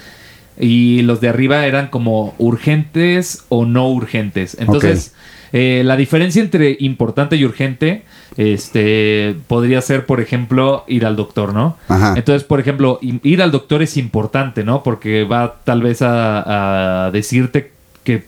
y 0.59 1.01
los 1.03 1.21
de 1.21 1.29
arriba 1.29 1.65
eran 1.65 1.87
como 1.87 2.33
urgentes 2.37 3.45
o 3.49 3.65
no 3.65 3.89
urgentes 3.89 4.57
entonces 4.59 5.13
eh, 5.53 5.81
la 5.85 5.95
diferencia 5.95 6.41
entre 6.41 6.75
importante 6.79 7.35
y 7.35 7.45
urgente 7.45 8.03
este 8.35 9.35
podría 9.47 9.81
ser 9.81 10.05
por 10.05 10.19
ejemplo 10.19 10.83
ir 10.87 11.05
al 11.05 11.15
doctor 11.15 11.53
no 11.53 11.77
Ajá. 11.87 12.13
entonces, 12.17 12.43
por 12.43 12.59
ejemplo, 12.59 12.99
ir 13.01 13.41
al 13.41 13.51
doctor 13.51 13.81
es 13.81 13.97
importante, 13.97 14.63
¿no? 14.63 14.83
Porque 14.83 15.23
va 15.23 15.57
tal 15.63 15.81
vez 15.81 16.01
a, 16.01 17.05
a 17.05 17.11
decirte 17.11 17.71
que 18.03 18.25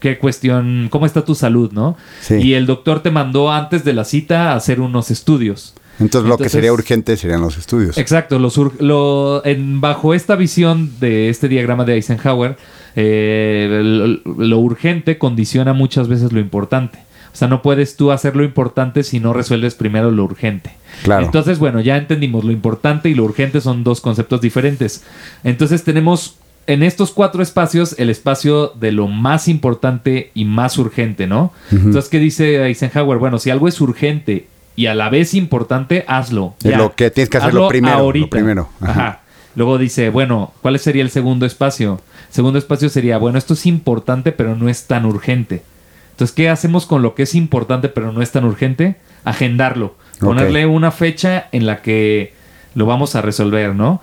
qué 0.00 0.18
cuestión, 0.18 0.88
cómo 0.90 1.06
está 1.06 1.24
tu 1.24 1.34
salud, 1.34 1.70
¿no? 1.72 1.96
Sí. 2.20 2.36
Y 2.36 2.54
el 2.54 2.66
doctor 2.66 3.00
te 3.00 3.10
mandó 3.10 3.50
antes 3.52 3.84
de 3.84 3.92
la 3.92 4.04
cita 4.04 4.52
a 4.52 4.56
hacer 4.56 4.80
unos 4.80 5.10
estudios. 5.10 5.74
Entonces, 6.00 6.28
lo 6.28 6.38
que 6.38 6.48
sería 6.48 6.72
urgente 6.72 7.16
serían 7.16 7.40
los 7.40 7.58
estudios. 7.58 7.98
Exacto, 7.98 8.38
los 8.38 8.56
lo- 8.80 9.44
en- 9.44 9.80
bajo 9.80 10.14
esta 10.14 10.36
visión 10.36 10.92
de 11.00 11.28
este 11.28 11.48
diagrama 11.48 11.84
de 11.84 11.94
Eisenhower, 11.94 12.56
eh, 12.96 13.80
lo, 13.82 14.34
lo 14.36 14.58
urgente 14.58 15.18
condiciona 15.18 15.72
muchas 15.72 16.08
veces 16.08 16.32
lo 16.32 16.40
importante. 16.40 16.98
O 17.32 17.36
sea, 17.38 17.46
no 17.48 17.62
puedes 17.62 17.96
tú 17.96 18.10
hacer 18.10 18.34
lo 18.36 18.42
importante 18.42 19.02
si 19.04 19.20
no 19.20 19.32
resuelves 19.32 19.74
primero 19.74 20.10
lo 20.10 20.24
urgente. 20.24 20.72
Claro. 21.04 21.26
Entonces, 21.26 21.58
bueno, 21.58 21.80
ya 21.80 21.96
entendimos, 21.96 22.44
lo 22.44 22.50
importante 22.52 23.08
y 23.10 23.14
lo 23.14 23.24
urgente 23.24 23.60
son 23.60 23.84
dos 23.84 24.00
conceptos 24.00 24.40
diferentes. 24.40 25.04
Entonces 25.44 25.84
tenemos 25.84 26.36
en 26.66 26.82
estos 26.82 27.12
cuatro 27.12 27.42
espacios 27.42 27.94
el 27.98 28.10
espacio 28.10 28.72
de 28.80 28.92
lo 28.92 29.06
más 29.06 29.46
importante 29.48 30.30
y 30.34 30.44
más 30.44 30.78
urgente, 30.78 31.26
¿no? 31.26 31.52
Entonces, 31.70 32.08
¿qué 32.10 32.18
dice 32.18 32.64
Eisenhower? 32.66 33.18
Bueno, 33.18 33.38
si 33.38 33.50
algo 33.50 33.68
es 33.68 33.80
urgente 33.80 34.46
y 34.78 34.86
a 34.86 34.94
la 34.94 35.10
vez 35.10 35.34
importante, 35.34 36.04
hazlo. 36.06 36.54
Es 36.62 36.76
lo 36.76 36.94
que 36.94 37.10
tienes 37.10 37.28
que 37.28 37.38
hacerlo 37.38 37.62
Hazlo 37.62 37.68
primero, 37.68 38.12
lo 38.12 38.30
primero. 38.30 38.68
Ajá. 38.80 38.92
Ajá. 38.92 39.20
Luego 39.56 39.76
dice, 39.76 40.08
bueno, 40.10 40.52
¿cuál 40.62 40.78
sería 40.78 41.02
el 41.02 41.10
segundo 41.10 41.46
espacio? 41.46 42.00
Segundo 42.30 42.60
espacio 42.60 42.88
sería, 42.88 43.18
bueno, 43.18 43.38
esto 43.38 43.54
es 43.54 43.66
importante, 43.66 44.30
pero 44.30 44.54
no 44.54 44.68
es 44.68 44.86
tan 44.86 45.04
urgente. 45.04 45.64
Entonces, 46.12 46.32
¿qué 46.32 46.48
hacemos 46.48 46.86
con 46.86 47.02
lo 47.02 47.16
que 47.16 47.24
es 47.24 47.34
importante, 47.34 47.88
pero 47.88 48.12
no 48.12 48.22
es 48.22 48.30
tan 48.30 48.44
urgente? 48.44 48.94
Agendarlo. 49.24 49.96
Ponerle 50.20 50.64
una 50.66 50.92
fecha 50.92 51.48
en 51.50 51.66
la 51.66 51.82
que 51.82 52.34
lo 52.76 52.86
vamos 52.86 53.16
a 53.16 53.20
resolver, 53.20 53.74
¿no? 53.74 54.00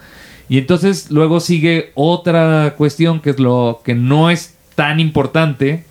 Y 0.49 0.57
entonces 0.57 1.09
luego 1.09 1.39
sigue 1.39 1.93
otra 1.95 2.73
cuestión 2.77 3.21
que 3.21 3.29
es 3.29 3.39
lo 3.39 3.79
que 3.85 3.95
no 3.95 4.29
es 4.29 4.55
tan 4.75 4.99
importante, 4.99 5.85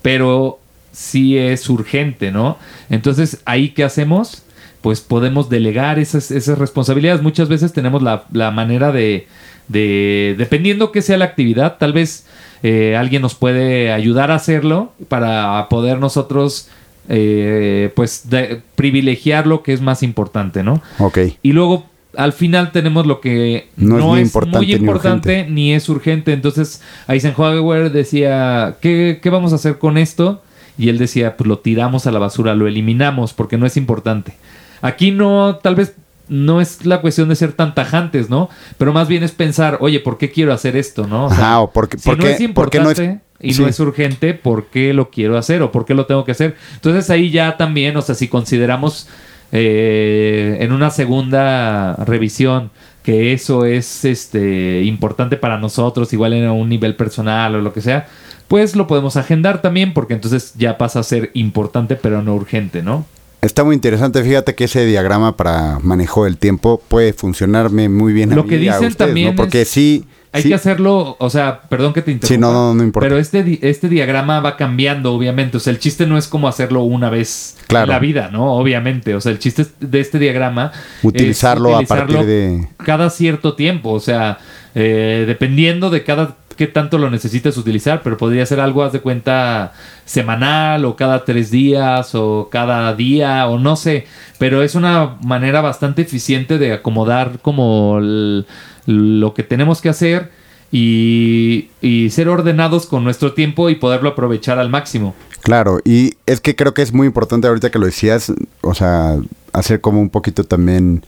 pero 0.00 0.60
sí 0.94 1.36
es 1.36 1.68
urgente, 1.68 2.30
¿no? 2.30 2.56
Entonces, 2.88 3.40
¿ahí 3.44 3.70
qué 3.70 3.84
hacemos? 3.84 4.42
Pues 4.80 5.00
podemos 5.00 5.48
delegar 5.50 5.98
esas, 5.98 6.30
esas 6.30 6.56
responsabilidades. 6.58 7.20
Muchas 7.22 7.48
veces 7.48 7.72
tenemos 7.72 8.02
la, 8.02 8.24
la 8.32 8.50
manera 8.50 8.92
de, 8.92 9.26
de, 9.68 10.34
dependiendo 10.38 10.92
que 10.92 11.02
sea 11.02 11.16
la 11.18 11.24
actividad, 11.24 11.76
tal 11.78 11.92
vez 11.92 12.26
eh, 12.62 12.96
alguien 12.96 13.20
nos 13.22 13.34
puede 13.34 13.92
ayudar 13.92 14.30
a 14.30 14.36
hacerlo 14.36 14.92
para 15.08 15.66
poder 15.68 15.98
nosotros, 15.98 16.68
eh, 17.08 17.90
pues, 17.96 18.30
de- 18.30 18.60
privilegiar 18.76 19.46
lo 19.46 19.62
que 19.62 19.72
es 19.72 19.80
más 19.80 20.02
importante, 20.02 20.62
¿no? 20.62 20.82
Ok. 20.98 21.18
Y 21.42 21.52
luego 21.52 21.86
al 22.16 22.32
final 22.32 22.70
tenemos 22.70 23.06
lo 23.06 23.20
que 23.20 23.68
No 23.76 23.98
no, 23.98 24.16
es 24.16 24.22
importante 24.22 24.58
muy 24.58 24.66
ni 24.68 24.72
importante 24.74 25.46
ni, 25.50 25.74
es 25.74 25.88
urgente. 25.88 26.32
Entonces 26.32 26.80
Eisenhower 27.08 27.90
decía, 27.90 28.76
¿qué, 28.80 29.18
¿qué 29.20 29.30
vamos 29.30 29.52
a 29.52 29.56
hacer 29.56 29.78
con 29.78 29.98
esto? 29.98 30.42
Y 30.76 30.88
él 30.88 30.98
decía, 30.98 31.36
pues 31.36 31.48
lo 31.48 31.58
tiramos 31.58 32.06
a 32.06 32.12
la 32.12 32.18
basura, 32.18 32.54
lo 32.54 32.66
eliminamos 32.66 33.32
porque 33.32 33.58
no 33.58 33.66
es 33.66 33.76
importante. 33.76 34.34
Aquí 34.82 35.10
no, 35.10 35.56
tal 35.62 35.74
vez 35.74 35.94
no 36.28 36.60
es 36.60 36.84
la 36.86 37.00
cuestión 37.00 37.28
de 37.28 37.36
ser 37.36 37.52
tan 37.52 37.74
tajantes, 37.74 38.30
¿no? 38.30 38.48
Pero 38.78 38.92
más 38.92 39.08
bien 39.08 39.22
es 39.22 39.32
pensar, 39.32 39.78
oye, 39.80 40.00
¿por 40.00 40.18
qué 40.18 40.30
quiero 40.30 40.52
hacer 40.52 40.76
esto, 40.76 41.06
no? 41.06 41.26
O 41.26 41.70
porque, 41.72 41.98
si 41.98 42.10
no 42.10 42.26
es 42.26 42.40
importante 42.40 43.20
y 43.40 43.52
no 43.54 43.66
es 43.66 43.78
urgente, 43.80 44.34
¿por 44.34 44.66
qué 44.66 44.94
lo 44.94 45.10
quiero 45.10 45.36
hacer 45.36 45.62
o 45.62 45.70
por 45.70 45.84
qué 45.84 45.94
lo 45.94 46.06
tengo 46.06 46.24
que 46.24 46.32
hacer? 46.32 46.56
Entonces 46.74 47.10
ahí 47.10 47.30
ya 47.30 47.56
también, 47.56 47.96
o 47.96 48.02
sea, 48.02 48.14
si 48.14 48.28
consideramos 48.28 49.08
eh, 49.52 50.58
en 50.60 50.72
una 50.72 50.90
segunda 50.90 51.94
revisión 51.96 52.70
que 53.02 53.34
eso 53.34 53.66
es 53.66 54.06
este 54.06 54.82
importante 54.82 55.36
para 55.36 55.58
nosotros, 55.58 56.12
igual 56.14 56.32
en 56.32 56.48
un 56.48 56.68
nivel 56.70 56.96
personal 56.96 57.54
o 57.54 57.60
lo 57.60 57.72
que 57.72 57.82
sea, 57.82 58.08
pues 58.48 58.76
lo 58.76 58.86
podemos 58.86 59.16
agendar 59.16 59.62
también 59.62 59.94
porque 59.94 60.14
entonces 60.14 60.54
ya 60.56 60.78
pasa 60.78 61.00
a 61.00 61.02
ser 61.02 61.30
importante 61.34 61.96
pero 61.96 62.22
no 62.22 62.34
urgente, 62.34 62.82
¿no? 62.82 63.06
Está 63.42 63.62
muy 63.62 63.74
interesante, 63.74 64.22
fíjate 64.22 64.54
que 64.54 64.64
ese 64.64 64.86
diagrama 64.86 65.36
para 65.36 65.78
manejo 65.80 66.24
del 66.24 66.38
tiempo 66.38 66.80
puede 66.88 67.12
funcionarme 67.12 67.90
muy 67.90 68.14
bien. 68.14 68.34
Lo 68.34 68.46
que 68.46 68.56
dicen 68.56 68.94
también 68.94 69.36
porque 69.36 69.66
sí 69.66 70.06
hay 70.34 70.42
que 70.42 70.54
hacerlo, 70.54 71.16
o 71.20 71.30
sea, 71.30 71.60
perdón 71.68 71.92
que 71.92 72.02
te 72.02 72.10
interrumpa. 72.10 72.34
Sí, 72.34 72.40
no, 72.40 72.52
no, 72.52 72.74
no 72.74 72.82
importa. 72.82 73.08
Pero 73.08 73.20
este, 73.20 73.60
este 73.62 73.88
diagrama 73.88 74.40
va 74.40 74.56
cambiando, 74.56 75.12
obviamente. 75.12 75.58
O 75.58 75.60
sea, 75.60 75.72
el 75.72 75.78
chiste 75.78 76.06
no 76.06 76.18
es 76.18 76.26
como 76.26 76.48
hacerlo 76.48 76.82
una 76.82 77.08
vez 77.08 77.56
en 77.68 77.88
la 77.88 78.00
vida, 78.00 78.30
¿no? 78.32 78.54
Obviamente. 78.54 79.14
O 79.14 79.20
sea, 79.20 79.30
el 79.30 79.38
chiste 79.38 79.64
de 79.78 80.00
este 80.00 80.18
diagrama 80.18 80.72
utilizarlo, 81.04 81.76
a 81.76 81.82
partir 81.82 82.24
de 82.24 82.66
cada 82.78 83.10
cierto 83.10 83.54
tiempo. 83.54 83.92
O 83.92 84.00
sea, 84.00 84.38
eh, 84.74 85.22
dependiendo 85.24 85.88
de 85.88 86.02
cada 86.02 86.34
qué 86.54 86.66
tanto 86.66 86.98
lo 86.98 87.10
necesites 87.10 87.56
utilizar, 87.56 88.02
pero 88.02 88.16
podría 88.16 88.46
ser 88.46 88.60
algo, 88.60 88.82
haz 88.82 88.92
de 88.92 89.00
cuenta, 89.00 89.72
semanal 90.04 90.84
o 90.84 90.96
cada 90.96 91.24
tres 91.24 91.50
días 91.50 92.14
o 92.14 92.48
cada 92.50 92.94
día 92.94 93.46
o 93.46 93.58
no 93.58 93.76
sé, 93.76 94.06
pero 94.38 94.62
es 94.62 94.74
una 94.74 95.16
manera 95.22 95.60
bastante 95.60 96.02
eficiente 96.02 96.58
de 96.58 96.72
acomodar 96.72 97.38
como 97.40 97.98
lo 98.00 99.34
que 99.34 99.42
tenemos 99.42 99.80
que 99.80 99.88
hacer 99.88 100.30
y, 100.70 102.08
ser 102.10 102.28
ordenados 102.28 102.86
con 102.86 103.04
nuestro 103.04 103.32
tiempo 103.32 103.70
y 103.70 103.76
poderlo 103.76 104.10
aprovechar 104.10 104.58
al 104.58 104.68
máximo. 104.68 105.14
Claro, 105.42 105.80
y 105.84 106.14
es 106.26 106.40
que 106.40 106.56
creo 106.56 106.74
que 106.74 106.82
es 106.82 106.92
muy 106.92 107.06
importante 107.06 107.46
ahorita 107.46 107.70
que 107.70 107.78
lo 107.78 107.86
decías, 107.86 108.32
o 108.62 108.74
sea, 108.74 109.16
hacer 109.52 109.80
como 109.80 110.00
un 110.00 110.10
poquito 110.10 110.44
también 110.44 111.04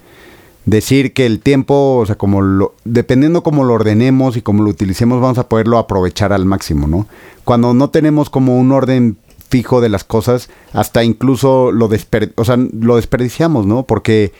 decir 0.66 1.14
que 1.14 1.24
el 1.24 1.40
tiempo, 1.40 1.96
o 1.96 2.06
sea, 2.06 2.16
como 2.16 2.42
lo, 2.42 2.74
dependiendo 2.84 3.42
cómo 3.42 3.64
lo 3.64 3.74
ordenemos 3.74 4.36
y 4.36 4.42
cómo 4.42 4.62
lo 4.62 4.70
utilicemos, 4.70 5.20
vamos 5.20 5.38
a 5.38 5.48
poderlo 5.48 5.78
aprovechar 5.78 6.32
al 6.32 6.44
máximo, 6.44 6.86
¿no? 6.86 7.06
Cuando 7.44 7.72
no 7.72 7.88
tenemos 7.90 8.28
como 8.28 8.58
un 8.58 8.72
orden 8.72 9.16
fijo 9.48 9.80
de 9.80 9.88
las 9.88 10.04
cosas, 10.04 10.50
hasta 10.72 11.04
incluso 11.04 11.70
lo, 11.70 11.88
o 12.34 12.44
sea, 12.44 12.56
lo 12.56 12.96
desperdiciamos, 12.96 13.64
¿no? 13.64 13.84
Porque 13.84 14.32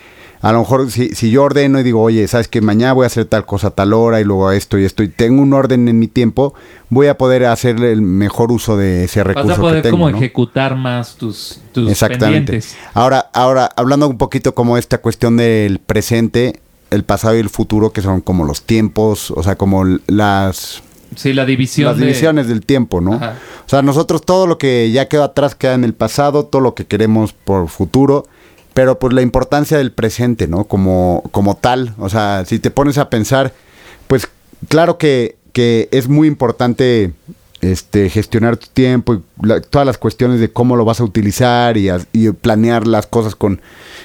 a 0.47 0.53
lo 0.53 0.61
mejor 0.61 0.92
si, 0.92 1.09
si 1.09 1.32
yo 1.32 1.42
ordeno 1.42 1.80
y 1.80 1.82
digo, 1.82 2.01
oye, 2.01 2.28
sabes 2.28 2.47
que 2.47 2.61
mañana 2.61 2.92
voy 2.92 3.03
a 3.03 3.09
hacer 3.09 3.24
tal 3.24 3.44
cosa 3.44 3.66
a 3.66 3.70
tal 3.72 3.92
hora 3.92 4.20
y 4.20 4.24
luego 4.24 4.53
esto 4.53 4.78
y 4.78 4.84
esto 4.84 5.03
y 5.03 5.09
tengo 5.09 5.42
un 5.42 5.53
orden 5.53 5.88
en 5.88 5.99
mi 5.99 6.07
tiempo, 6.07 6.55
voy 6.88 7.09
a 7.09 7.18
poder 7.18 7.47
hacer 7.47 7.82
el 7.82 8.01
mejor 8.01 8.53
uso 8.53 8.76
de 8.76 9.03
ese 9.03 9.24
recurso. 9.24 9.49
Vas 9.49 9.59
a 9.59 9.61
poder 9.61 9.90
como 9.90 10.09
ejecutar 10.09 10.76
más 10.76 11.16
tus, 11.16 11.59
tus 11.72 11.90
Exactamente. 11.90 12.61
Ahora, 12.94 13.28
ahora, 13.32 13.68
hablando 13.74 14.07
un 14.07 14.18
poquito 14.18 14.55
como 14.55 14.78
esta 14.78 14.99
cuestión 14.99 15.36
del 15.36 15.80
presente, 15.80 16.61
el 16.92 17.03
pasado 17.03 17.36
y 17.36 17.40
el 17.40 17.51
futuro, 17.51 17.90
que 17.90 18.01
son 18.01 18.20
como 18.20 18.44
los 18.44 18.62
tiempos, 18.62 19.32
o 19.32 19.42
sea, 19.42 19.57
como 19.57 19.84
las 20.07 20.80
Sí, 21.16 21.32
la 21.32 21.44
división. 21.44 21.88
Las 21.88 21.99
divisiones 21.99 22.47
del 22.47 22.64
tiempo, 22.64 23.01
¿no? 23.01 23.16
O 23.16 23.68
sea, 23.68 23.82
nosotros 23.82 24.22
todo 24.24 24.47
lo 24.47 24.59
que 24.59 24.92
ya 24.92 25.09
quedó 25.09 25.24
atrás 25.24 25.57
queda 25.57 25.74
en 25.74 25.82
el 25.82 25.92
pasado, 25.94 26.44
todo 26.44 26.62
lo 26.62 26.74
que 26.76 26.84
queremos 26.84 27.32
por 27.32 27.68
futuro 27.68 28.26
pero 28.77 28.99
pues 28.99 29.14
la 29.14 29.22
importancia 29.22 29.79
del 29.79 29.91
presente, 29.91 30.49
¿no? 30.49 30.64
Como, 30.64 31.22
como 31.31 31.57
tal, 31.57 31.95
o 31.97 32.11
sea, 32.11 32.45
si 32.45 32.59
te 32.59 32.70
pones 32.70 32.99
a 32.99 33.09
pensar, 33.09 33.55
pues 34.07 34.29
claro 34.68 34.99
que, 34.99 35.37
que 35.55 35.89
es 35.93 36.09
muy 36.09 36.29
importante 36.29 37.14
este, 37.62 38.11
gestionar 38.11 38.59
tu 38.59 38.66
tiempo 38.66 39.14
y 39.14 39.22
todas 39.70 39.87
las 39.87 39.97
cuestiones 39.97 40.41
de 40.41 40.53
cómo 40.53 40.77
lo 40.77 40.85
vas 40.85 41.01
a 41.01 41.05
utilizar 41.05 41.79
y, 41.79 41.89
y, 42.12 42.31
planear 42.33 42.87
las 42.87 43.07
cosas 43.07 43.35
con 43.35 43.62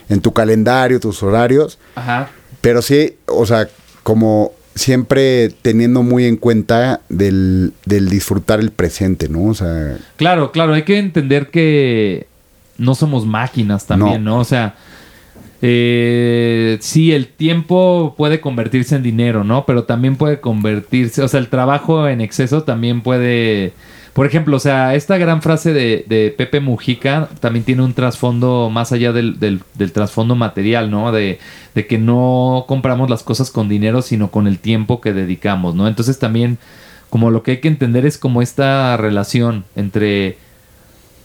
en 0.07 0.21
tu 0.21 0.31
calendario, 0.31 1.01
tus 1.01 1.21
horarios. 1.21 1.77
Ajá. 1.95 2.29
Pero 2.61 2.81
sí, 2.81 3.17
o 3.25 3.45
sea, 3.45 3.67
como 4.03 4.53
siempre 4.73 5.49
teniendo 5.49 6.01
muy 6.01 6.23
en 6.23 6.37
cuenta 6.37 7.01
del, 7.09 7.73
del 7.85 8.07
disfrutar 8.07 8.61
el 8.61 8.71
presente, 8.71 9.27
¿no? 9.27 9.47
O 9.47 9.53
sea... 9.53 9.97
Claro, 10.15 10.53
claro, 10.53 10.75
hay 10.75 10.83
que 10.83 10.97
entender 10.97 11.49
que 11.49 12.30
no 12.81 12.95
somos 12.95 13.25
máquinas 13.25 13.85
también, 13.85 14.23
¿no? 14.23 14.39
O 14.39 14.43
sea, 14.43 14.75
eh, 15.61 16.77
sí, 16.81 17.13
el 17.13 17.27
tiempo 17.27 18.15
puede 18.17 18.41
convertirse 18.41 18.95
en 18.95 19.03
dinero, 19.03 19.43
¿no? 19.43 19.65
Pero 19.65 19.83
también 19.83 20.15
puede 20.15 20.41
convertirse, 20.41 21.21
o 21.21 21.27
sea, 21.27 21.39
el 21.39 21.47
trabajo 21.47 22.07
en 22.07 22.21
exceso 22.21 22.63
también 22.63 23.01
puede... 23.01 23.73
Por 24.13 24.25
ejemplo, 24.25 24.57
o 24.57 24.59
sea, 24.59 24.93
esta 24.95 25.17
gran 25.17 25.41
frase 25.41 25.71
de, 25.71 26.33
Pepe 26.37 26.59
Mujica 26.59 27.29
también 27.39 27.63
tiene 27.63 27.83
un 27.83 27.93
trasfondo 27.93 28.69
más 28.69 28.91
allá 28.91 29.13
del, 29.13 29.39
del, 29.39 29.91
trasfondo 29.93 30.35
material, 30.35 30.91
¿no? 30.91 31.13
De, 31.13 31.39
de, 31.75 31.87
que 31.87 31.97
no 31.97 32.65
compramos 32.67 33.09
las 33.09 33.23
cosas 33.23 33.51
con 33.51 33.69
dinero, 33.69 34.01
sino 34.01 34.29
con 34.29 34.47
el 34.47 34.59
tiempo 34.59 34.99
que 34.99 35.13
dedicamos, 35.13 35.75
¿no? 35.75 35.87
Entonces 35.87 36.19
también, 36.19 36.57
como 37.09 37.31
lo 37.31 37.41
que 37.41 37.51
hay 37.51 37.57
que 37.61 37.69
entender 37.69 38.05
es 38.05 38.17
como 38.17 38.41
esta 38.41 38.97
relación 38.97 39.63
entre 39.77 40.37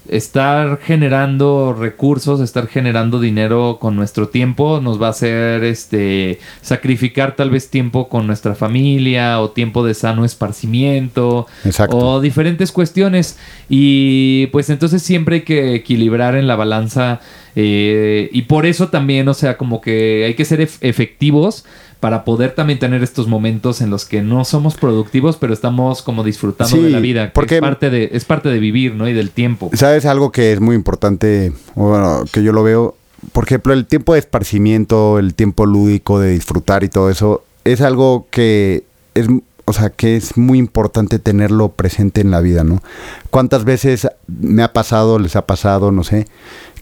estar 0.08 0.78
generando 0.82 1.74
recursos, 1.78 2.40
estar 2.40 2.66
generando 2.68 3.20
dinero 3.20 3.78
con 3.80 3.96
nuestro 3.96 4.28
tiempo 4.28 4.80
nos 4.80 5.00
va 5.00 5.08
a 5.08 5.10
hacer 5.10 5.64
este 5.64 6.38
sacrificar 6.62 7.36
tal 7.36 7.50
vez 7.50 7.70
tiempo 7.70 8.08
con 8.08 8.26
nuestra 8.26 8.54
familia 8.54 9.40
o 9.40 9.50
tiempo 9.50 9.84
de 9.84 9.94
sano 9.94 10.24
esparcimiento 10.24 11.46
o 11.90 12.20
diferentes 12.20 12.72
cuestiones. 12.72 13.38
Y 13.68 14.46
pues 14.48 14.70
entonces 14.70 15.02
siempre 15.02 15.36
hay 15.36 15.42
que 15.42 15.74
equilibrar 15.74 16.36
en 16.36 16.46
la 16.46 16.56
balanza 16.56 17.20
eh, 17.54 18.28
y 18.32 18.42
por 18.42 18.66
eso 18.66 18.88
también 18.88 19.28
o 19.28 19.34
sea 19.34 19.56
como 19.56 19.80
que 19.80 20.24
hay 20.26 20.34
que 20.34 20.44
ser 20.44 20.60
efectivos 20.60 21.64
para 22.00 22.24
poder 22.24 22.54
también 22.54 22.78
tener 22.78 23.02
estos 23.02 23.26
momentos 23.26 23.80
en 23.80 23.90
los 23.90 24.04
que 24.04 24.22
no 24.22 24.44
somos 24.44 24.76
productivos, 24.76 25.36
pero 25.36 25.52
estamos 25.52 26.02
como 26.02 26.24
disfrutando 26.24 26.76
de 26.76 26.90
la 26.90 27.00
vida. 27.00 27.32
Porque 27.32 27.56
es 27.56 27.60
parte 27.60 27.90
de, 27.90 28.10
es 28.12 28.24
parte 28.24 28.48
de 28.48 28.58
vivir, 28.58 28.94
¿no? 28.94 29.08
Y 29.08 29.12
del 29.12 29.30
tiempo. 29.30 29.70
¿Sabes 29.72 30.04
algo 30.04 30.30
que 30.30 30.52
es 30.52 30.60
muy 30.60 30.76
importante? 30.76 31.52
Bueno, 31.74 32.24
que 32.30 32.42
yo 32.42 32.52
lo 32.52 32.62
veo. 32.62 32.96
Por 33.32 33.44
ejemplo, 33.44 33.72
el 33.72 33.86
tiempo 33.86 34.12
de 34.12 34.20
esparcimiento, 34.20 35.18
el 35.18 35.34
tiempo 35.34 35.66
lúdico 35.66 36.20
de 36.20 36.30
disfrutar 36.32 36.84
y 36.84 36.88
todo 36.88 37.10
eso, 37.10 37.44
es 37.64 37.80
algo 37.80 38.26
que 38.30 38.84
es 39.14 39.26
o 39.66 39.72
sea, 39.72 39.90
que 39.90 40.16
es 40.16 40.36
muy 40.36 40.58
importante 40.58 41.18
tenerlo 41.18 41.70
presente 41.70 42.20
en 42.20 42.30
la 42.30 42.40
vida, 42.40 42.64
¿no? 42.64 42.82
¿Cuántas 43.30 43.64
veces 43.64 44.08
me 44.28 44.62
ha 44.62 44.72
pasado, 44.72 45.18
les 45.18 45.34
ha 45.34 45.44
pasado, 45.44 45.90
no 45.90 46.04
sé, 46.04 46.28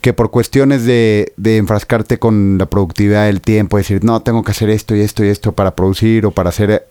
que 0.01 0.13
por 0.13 0.29
cuestiones 0.29 0.85
de, 0.85 1.33
de 1.35 1.57
enfrascarte 1.57 2.19
con 2.19 2.59
la 2.59 2.67
productividad 2.67 3.25
del 3.25 3.41
tiempo, 3.41 3.77
decir, 3.77 4.03
no, 4.03 4.21
tengo 4.21 4.43
que 4.43 4.51
hacer 4.51 4.69
esto 4.69 4.95
y 4.95 5.01
esto 5.01 5.25
y 5.25 5.29
esto 5.29 5.53
para 5.53 5.75
producir 5.75 6.27
o 6.27 6.31
para 6.31 6.49
hacer 6.49 6.69
eh, 6.69 6.83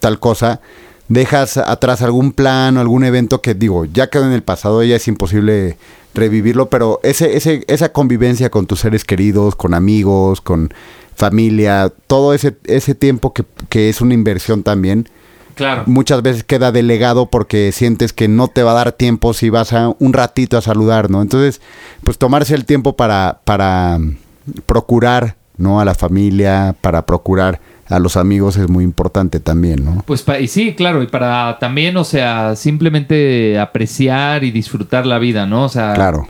tal 0.00 0.20
cosa, 0.20 0.60
dejas 1.08 1.56
atrás 1.56 2.02
algún 2.02 2.32
plan 2.32 2.76
o 2.76 2.80
algún 2.80 3.04
evento 3.04 3.40
que 3.40 3.54
digo, 3.54 3.86
ya 3.86 4.10
quedó 4.10 4.26
en 4.26 4.32
el 4.32 4.42
pasado, 4.42 4.84
ya 4.84 4.96
es 4.96 5.08
imposible 5.08 5.78
revivirlo, 6.14 6.68
pero 6.68 7.00
ese, 7.02 7.38
ese, 7.38 7.64
esa 7.68 7.90
convivencia 7.90 8.50
con 8.50 8.66
tus 8.66 8.80
seres 8.80 9.04
queridos, 9.04 9.56
con 9.56 9.72
amigos, 9.72 10.42
con 10.42 10.74
familia, 11.14 11.90
todo 12.06 12.34
ese, 12.34 12.56
ese 12.64 12.94
tiempo 12.94 13.32
que, 13.32 13.44
que 13.70 13.88
es 13.88 14.02
una 14.02 14.12
inversión 14.12 14.62
también, 14.62 15.08
Muchas 15.86 16.22
veces 16.22 16.44
queda 16.44 16.72
delegado 16.72 17.26
porque 17.26 17.72
sientes 17.72 18.12
que 18.12 18.28
no 18.28 18.48
te 18.48 18.62
va 18.62 18.72
a 18.72 18.74
dar 18.74 18.92
tiempo 18.92 19.34
si 19.34 19.50
vas 19.50 19.72
a 19.72 19.94
un 19.98 20.12
ratito 20.12 20.56
a 20.56 20.62
saludar, 20.62 21.10
¿no? 21.10 21.22
Entonces, 21.22 21.60
pues 22.04 22.18
tomarse 22.18 22.54
el 22.54 22.64
tiempo 22.64 22.96
para, 22.96 23.40
para 23.44 23.98
procurar, 24.66 25.36
¿no? 25.56 25.80
A 25.80 25.84
la 25.84 25.94
familia, 25.94 26.74
para 26.80 27.06
procurar 27.06 27.60
a 27.88 27.98
los 27.98 28.16
amigos 28.16 28.56
es 28.56 28.68
muy 28.68 28.84
importante 28.84 29.40
también, 29.40 29.84
¿no? 29.84 30.02
Pues 30.06 30.24
y 30.40 30.48
sí, 30.48 30.74
claro, 30.74 31.02
y 31.02 31.06
para 31.06 31.58
también, 31.58 31.96
o 31.96 32.04
sea, 32.04 32.54
simplemente 32.54 33.58
apreciar 33.58 34.44
y 34.44 34.50
disfrutar 34.50 35.06
la 35.06 35.18
vida, 35.18 35.46
¿no? 35.46 35.64
O 35.64 35.68
sea, 35.68 35.94
claro. 35.94 36.28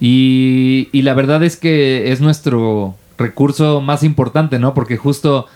Y, 0.00 0.88
y 0.92 1.02
la 1.02 1.14
verdad 1.14 1.42
es 1.42 1.56
que 1.56 2.12
es 2.12 2.20
nuestro 2.20 2.96
recurso 3.18 3.80
más 3.80 4.02
importante, 4.02 4.58
¿no? 4.58 4.74
Porque 4.74 4.96
justo 4.96 5.46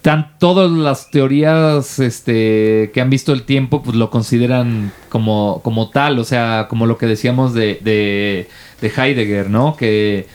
tan, 0.00 0.38
todas 0.38 0.70
las 0.70 1.10
teorías 1.10 1.98
este, 1.98 2.90
que 2.94 3.00
han 3.00 3.10
visto 3.10 3.32
el 3.32 3.42
tiempo 3.42 3.82
pues 3.82 3.96
lo 3.96 4.10
consideran 4.10 4.92
como, 5.08 5.60
como 5.62 5.90
tal, 5.90 6.18
o 6.18 6.24
sea, 6.24 6.66
como 6.68 6.86
lo 6.86 6.96
que 6.96 7.06
decíamos 7.06 7.52
de, 7.52 7.78
de, 7.82 8.46
Heidegger, 8.88 9.50
¿no? 9.50 9.76
Que 9.76 10.26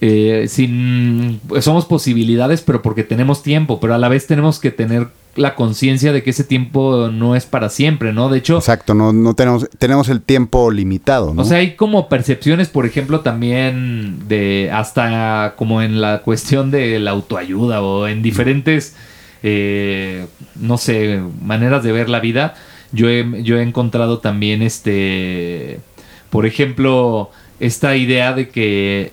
eh, 0.00 0.46
sin, 0.48 1.40
somos 1.60 1.86
posibilidades, 1.86 2.60
pero 2.60 2.82
porque 2.82 3.04
tenemos 3.04 3.42
tiempo, 3.42 3.80
pero 3.80 3.94
a 3.94 3.98
la 3.98 4.08
vez 4.08 4.26
tenemos 4.26 4.58
que 4.58 4.70
tener 4.70 5.08
la 5.34 5.54
conciencia 5.54 6.12
de 6.12 6.22
que 6.22 6.30
ese 6.30 6.44
tiempo 6.44 7.08
no 7.08 7.34
es 7.36 7.46
para 7.46 7.68
siempre, 7.68 8.12
¿no? 8.12 8.28
De 8.28 8.38
hecho... 8.38 8.56
Exacto, 8.56 8.94
no, 8.94 9.12
no 9.12 9.34
tenemos, 9.34 9.68
tenemos 9.78 10.08
el 10.08 10.20
tiempo 10.20 10.70
limitado, 10.70 11.32
¿no? 11.32 11.42
O 11.42 11.44
sea, 11.44 11.58
hay 11.58 11.74
como 11.74 12.08
percepciones, 12.08 12.68
por 12.68 12.84
ejemplo, 12.84 13.20
también 13.20 14.28
de 14.28 14.70
hasta 14.72 15.54
como 15.56 15.80
en 15.82 16.00
la 16.00 16.18
cuestión 16.22 16.70
de 16.70 16.98
la 16.98 17.12
autoayuda 17.12 17.82
o 17.82 18.08
en 18.08 18.22
diferentes, 18.22 18.94
eh, 19.42 20.26
no 20.56 20.76
sé, 20.76 21.20
maneras 21.42 21.82
de 21.82 21.92
ver 21.92 22.08
la 22.08 22.20
vida. 22.20 22.54
Yo 22.92 23.08
he, 23.08 23.42
yo 23.42 23.58
he 23.58 23.62
encontrado 23.62 24.18
también 24.18 24.60
este, 24.60 25.80
por 26.28 26.44
ejemplo, 26.44 27.30
esta 27.58 27.96
idea 27.96 28.34
de 28.34 28.50
que 28.50 29.12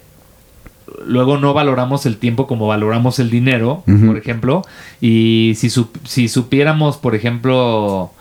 luego 1.06 1.38
no 1.38 1.54
valoramos 1.54 2.06
el 2.06 2.18
tiempo 2.18 2.48
como 2.48 2.68
valoramos 2.68 3.20
el 3.20 3.30
dinero, 3.30 3.84
por 3.86 4.18
ejemplo. 4.18 4.64
Y 5.02 5.54
si, 5.56 5.70
si 6.06 6.28
supiéramos, 6.28 6.98
por 6.98 7.16
ejemplo, 7.16 8.12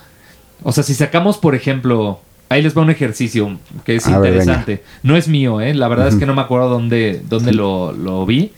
o 0.62 0.72
sea, 0.72 0.83
si 0.83 0.95
sacamos, 0.95 1.39
por 1.39 1.55
ejemplo, 1.55 2.20
ahí 2.49 2.62
les 2.62 2.76
va 2.76 2.83
un 2.83 2.91
ejercicio 2.91 3.59
que 3.85 3.97
es 3.97 4.07
interesante. 4.07 4.83
no 5.03 5.16
es 5.16 5.29
mío, 5.29 5.61
¿eh? 5.61 5.74
La 5.74 5.89
verdad 5.89 6.09
es 6.09 6.16
que 6.16 6.26
no 6.26 6.35
me 6.35 6.43
acuerdo 6.43 6.68
dónde, 6.68 7.22
dónde 7.29 7.53
lo, 7.53 7.93
lo 7.93 8.26
vi. 8.26 8.53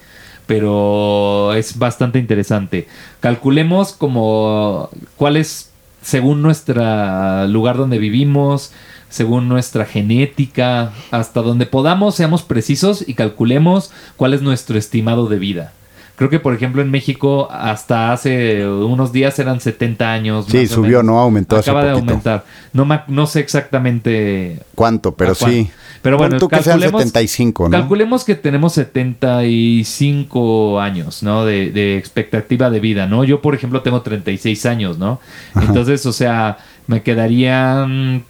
Pero 0.47 1.55
es 1.55 1.79
bastante 1.79 2.19
interesante. 2.19 2.89
Calculemos 3.21 3.93
como 3.93 4.91
cuál 5.17 5.37
es, 5.37 5.71
según 6.03 6.43
nuestro 6.43 7.47
lugar 7.47 7.77
donde 7.77 7.99
vivimos, 7.99 8.73
según 9.11 9.49
nuestra 9.49 9.85
genética, 9.85 10.93
hasta 11.11 11.43
donde 11.43 11.67
podamos, 11.67 12.15
seamos 12.15 12.43
precisos 12.43 13.07
y 13.07 13.15
calculemos 13.15 13.93
cuál 14.17 14.33
es 14.33 14.41
nuestro 14.41 14.79
estimado 14.79 15.29
de 15.29 15.39
vida. 15.39 15.73
Creo 16.21 16.29
que, 16.29 16.39
por 16.39 16.55
ejemplo, 16.55 16.83
en 16.83 16.91
México 16.91 17.49
hasta 17.51 18.13
hace 18.13 18.69
unos 18.69 19.11
días 19.11 19.39
eran 19.39 19.59
70 19.59 20.13
años. 20.13 20.45
Sí, 20.51 20.67
subió, 20.67 21.03
no 21.03 21.19
aumentó. 21.19 21.57
Acaba 21.57 21.83
de 21.83 21.93
aumentar. 21.93 22.45
No, 22.75 22.87
no 23.09 23.27
sé 23.27 23.41
exactamente 23.41 24.61
cuánto, 24.75 25.15
pero 25.15 25.35
sí. 25.35 25.71
Pero 26.03 26.19
bueno, 26.19 26.39
calculemos, 26.47 27.03
75, 27.03 27.65
¿no? 27.65 27.71
calculemos 27.71 28.25
que 28.25 28.35
tenemos 28.35 28.75
75 28.75 30.79
años, 30.79 31.23
¿no? 31.23 31.47
De, 31.47 31.71
de, 31.71 31.97
expectativa 31.97 32.69
de 32.69 32.81
vida, 32.81 33.07
¿no? 33.07 33.25
Yo, 33.25 33.41
por 33.41 33.55
ejemplo, 33.55 33.81
tengo 33.81 34.03
36 34.03 34.67
años, 34.67 34.99
¿no? 34.99 35.21
Entonces, 35.55 36.05
o 36.05 36.13
sea, 36.13 36.59
me 36.87 37.03
quedarían 37.03 38.25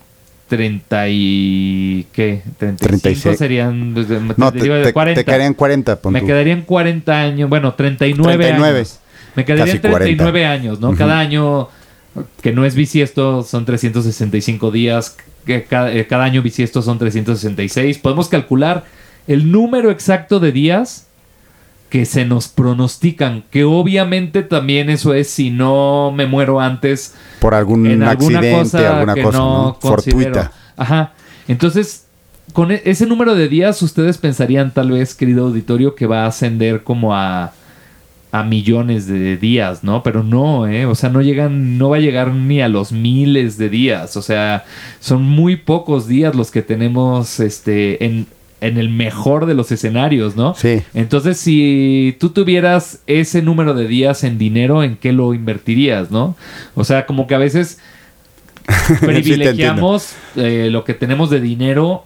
30 0.50 1.08
y... 1.08 2.06
¿Qué? 2.12 2.42
35 2.58 2.86
36. 2.88 3.38
serían... 3.38 3.94
No, 4.36 4.52
te, 4.52 4.58
te, 4.58 4.92
40. 4.92 5.20
te 5.20 5.24
quedarían 5.24 5.54
40. 5.54 6.00
Me 6.10 6.24
quedarían 6.24 6.62
40 6.62 7.18
años, 7.18 7.48
bueno, 7.48 7.72
39, 7.74 8.36
39. 8.36 8.76
años. 8.76 9.00
Me 9.36 9.44
quedarían 9.44 9.80
39 9.80 10.44
años, 10.44 10.80
¿no? 10.80 10.94
Cada 10.96 11.20
año 11.20 11.68
que 12.42 12.52
no 12.52 12.64
es 12.64 12.74
bisiesto 12.74 13.44
son 13.44 13.64
365 13.64 14.72
días, 14.72 15.16
que 15.46 15.62
cada, 15.62 15.92
eh, 15.92 16.06
cada 16.08 16.24
año 16.24 16.42
bisiesto 16.42 16.82
son 16.82 16.98
366. 16.98 17.98
Podemos 17.98 18.28
calcular 18.28 18.84
el 19.28 19.52
número 19.52 19.92
exacto 19.92 20.40
de 20.40 20.50
días 20.50 21.06
que 21.90 22.06
se 22.06 22.24
nos 22.24 22.48
pronostican, 22.48 23.44
que 23.50 23.64
obviamente 23.64 24.42
también 24.42 24.88
eso 24.88 25.12
es 25.12 25.28
si 25.28 25.50
no 25.50 26.12
me 26.14 26.26
muero 26.26 26.60
antes 26.60 27.14
por 27.40 27.54
algún 27.54 27.86
en 27.86 28.02
alguna 28.02 28.38
accidente, 28.38 28.62
cosa 28.62 29.00
alguna 29.00 29.22
cosa 29.22 29.38
no 29.38 29.78
fortuita. 29.80 30.52
Ajá. 30.76 31.12
Entonces, 31.48 32.06
con 32.52 32.70
e, 32.70 32.80
ese 32.84 33.06
número 33.06 33.34
de 33.34 33.48
días 33.48 33.82
ustedes 33.82 34.18
pensarían 34.18 34.72
tal 34.72 34.92
vez, 34.92 35.14
querido 35.14 35.46
auditorio, 35.46 35.94
que 35.94 36.06
va 36.06 36.24
a 36.24 36.28
ascender 36.28 36.84
como 36.84 37.14
a 37.14 37.52
a 38.32 38.44
millones 38.44 39.06
de 39.06 39.36
días, 39.36 39.82
¿no? 39.82 40.02
Pero 40.02 40.22
no, 40.22 40.68
¿eh? 40.68 40.86
O 40.86 40.94
sea, 40.94 41.10
no 41.10 41.20
llegan, 41.20 41.78
no 41.78 41.90
va 41.90 41.96
a 41.96 42.00
llegar 42.00 42.32
ni 42.32 42.60
a 42.60 42.68
los 42.68 42.92
miles 42.92 43.58
de 43.58 43.68
días. 43.68 44.16
O 44.16 44.22
sea, 44.22 44.64
son 45.00 45.22
muy 45.22 45.56
pocos 45.56 46.06
días 46.06 46.34
los 46.34 46.50
que 46.50 46.62
tenemos, 46.62 47.40
este, 47.40 48.04
en, 48.04 48.26
en 48.60 48.78
el 48.78 48.88
mejor 48.88 49.46
de 49.46 49.54
los 49.54 49.72
escenarios, 49.72 50.36
¿no? 50.36 50.54
Sí. 50.54 50.82
Entonces, 50.94 51.38
si 51.38 52.16
tú 52.20 52.30
tuvieras 52.30 53.00
ese 53.06 53.42
número 53.42 53.74
de 53.74 53.86
días 53.86 54.24
en 54.24 54.38
dinero, 54.38 54.82
¿en 54.82 54.96
qué 54.96 55.12
lo 55.12 55.34
invertirías, 55.34 56.10
no? 56.10 56.36
O 56.74 56.84
sea, 56.84 57.06
como 57.06 57.26
que 57.26 57.34
a 57.34 57.38
veces 57.38 57.78
privilegiamos 59.00 60.14
eh, 60.36 60.68
lo 60.70 60.84
que 60.84 60.94
tenemos 60.94 61.30
de 61.30 61.40
dinero 61.40 62.04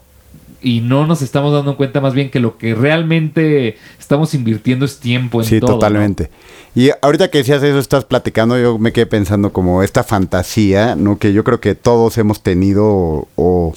y 0.62 0.80
no 0.80 1.07
nos 1.07 1.20
estamos 1.20 1.52
dando 1.52 1.76
cuenta 1.76 2.00
más 2.00 2.14
bien 2.14 2.30
que 2.30 2.40
lo 2.40 2.57
que 2.57 2.74
realmente 2.74 3.76
estamos 4.00 4.32
invirtiendo 4.32 4.86
es 4.86 4.98
tiempo 4.98 5.42
en 5.42 5.46
sí, 5.46 5.61
todo. 5.61 5.72
Sí, 5.72 5.74
totalmente. 5.74 6.30
Y 6.74 6.90
ahorita 7.02 7.28
que 7.28 7.38
decías 7.38 7.62
eso, 7.62 7.78
estás 7.78 8.05
platicando, 8.05 8.59
yo 8.59 8.78
me 8.78 8.92
quedé 8.92 9.07
pensando 9.07 9.52
como 9.52 9.82
esta 9.82 10.02
fantasía, 10.02 10.96
¿no? 10.96 11.18
Que 11.18 11.32
yo 11.32 11.44
creo 11.44 11.61
que 11.61 11.74
todos 11.74 12.16
hemos 12.16 12.42
tenido 12.42 13.28
o 13.36 13.74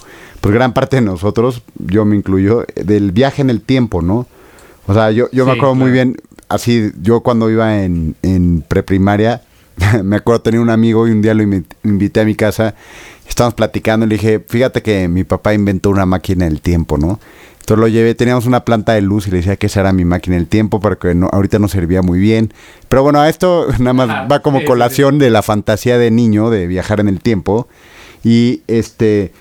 pues 0.47 0.55
gran 0.55 0.71
parte 0.71 0.95
de 0.95 1.01
nosotros, 1.01 1.61
yo 1.77 2.05
me 2.05 2.15
incluyo, 2.15 2.65
del 2.73 3.11
viaje 3.11 3.41
en 3.41 3.49
el 3.49 3.59
tiempo, 3.59 4.01
¿no? 4.01 4.27
O 4.85 4.93
sea, 4.93 5.11
yo, 5.11 5.29
yo 5.33 5.45
me 5.45 5.51
acuerdo 5.51 5.75
muy 5.75 5.91
bien, 5.91 6.15
así, 6.47 6.89
yo 7.01 7.19
cuando 7.19 7.51
iba 7.51 7.83
en, 7.83 8.15
en 8.21 8.63
preprimaria, 8.65 9.41
me 10.05 10.15
acuerdo 10.15 10.43
tenía 10.43 10.61
un 10.61 10.69
amigo 10.69 11.05
y 11.05 11.11
un 11.11 11.21
día 11.21 11.33
lo 11.33 11.43
invité 11.43 12.21
a 12.21 12.23
mi 12.23 12.33
casa, 12.33 12.75
estábamos 13.27 13.55
platicando 13.55 14.05
y 14.05 14.09
le 14.09 14.15
dije, 14.15 14.39
fíjate 14.39 14.81
que 14.81 15.09
mi 15.09 15.25
papá 15.25 15.53
inventó 15.53 15.89
una 15.89 16.05
máquina 16.05 16.45
del 16.45 16.61
tiempo, 16.61 16.97
¿no? 16.97 17.19
Entonces 17.59 17.81
lo 17.81 17.89
llevé, 17.89 18.15
teníamos 18.15 18.45
una 18.45 18.63
planta 18.63 18.93
de 18.93 19.01
luz 19.01 19.27
y 19.27 19.31
le 19.31 19.37
decía 19.39 19.57
que 19.57 19.67
esa 19.67 19.81
era 19.81 19.91
mi 19.91 20.05
máquina 20.05 20.37
del 20.37 20.47
tiempo 20.47 20.79
porque 20.79 21.13
no, 21.13 21.27
ahorita 21.29 21.59
no 21.59 21.67
servía 21.67 22.01
muy 22.01 22.19
bien. 22.19 22.53
Pero 22.87 23.03
bueno, 23.03 23.25
esto 23.25 23.67
nada 23.79 23.91
más 23.91 24.31
va 24.31 24.41
como 24.41 24.63
colación 24.63 25.19
de 25.19 25.29
la 25.29 25.41
fantasía 25.41 25.97
de 25.97 26.09
niño 26.09 26.49
de 26.49 26.67
viajar 26.67 27.01
en 27.01 27.09
el 27.09 27.19
tiempo. 27.19 27.67
Y 28.23 28.61
este, 28.67 29.33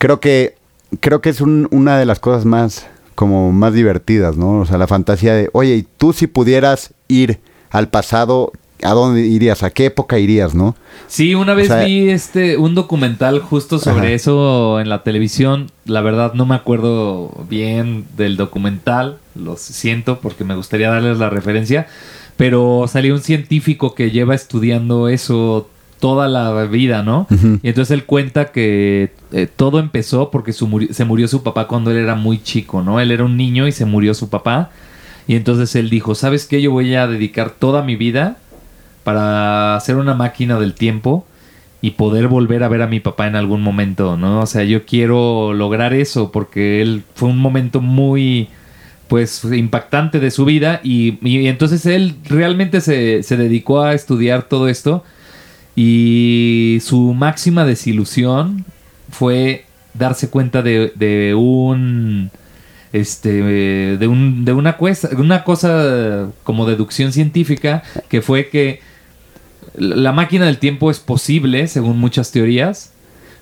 creo 0.00 0.18
que 0.18 0.54
creo 0.98 1.20
que 1.20 1.28
es 1.28 1.40
una 1.40 1.98
de 1.98 2.06
las 2.06 2.18
cosas 2.18 2.44
más 2.44 2.88
como 3.14 3.52
más 3.52 3.74
divertidas, 3.74 4.36
¿no? 4.36 4.60
O 4.60 4.66
sea, 4.66 4.78
la 4.78 4.86
fantasía 4.86 5.34
de, 5.34 5.50
oye, 5.52 5.76
¿y 5.76 5.82
tú 5.82 6.12
si 6.14 6.26
pudieras 6.26 6.94
ir 7.06 7.38
al 7.70 7.88
pasado, 7.88 8.50
¿a 8.82 8.92
dónde 8.92 9.20
irías? 9.26 9.62
¿A 9.62 9.70
qué 9.70 9.84
época 9.84 10.18
irías, 10.18 10.54
no? 10.54 10.74
Sí, 11.06 11.34
una 11.34 11.52
vez 11.52 11.68
vi 11.84 12.08
este 12.08 12.56
un 12.56 12.74
documental 12.74 13.40
justo 13.40 13.78
sobre 13.78 14.14
eso 14.14 14.80
en 14.80 14.88
la 14.88 15.02
televisión. 15.02 15.70
La 15.84 16.00
verdad 16.00 16.32
no 16.32 16.46
me 16.46 16.54
acuerdo 16.54 17.44
bien 17.48 18.06
del 18.16 18.38
documental, 18.38 19.18
lo 19.34 19.58
siento 19.58 20.18
porque 20.20 20.44
me 20.44 20.56
gustaría 20.56 20.90
darles 20.90 21.18
la 21.18 21.28
referencia, 21.28 21.88
pero 22.38 22.86
salió 22.88 23.14
un 23.14 23.20
científico 23.20 23.94
que 23.94 24.10
lleva 24.10 24.34
estudiando 24.34 25.08
eso 25.08 25.68
toda 26.00 26.26
la 26.28 26.64
vida, 26.64 27.02
¿no? 27.02 27.28
Y 27.62 27.68
entonces 27.68 27.90
él 27.90 28.04
cuenta 28.04 28.46
que 28.52 29.12
eh, 29.32 29.46
todo 29.54 29.78
empezó 29.78 30.30
porque 30.30 30.52
se 30.52 31.04
murió 31.04 31.28
su 31.28 31.42
papá 31.42 31.68
cuando 31.68 31.90
él 31.90 31.98
era 31.98 32.14
muy 32.14 32.42
chico, 32.42 32.82
¿no? 32.82 33.00
Él 33.00 33.12
era 33.12 33.22
un 33.22 33.36
niño 33.36 33.68
y 33.68 33.72
se 33.72 33.84
murió 33.84 34.14
su 34.14 34.30
papá. 34.30 34.70
Y 35.28 35.36
entonces 35.36 35.76
él 35.76 35.90
dijo, 35.90 36.14
¿sabes 36.14 36.46
qué? 36.46 36.60
Yo 36.60 36.72
voy 36.72 36.94
a 36.94 37.06
dedicar 37.06 37.50
toda 37.50 37.82
mi 37.82 37.96
vida 37.96 38.38
para 39.04 39.76
hacer 39.76 39.96
una 39.96 40.14
máquina 40.14 40.58
del 40.58 40.74
tiempo 40.74 41.26
y 41.82 41.92
poder 41.92 42.28
volver 42.28 42.62
a 42.62 42.68
ver 42.68 42.82
a 42.82 42.86
mi 42.86 43.00
papá 43.00 43.26
en 43.26 43.36
algún 43.36 43.62
momento, 43.62 44.16
¿no? 44.16 44.40
O 44.40 44.46
sea, 44.46 44.64
yo 44.64 44.84
quiero 44.84 45.52
lograr 45.52 45.92
eso 45.92 46.32
porque 46.32 46.82
él 46.82 47.04
fue 47.14 47.28
un 47.28 47.38
momento 47.38 47.80
muy 47.80 48.48
pues 49.08 49.44
impactante 49.44 50.20
de 50.20 50.30
su 50.30 50.44
vida 50.44 50.80
y, 50.84 51.18
y 51.26 51.48
entonces 51.48 51.84
él 51.84 52.14
realmente 52.24 52.80
se, 52.80 53.22
se 53.22 53.36
dedicó 53.36 53.82
a 53.82 53.92
estudiar 53.92 54.44
todo 54.44 54.68
esto 54.68 55.04
y 55.76 56.78
su 56.82 57.14
máxima 57.14 57.64
desilusión 57.64 58.64
fue 59.10 59.64
darse 59.94 60.30
cuenta 60.30 60.62
de, 60.62 61.34
un 61.36 62.30
este 62.92 63.42
de 63.96 64.08
un 64.08 64.44
de 64.44 64.52
una 64.52 64.76
cosa 64.76 65.10
una 65.16 65.44
cosa 65.44 66.28
como 66.42 66.66
deducción 66.66 67.12
científica 67.12 67.84
que 68.08 68.20
fue 68.20 68.48
que 68.48 68.80
la 69.76 70.10
máquina 70.10 70.46
del 70.46 70.58
tiempo 70.58 70.90
es 70.90 70.98
posible 70.98 71.68
según 71.68 71.98
muchas 71.98 72.32
teorías 72.32 72.92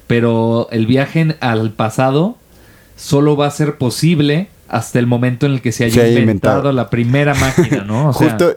pero 0.07 0.69
el 0.71 0.87
viaje 0.87 1.37
al 1.41 1.71
pasado 1.73 2.37
solo 2.97 3.37
va 3.37 3.47
a 3.47 3.51
ser 3.51 3.79
posible 3.79 4.49
hasta 4.69 4.99
el 4.99 5.07
momento 5.07 5.47
en 5.47 5.53
el 5.53 5.63
que 5.63 5.73
se 5.73 5.85
haya, 5.85 6.07
inventado, 6.09 6.73
la 6.73 6.91
primera 6.91 7.35
máquina, 7.35 7.85
¿no? 7.85 8.13
Justo 8.13 8.57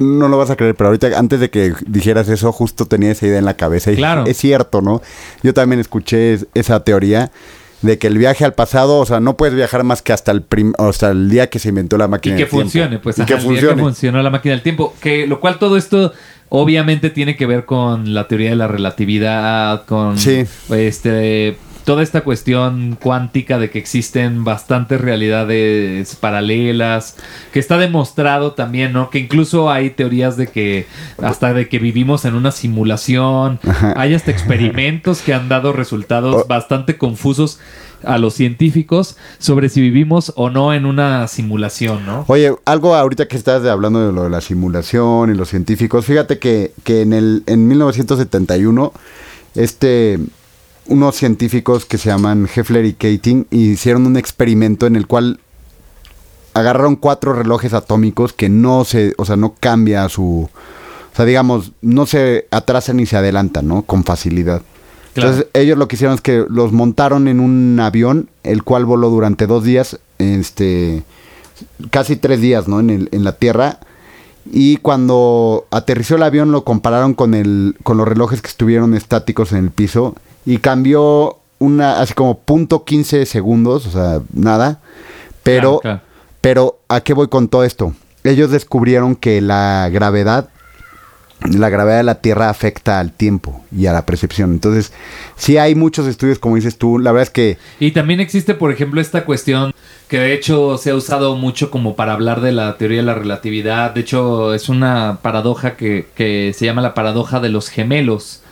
no 0.00 0.28
lo 0.28 0.38
vas 0.38 0.50
a 0.50 0.56
creer, 0.56 0.74
pero 0.74 0.88
ahorita 0.88 1.18
antes 1.18 1.38
de 1.40 1.50
que 1.50 1.74
dijeras 1.86 2.28
eso, 2.28 2.50
justo 2.52 2.86
tenía 2.86 3.12
esa 3.12 3.26
idea 3.26 3.38
en 3.38 3.44
la 3.44 3.54
cabeza. 3.54 3.92
Y 3.92 3.96
claro. 3.96 4.24
Es 4.26 4.38
cierto, 4.38 4.80
¿no? 4.80 5.02
Yo 5.42 5.54
también 5.54 5.78
escuché 5.78 6.38
esa 6.54 6.82
teoría 6.82 7.30
de 7.82 7.98
que 7.98 8.06
el 8.08 8.18
viaje 8.18 8.44
al 8.44 8.54
pasado, 8.54 8.98
o 8.98 9.06
sea, 9.06 9.20
no 9.20 9.36
puedes 9.36 9.54
viajar 9.54 9.84
más 9.84 10.02
que 10.02 10.12
hasta 10.12 10.32
el 10.32 10.44
hasta 10.78 11.10
el 11.10 11.30
día 11.30 11.48
que 11.48 11.58
se 11.58 11.70
inventó 11.70 11.96
la 11.96 12.08
máquina 12.08 12.36
del 12.36 12.46
tiempo. 12.46 12.62
funcione, 12.62 12.98
pues, 12.98 13.18
y 13.18 13.24
que 13.24 13.36
funcione, 13.36 13.76
que 13.76 13.80
funcionó 13.82 14.22
la 14.22 14.30
máquina 14.30 14.54
del 14.54 14.62
tiempo, 14.62 14.94
que 15.00 15.26
lo 15.26 15.40
cual 15.40 15.58
todo 15.58 15.76
esto 15.76 16.12
obviamente 16.48 17.10
tiene 17.10 17.36
que 17.36 17.46
ver 17.46 17.64
con 17.64 18.12
la 18.12 18.26
teoría 18.28 18.50
de 18.50 18.56
la 18.56 18.68
relatividad, 18.68 19.84
con 19.86 20.18
sí. 20.18 20.44
este 20.70 21.56
toda 21.90 22.04
esta 22.04 22.20
cuestión 22.20 22.96
cuántica 23.02 23.58
de 23.58 23.68
que 23.68 23.80
existen 23.80 24.44
bastantes 24.44 25.00
realidades 25.00 26.14
paralelas, 26.14 27.16
que 27.52 27.58
está 27.58 27.78
demostrado 27.78 28.52
también, 28.52 28.92
¿no? 28.92 29.10
Que 29.10 29.18
incluso 29.18 29.72
hay 29.72 29.90
teorías 29.90 30.36
de 30.36 30.46
que 30.46 30.86
hasta 31.20 31.52
de 31.52 31.68
que 31.68 31.80
vivimos 31.80 32.24
en 32.26 32.36
una 32.36 32.52
simulación, 32.52 33.58
hay 33.96 34.14
hasta 34.14 34.30
experimentos 34.30 35.20
que 35.20 35.34
han 35.34 35.48
dado 35.48 35.72
resultados 35.72 36.46
bastante 36.46 36.96
confusos 36.96 37.58
a 38.04 38.18
los 38.18 38.34
científicos 38.34 39.16
sobre 39.40 39.68
si 39.68 39.80
vivimos 39.80 40.32
o 40.36 40.48
no 40.48 40.72
en 40.72 40.86
una 40.86 41.26
simulación, 41.26 42.06
¿no? 42.06 42.24
Oye, 42.28 42.54
algo 42.66 42.94
ahorita 42.94 43.26
que 43.26 43.36
estás 43.36 43.66
hablando 43.66 44.06
de 44.06 44.12
lo 44.12 44.22
de 44.22 44.30
la 44.30 44.40
simulación 44.40 45.32
y 45.32 45.34
los 45.34 45.48
científicos, 45.48 46.04
fíjate 46.04 46.38
que, 46.38 46.72
que 46.84 47.00
en, 47.00 47.14
el, 47.14 47.42
en 47.46 47.66
1971, 47.66 48.92
este, 49.56 50.20
unos 50.90 51.16
científicos 51.16 51.86
que 51.86 51.98
se 51.98 52.10
llaman 52.10 52.48
Heffler 52.52 52.84
y 52.84 52.92
Keating 52.92 53.46
hicieron 53.50 54.06
un 54.06 54.16
experimento 54.16 54.86
en 54.86 54.96
el 54.96 55.06
cual 55.06 55.38
agarraron 56.52 56.96
cuatro 56.96 57.32
relojes 57.32 57.72
atómicos 57.74 58.32
que 58.32 58.48
no 58.48 58.84
se, 58.84 59.14
o 59.16 59.24
sea, 59.24 59.36
no 59.36 59.54
cambia 59.58 60.08
su, 60.08 60.48
o 61.12 61.16
sea, 61.16 61.24
digamos, 61.24 61.72
no 61.80 62.06
se 62.06 62.48
atrasan 62.50 62.96
ni 62.96 63.06
se 63.06 63.16
adelantan, 63.16 63.68
¿no? 63.68 63.82
Con 63.82 64.02
facilidad. 64.02 64.62
Entonces 65.14 65.46
ellos 65.54 65.78
lo 65.78 65.86
que 65.86 65.96
hicieron 65.96 66.16
es 66.16 66.20
que 66.20 66.44
los 66.48 66.72
montaron 66.72 67.28
en 67.28 67.40
un 67.40 67.78
avión, 67.80 68.28
el 68.42 68.64
cual 68.64 68.84
voló 68.84 69.10
durante 69.10 69.46
dos 69.46 69.62
días, 69.62 69.98
este, 70.18 71.04
casi 71.90 72.16
tres 72.16 72.40
días, 72.40 72.66
¿no? 72.66 72.80
En, 72.80 72.90
el, 72.90 73.08
en 73.12 73.22
la 73.22 73.32
Tierra. 73.32 73.78
Y 74.50 74.78
cuando 74.78 75.66
aterrizó 75.70 76.16
el 76.16 76.22
avión 76.24 76.50
lo 76.50 76.64
compararon 76.64 77.14
con, 77.14 77.34
el, 77.34 77.76
con 77.84 77.96
los 77.96 78.08
relojes 78.08 78.42
que 78.42 78.48
estuvieron 78.48 78.94
estáticos 78.94 79.52
en 79.52 79.58
el 79.58 79.70
piso 79.70 80.16
y 80.50 80.58
cambió 80.58 81.38
una, 81.60 82.00
así 82.00 82.12
como 82.12 82.38
punto 82.38 82.84
15 82.84 83.24
segundos, 83.24 83.86
o 83.86 83.90
sea, 83.92 84.20
nada. 84.32 84.80
Pero, 85.44 85.80
pero, 86.40 86.80
¿a 86.88 87.02
qué 87.02 87.14
voy 87.14 87.28
con 87.28 87.46
todo 87.46 87.62
esto? 87.62 87.94
Ellos 88.24 88.50
descubrieron 88.50 89.14
que 89.14 89.40
la 89.40 89.88
gravedad 89.92 90.48
la 91.56 91.70
gravedad 91.70 91.98
de 91.98 92.02
la 92.02 92.16
Tierra 92.16 92.50
afecta 92.50 92.98
al 92.98 93.12
tiempo 93.12 93.64
y 93.74 93.86
a 93.86 93.92
la 93.92 94.04
percepción. 94.04 94.52
Entonces, 94.52 94.92
sí 95.36 95.56
hay 95.56 95.76
muchos 95.76 96.08
estudios, 96.08 96.40
como 96.40 96.56
dices 96.56 96.76
tú, 96.76 96.98
la 96.98 97.12
verdad 97.12 97.28
es 97.28 97.30
que... 97.30 97.58
Y 97.78 97.92
también 97.92 98.18
existe, 98.18 98.54
por 98.54 98.72
ejemplo, 98.72 99.00
esta 99.00 99.24
cuestión 99.24 99.72
que 100.08 100.18
de 100.18 100.34
hecho 100.34 100.76
se 100.78 100.90
ha 100.90 100.96
usado 100.96 101.36
mucho 101.36 101.70
como 101.70 101.94
para 101.94 102.12
hablar 102.12 102.40
de 102.40 102.50
la 102.50 102.76
teoría 102.76 102.98
de 102.98 103.04
la 103.04 103.14
relatividad. 103.14 103.94
De 103.94 104.00
hecho, 104.00 104.52
es 104.52 104.68
una 104.68 105.20
paradoja 105.22 105.76
que, 105.76 106.08
que 106.16 106.52
se 106.54 106.66
llama 106.66 106.82
la 106.82 106.92
paradoja 106.92 107.38
de 107.38 107.50
los 107.50 107.68
gemelos, 107.68 108.42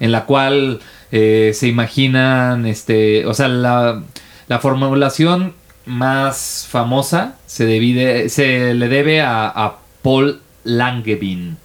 en 0.00 0.12
la 0.12 0.24
cual 0.24 0.80
eh, 1.12 1.52
se 1.54 1.68
imaginan, 1.68 2.66
este, 2.66 3.26
o 3.26 3.34
sea, 3.34 3.48
la, 3.48 4.02
la 4.48 4.58
formulación 4.58 5.54
más 5.84 6.66
famosa 6.68 7.36
se, 7.46 7.66
divide, 7.66 8.28
se 8.28 8.74
le 8.74 8.88
debe 8.88 9.20
a, 9.20 9.46
a 9.46 9.78
Paul 10.02 10.40
Langevin 10.64 11.56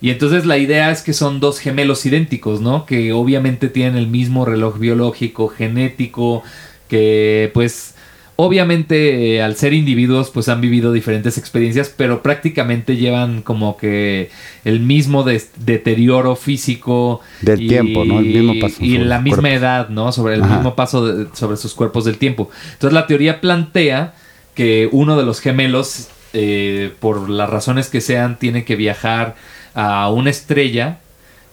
y 0.00 0.10
entonces 0.10 0.44
la 0.44 0.58
idea 0.58 0.90
es 0.90 1.02
que 1.02 1.12
son 1.12 1.40
dos 1.40 1.60
gemelos 1.60 2.04
idénticos, 2.04 2.60
¿no? 2.60 2.84
Que 2.84 3.12
obviamente 3.12 3.68
tienen 3.68 3.96
el 3.96 4.08
mismo 4.08 4.44
reloj 4.44 4.78
biológico, 4.78 5.48
genético, 5.48 6.42
que 6.88 7.50
pues 7.54 7.94
obviamente 8.36 9.42
al 9.42 9.56
ser 9.56 9.72
individuos 9.72 10.30
pues 10.30 10.48
han 10.48 10.60
vivido 10.60 10.92
diferentes 10.92 11.38
experiencias, 11.38 11.92
pero 11.94 12.22
prácticamente 12.22 12.96
llevan 12.96 13.42
como 13.42 13.76
que 13.76 14.30
el 14.64 14.80
mismo 14.80 15.24
deterioro 15.24 16.36
físico. 16.36 17.20
Del 17.40 17.66
tiempo, 17.66 18.04
¿no? 18.04 18.20
El 18.20 18.26
mismo 18.26 18.54
paso. 18.60 18.76
Y 18.80 18.98
la 18.98 19.20
misma 19.20 19.50
edad, 19.50 19.88
¿no? 19.88 20.12
Sobre 20.12 20.34
el 20.34 20.42
mismo 20.42 20.76
paso 20.76 21.34
sobre 21.34 21.56
sus 21.56 21.74
cuerpos 21.74 22.04
del 22.04 22.18
tiempo. 22.18 22.50
Entonces 22.72 22.92
la 22.92 23.06
teoría 23.06 23.40
plantea 23.40 24.14
que 24.54 24.88
uno 24.92 25.16
de 25.18 25.24
los 25.24 25.40
gemelos 25.40 26.08
eh, 26.38 26.92
por 27.00 27.30
las 27.30 27.48
razones 27.48 27.88
que 27.88 28.02
sean, 28.02 28.38
tiene 28.38 28.66
que 28.66 28.76
viajar 28.76 29.36
a 29.74 30.10
una 30.10 30.28
estrella 30.28 30.98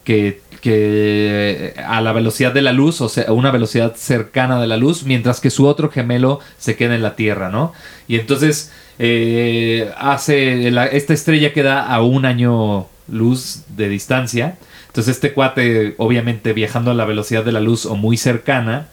que, 0.03 0.41
a 0.71 2.01
la 2.01 2.13
velocidad 2.13 2.53
de 2.53 2.61
la 2.61 2.71
luz, 2.71 3.01
o 3.01 3.09
sea, 3.09 3.25
a 3.27 3.33
una 3.33 3.51
velocidad 3.51 3.95
cercana 3.95 4.61
de 4.61 4.67
la 4.67 4.77
luz, 4.77 5.03
mientras 5.03 5.41
que 5.41 5.49
su 5.49 5.67
otro 5.67 5.89
gemelo 5.89 6.39
se 6.57 6.75
queda 6.75 6.95
en 6.95 7.03
la 7.03 7.15
Tierra, 7.15 7.49
¿no? 7.49 7.73
Y 8.07 8.15
entonces 8.15 8.71
eh, 8.99 9.91
hace 9.97 10.67
esta 10.95 11.13
estrella 11.13 11.53
queda 11.53 11.85
a 11.85 12.01
un 12.01 12.25
año 12.25 12.87
luz 13.07 13.63
de 13.75 13.89
distancia. 13.89 14.57
Entonces 14.87 15.15
este 15.15 15.33
cuate, 15.33 15.95
obviamente 15.97 16.53
viajando 16.53 16.91
a 16.91 16.93
la 16.93 17.05
velocidad 17.05 17.43
de 17.43 17.51
la 17.51 17.59
luz 17.59 17.85
o 17.85 17.95
muy 17.95 18.17
cercana, 18.17 18.87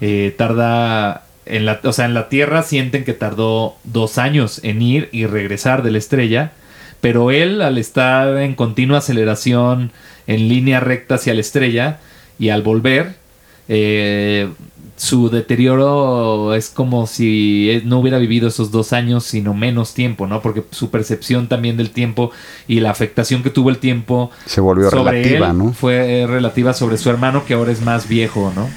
eh, 0.00 0.34
tarda 0.36 1.26
en 1.44 1.66
la, 1.66 1.80
o 1.84 1.92
sea, 1.92 2.06
en 2.06 2.14
la 2.14 2.28
Tierra 2.28 2.62
sienten 2.62 3.04
que 3.04 3.12
tardó 3.12 3.76
dos 3.84 4.18
años 4.18 4.60
en 4.62 4.80
ir 4.80 5.08
y 5.12 5.26
regresar 5.26 5.82
de 5.82 5.90
la 5.90 5.98
estrella, 5.98 6.52
pero 7.02 7.32
él 7.32 7.60
al 7.60 7.78
estar 7.78 8.38
en 8.38 8.54
continua 8.54 8.98
aceleración 8.98 9.90
en 10.28 10.48
línea 10.48 10.78
recta 10.78 11.16
hacia 11.16 11.34
la 11.34 11.40
estrella 11.40 11.98
y 12.38 12.50
al 12.50 12.62
volver, 12.62 13.16
eh, 13.68 14.48
su 14.96 15.28
deterioro 15.28 16.54
es 16.54 16.70
como 16.70 17.08
si 17.08 17.82
no 17.84 17.98
hubiera 17.98 18.18
vivido 18.18 18.46
esos 18.46 18.70
dos 18.70 18.92
años, 18.92 19.24
sino 19.24 19.52
menos 19.52 19.94
tiempo, 19.94 20.28
¿no? 20.28 20.40
Porque 20.40 20.62
su 20.70 20.90
percepción 20.90 21.48
también 21.48 21.76
del 21.76 21.90
tiempo 21.90 22.30
y 22.68 22.78
la 22.78 22.90
afectación 22.90 23.42
que 23.42 23.50
tuvo 23.50 23.70
el 23.70 23.78
tiempo 23.78 24.30
se 24.46 24.60
volvió 24.60 24.88
relativa, 24.88 25.52
¿no? 25.52 25.72
Fue 25.72 26.24
relativa 26.28 26.72
sobre 26.72 26.98
su 26.98 27.10
hermano 27.10 27.44
que 27.44 27.54
ahora 27.54 27.72
es 27.72 27.80
más 27.80 28.06
viejo, 28.06 28.52
¿no? 28.54 28.68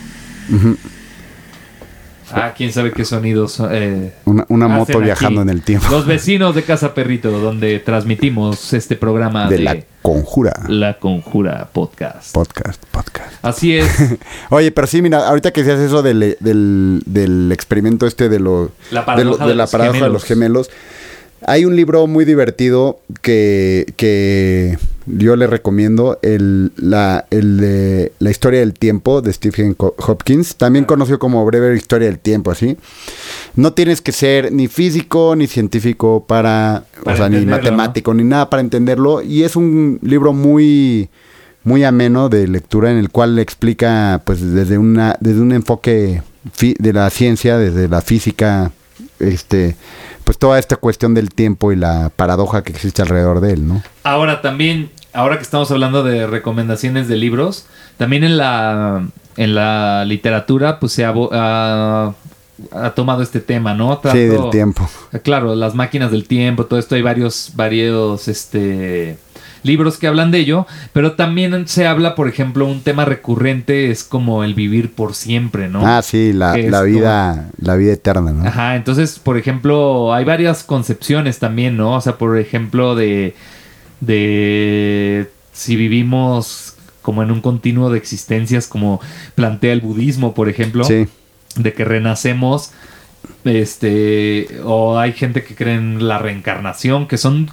Ah, 2.31 2.53
quién 2.55 2.71
sabe 2.73 2.91
qué 2.91 3.05
sonidos. 3.05 3.61
Eh, 3.71 4.13
una, 4.25 4.67
moto 4.67 4.99
viajando 4.99 5.41
en 5.41 5.49
el 5.49 5.61
tiempo. 5.61 5.87
Los 5.89 6.05
vecinos 6.05 6.55
de 6.55 6.63
Casa 6.63 6.93
Perrito, 6.93 7.31
donde 7.31 7.79
transmitimos 7.79 8.73
este 8.73 8.95
programa 8.95 9.47
de, 9.47 9.59
La 9.59 9.77
Conjura. 10.01 10.53
La 10.67 10.97
Conjura 10.97 11.69
Podcast. 11.71 12.33
Podcast, 12.33 12.83
podcast. 12.91 13.33
Así 13.43 13.77
es. 13.77 13.87
Oye, 14.49 14.71
pero 14.71 14.87
sí, 14.87 15.01
mira, 15.01 15.27
ahorita 15.27 15.51
que 15.51 15.63
decías 15.63 15.79
eso 15.79 16.01
del, 16.01 16.37
del, 16.39 17.51
experimento 17.51 18.07
este 18.07 18.29
de, 18.29 18.39
lo, 18.39 18.71
la 18.91 19.05
paradoja 19.05 19.47
de, 19.47 19.55
la 19.55 19.67
paradoja 19.67 20.05
de 20.05 20.09
los 20.11 20.23
gemelos 20.23 20.69
hay 21.47 21.65
un 21.65 21.75
libro 21.75 22.07
muy 22.07 22.25
divertido 22.25 22.99
que, 23.21 23.93
que 23.97 24.77
yo 25.05 25.35
le 25.35 25.47
recomiendo, 25.47 26.19
el, 26.21 26.71
la, 26.77 27.25
el 27.29 27.57
de 27.57 28.11
La 28.19 28.31
historia 28.31 28.61
del 28.61 28.73
tiempo 28.73 29.21
de 29.21 29.31
Stephen 29.31 29.75
Hopkins, 29.77 30.55
también 30.55 30.85
conocido 30.85 31.19
como 31.19 31.45
Breve 31.45 31.75
Historia 31.75 32.07
del 32.07 32.19
Tiempo, 32.19 32.51
así. 32.51 32.77
No 33.55 33.73
tienes 33.73 34.01
que 34.01 34.11
ser 34.11 34.51
ni 34.51 34.67
físico 34.67 35.35
ni 35.35 35.47
científico 35.47 36.25
para, 36.27 36.85
o 37.05 37.15
sea, 37.15 37.29
ni 37.29 37.45
matemático, 37.45 38.13
ni 38.13 38.23
nada 38.23 38.49
para 38.49 38.61
entenderlo. 38.61 39.21
Y 39.21 39.43
es 39.43 39.55
un 39.55 39.99
libro 40.01 40.33
muy, 40.33 41.09
muy 41.63 41.83
ameno 41.83 42.29
de 42.29 42.47
lectura 42.47 42.91
en 42.91 42.97
el 42.97 43.09
cual 43.09 43.35
le 43.35 43.41
explica, 43.41 44.21
pues, 44.25 44.41
desde, 44.53 44.77
una, 44.77 45.17
desde 45.19 45.41
un 45.41 45.51
enfoque 45.51 46.21
de 46.59 46.93
la 46.93 47.09
ciencia, 47.09 47.57
desde 47.57 47.87
la 47.87 48.01
física, 48.01 48.71
este 49.19 49.75
pues 50.25 50.39
toda 50.39 50.59
esta 50.59 50.75
cuestión 50.75 51.13
del 51.13 51.29
tiempo 51.29 51.71
y 51.71 51.75
la 51.75 52.11
paradoja 52.13 52.63
que 52.63 52.73
existe 52.73 53.01
alrededor 53.01 53.39
de 53.41 53.53
él, 53.53 53.67
¿no? 53.67 53.83
Ahora 54.03 54.41
también, 54.41 54.89
ahora 55.15 55.37
que 55.37 55.43
estamos 55.43 55.71
hablando 55.71 56.03
de 56.03 56.27
recomendaciones 56.27 57.07
de 57.07 57.15
libros, 57.15 57.65
también 57.97 58.23
en 58.23 58.37
la 58.37 59.05
en 59.37 59.55
la 59.55 60.05
literatura 60.05 60.79
pues 60.79 60.93
se 60.93 61.03
ha, 61.03 61.13
ha, 62.71 62.89
tomado 62.95 63.21
este 63.21 63.41
tema, 63.41 63.73
¿no? 63.73 63.99
sí, 64.11 64.17
del 64.19 64.49
tiempo. 64.49 64.89
Claro, 65.23 65.55
las 65.55 65.75
máquinas 65.75 66.11
del 66.11 66.27
tiempo, 66.27 66.65
todo 66.65 66.79
esto 66.79 66.95
hay 66.95 67.01
varios 67.01 67.51
varios 67.55 68.27
este 68.27 69.17
libros 69.63 69.97
que 69.97 70.07
hablan 70.07 70.31
de 70.31 70.39
ello, 70.39 70.67
pero 70.93 71.13
también 71.13 71.67
se 71.67 71.87
habla, 71.87 72.13
por 72.13 72.29
ejemplo, 72.29 72.67
un 72.67 72.81
tema 72.81 73.03
recurrente 73.03 73.89
es 73.89 74.03
como 74.03 74.43
el 74.43 74.53
vivir 74.53 74.93
por 74.93 75.15
siempre, 75.15 75.67
¿no? 75.67 75.85
Ah, 75.85 76.03
sí, 76.03 76.33
la, 76.33 76.53
vida, 76.53 77.49
la 77.59 77.75
vida 77.75 77.93
eterna, 77.93 78.31
¿no? 78.31 78.47
Ajá, 78.47 78.75
entonces, 78.75 79.17
por 79.17 79.37
ejemplo, 79.37 80.13
hay 80.13 80.23
varias 80.23 80.63
concepciones 80.63 81.39
también, 81.39 81.77
¿no? 81.77 81.95
O 81.95 82.01
sea, 82.01 82.17
por 82.17 82.37
ejemplo, 82.37 82.95
de, 82.95 83.35
de 84.01 85.29
si 85.53 85.75
vivimos 85.75 86.75
como 87.01 87.21
en 87.21 87.31
un 87.31 87.41
continuo 87.41 87.89
de 87.91 87.97
existencias, 87.99 88.67
como 88.67 88.99
plantea 89.35 89.73
el 89.73 89.81
budismo, 89.81 90.33
por 90.33 90.49
ejemplo, 90.49 90.87
de 90.87 91.73
que 91.73 91.85
renacemos 91.85 92.71
este 93.43 94.47
o 94.63 94.97
hay 94.97 95.13
gente 95.13 95.43
que 95.43 95.55
cree 95.55 95.75
en 95.75 96.07
la 96.07 96.19
reencarnación 96.19 97.07
que 97.07 97.17
son 97.17 97.49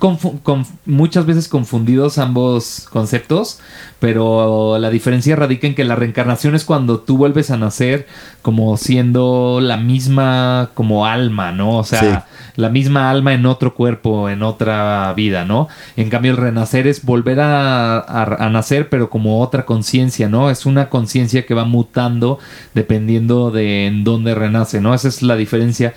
muchas 0.87 1.27
veces 1.27 1.49
confundidos 1.49 2.19
ambos 2.19 2.87
conceptos 2.91 3.61
pero 4.03 4.79
la 4.81 4.91
diferencia 4.91 5.37
radica 5.37 5.69
en 5.69 5.77
que 5.77 5.85
la 5.85 5.95
reencarnación 5.95 6.57
es 6.57 6.65
cuando 6.65 6.99
tú 6.99 7.17
vuelves 7.17 7.53
a 7.53 7.57
nacer 7.57 8.09
como 8.43 8.77
siendo 8.77 9.61
la 9.63 9.77
misma 9.77 10.71
como 10.75 11.07
alma 11.07 11.53
no 11.53 11.79
o 11.79 11.85
sea 11.85 12.27
la 12.57 12.69
misma 12.69 13.11
alma 13.11 13.33
en 13.33 13.47
otro 13.47 13.75
cuerpo 13.75 14.29
en 14.29 14.43
otra 14.43 15.15
vida 15.15 15.45
no 15.45 15.69
en 15.97 16.11
cambio 16.11 16.33
el 16.33 16.37
renacer 16.37 16.89
es 16.89 17.05
volver 17.05 17.39
a, 17.41 18.01
a 18.01 18.51
nacer 18.51 18.89
pero 18.89 19.09
como 19.09 19.41
otra 19.41 19.65
conciencia 19.65 20.29
no 20.29 20.51
es 20.51 20.67
una 20.67 20.89
conciencia 20.89 21.47
que 21.47 21.55
va 21.55 21.65
mutando 21.65 22.41
dependiendo 22.75 23.53
de 23.53 23.87
en 23.87 24.03
dónde 24.03 24.35
renace 24.35 24.81
no 24.81 24.93
esa 24.95 25.09
es 25.09 25.23
la 25.23 25.37
diferencia. 25.37 25.95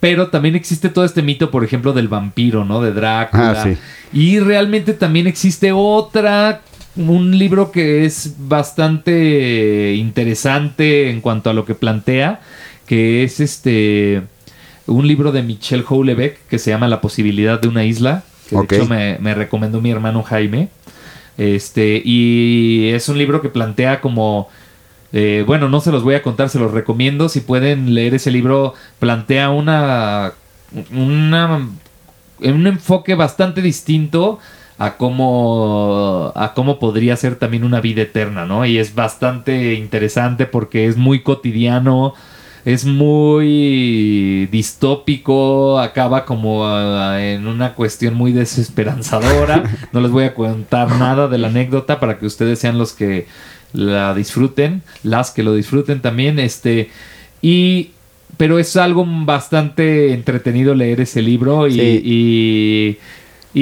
Pero 0.00 0.28
también 0.28 0.54
existe 0.54 0.88
todo 0.88 1.04
este 1.04 1.22
mito, 1.22 1.50
por 1.50 1.64
ejemplo, 1.64 1.92
del 1.92 2.08
vampiro, 2.08 2.64
¿no? 2.64 2.80
De 2.80 2.92
Drácula. 2.92 3.62
Ah, 3.64 3.74
y 4.12 4.38
realmente 4.38 4.94
también 4.94 5.26
existe 5.26 5.72
otra 5.72 6.62
un 6.96 7.38
libro 7.38 7.72
que 7.72 8.04
es 8.04 8.34
bastante 8.38 9.94
interesante 9.94 11.10
en 11.10 11.20
cuanto 11.20 11.50
a 11.50 11.52
lo 11.52 11.64
que 11.64 11.74
plantea, 11.74 12.40
que 12.86 13.24
es 13.24 13.40
este 13.40 14.22
un 14.86 15.08
libro 15.08 15.32
de 15.32 15.42
Michel 15.42 15.82
Houellebecq 15.82 16.46
que 16.48 16.58
se 16.58 16.70
llama 16.70 16.88
La 16.88 17.00
posibilidad 17.00 17.60
de 17.60 17.68
una 17.68 17.84
isla, 17.84 18.22
que 18.48 18.56
de 18.56 18.76
hecho 18.76 18.86
me, 18.86 19.18
me, 19.20 19.34
recomendó 19.34 19.80
mi 19.80 19.90
hermano 19.90 20.22
Jaime. 20.22 20.68
Este, 21.36 22.00
y 22.04 22.90
es 22.90 23.08
un 23.08 23.18
libro 23.18 23.42
que 23.42 23.48
plantea 23.48 24.00
como 24.00 24.48
eh, 25.16 25.44
bueno, 25.46 25.68
no 25.68 25.80
se 25.80 25.92
los 25.92 26.02
voy 26.02 26.16
a 26.16 26.22
contar, 26.22 26.48
se 26.48 26.58
los 26.58 26.72
recomiendo. 26.72 27.28
Si 27.28 27.40
pueden 27.40 27.94
leer 27.94 28.14
ese 28.14 28.32
libro, 28.32 28.74
plantea 28.98 29.50
una, 29.50 30.32
una 30.90 31.68
un 32.40 32.66
enfoque 32.66 33.14
bastante 33.14 33.62
distinto 33.62 34.40
a 34.78 34.96
cómo 34.96 36.32
a 36.34 36.52
cómo 36.54 36.78
podría 36.78 37.16
ser 37.16 37.36
también 37.36 37.64
una 37.64 37.80
vida 37.80 38.02
eterna, 38.02 38.44
¿no? 38.46 38.66
Y 38.66 38.78
es 38.78 38.94
bastante 38.94 39.74
interesante 39.74 40.46
porque 40.46 40.86
es 40.86 40.96
muy 40.96 41.22
cotidiano, 41.22 42.14
es 42.64 42.84
muy 42.84 44.46
distópico, 44.46 45.78
acaba 45.78 46.24
como 46.24 46.66
ah, 46.66 47.22
en 47.22 47.46
una 47.46 47.74
cuestión 47.74 48.14
muy 48.14 48.32
desesperanzadora. 48.32 49.62
No 49.92 50.00
les 50.00 50.10
voy 50.10 50.24
a 50.24 50.34
contar 50.34 50.90
nada 50.96 51.28
de 51.28 51.38
la 51.38 51.48
anécdota 51.48 52.00
para 52.00 52.18
que 52.18 52.26
ustedes 52.26 52.58
sean 52.58 52.78
los 52.78 52.92
que 52.92 53.26
la 53.72 54.14
disfruten, 54.14 54.82
las 55.02 55.30
que 55.30 55.42
lo 55.42 55.54
disfruten 55.54 56.00
también, 56.00 56.38
este, 56.38 56.90
y, 57.42 57.90
pero 58.36 58.58
es 58.58 58.76
algo 58.76 59.04
bastante 59.06 60.12
entretenido 60.14 60.74
leer 60.74 61.00
ese 61.00 61.20
libro 61.20 61.68
y, 61.68 61.80
y, 61.80 62.98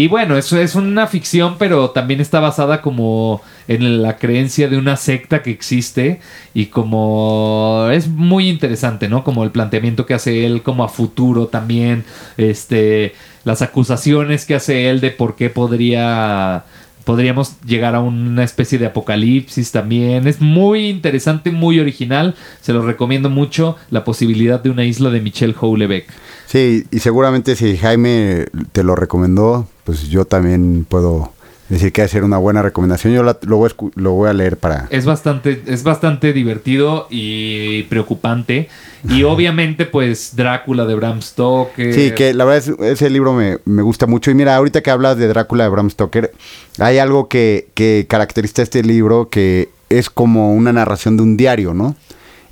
bueno, 0.09 0.38
eso 0.38 0.59
es 0.59 0.74
una 0.74 1.07
ficción, 1.07 1.57
pero 1.59 1.90
también 1.90 2.20
está 2.20 2.40
basada 2.40 2.80
como 2.80 3.43
en 3.68 4.03
la 4.03 4.16
creencia 4.16 4.68
de 4.68 4.78
una 4.78 4.97
secta 4.97 5.43
que 5.43 5.51
existe 5.51 6.20
y 6.55 6.66
como 6.66 7.88
es 7.93 8.09
muy 8.09 8.49
interesante, 8.49 9.09
¿no? 9.09 9.22
Como 9.22 9.45
el 9.45 9.51
planteamiento 9.51 10.07
que 10.07 10.14
hace 10.14 10.47
él 10.47 10.62
como 10.62 10.82
a 10.82 10.88
futuro 10.88 11.49
también, 11.49 12.05
este, 12.38 13.14
las 13.45 13.61
acusaciones 13.61 14.47
que 14.47 14.55
hace 14.55 14.88
él 14.88 15.01
de 15.01 15.11
por 15.11 15.36
qué 15.36 15.51
podría 15.51 16.64
podríamos 17.05 17.61
llegar 17.66 17.95
a 17.95 18.01
una 18.01 18.45
especie 18.45 18.78
de 18.78 18.86
apocalipsis 18.86 19.72
también. 19.72 20.26
Es 20.26 20.40
muy 20.40 20.88
interesante, 20.88 21.51
muy 21.51 21.80
original. 21.80 22.36
Se 22.61 22.72
lo 22.72 22.82
recomiendo 22.82 23.28
mucho. 23.28 23.76
La 23.90 24.05
posibilidad 24.05 24.62
de 24.62 24.70
una 24.70 24.84
isla 24.84 25.11
de 25.11 25.20
Michel 25.20 25.55
Houellebecq. 25.55 26.09
Sí, 26.47 26.84
y 26.90 26.99
seguramente 27.01 27.57
si 27.57 27.76
Jaime 27.76 28.47
te 28.72 28.84
lo 28.84 28.95
recomendó, 28.95 29.66
pues 29.85 30.09
yo 30.09 30.24
también 30.24 30.87
puedo 30.89 31.33
decir 31.72 31.93
que 31.93 32.03
hacer 32.03 32.22
una 32.22 32.39
buena 32.39 32.62
recomendación. 32.62 33.14
Yo 33.14 33.22
lo, 33.22 33.57
voy 33.57 33.70
a, 33.70 33.91
lo 33.95 34.12
voy 34.12 34.28
a 34.28 34.33
leer 34.33 34.59
para... 34.59 34.87
Es 34.91 35.07
bastante, 35.07 35.62
es 35.66 35.83
bastante 35.83 36.33
divertido 36.33 37.07
y 37.11 37.85
preocupante. 37.85 38.68
Y 39.09 39.22
obviamente, 39.22 39.87
pues, 39.87 40.37
Drácula 40.37 40.85
de 40.85 40.95
Bram 40.95 41.22
Stoker. 41.22 41.95
Sí, 41.95 42.12
que 42.12 42.35
la 42.35 42.45
verdad 42.45 42.76
es, 42.80 42.93
ese 42.93 43.11
libro 43.11 43.33
me, 43.33 43.59
me, 43.64 43.83
gusta 43.83 44.07
mucho. 44.07 44.30
Y 44.30 44.35
mira, 44.35 44.55
ahorita 44.55 44.83
que 44.83 44.91
hablas 44.91 45.16
de 45.16 45.28
Drácula 45.28 45.64
de 45.64 45.70
Bram 45.70 45.91
Stoker, 45.91 46.33
hay 46.78 46.99
algo 46.99 47.28
que, 47.28 47.68
que 47.74 48.07
caracteriza 48.09 48.62
este 48.62 48.83
libro 48.83 49.28
que 49.30 49.70
es 49.89 50.11
como 50.11 50.55
una 50.55 50.72
narración 50.72 51.16
de 51.16 51.22
un 51.22 51.37
diario, 51.37 51.74
¿no? 51.74 51.97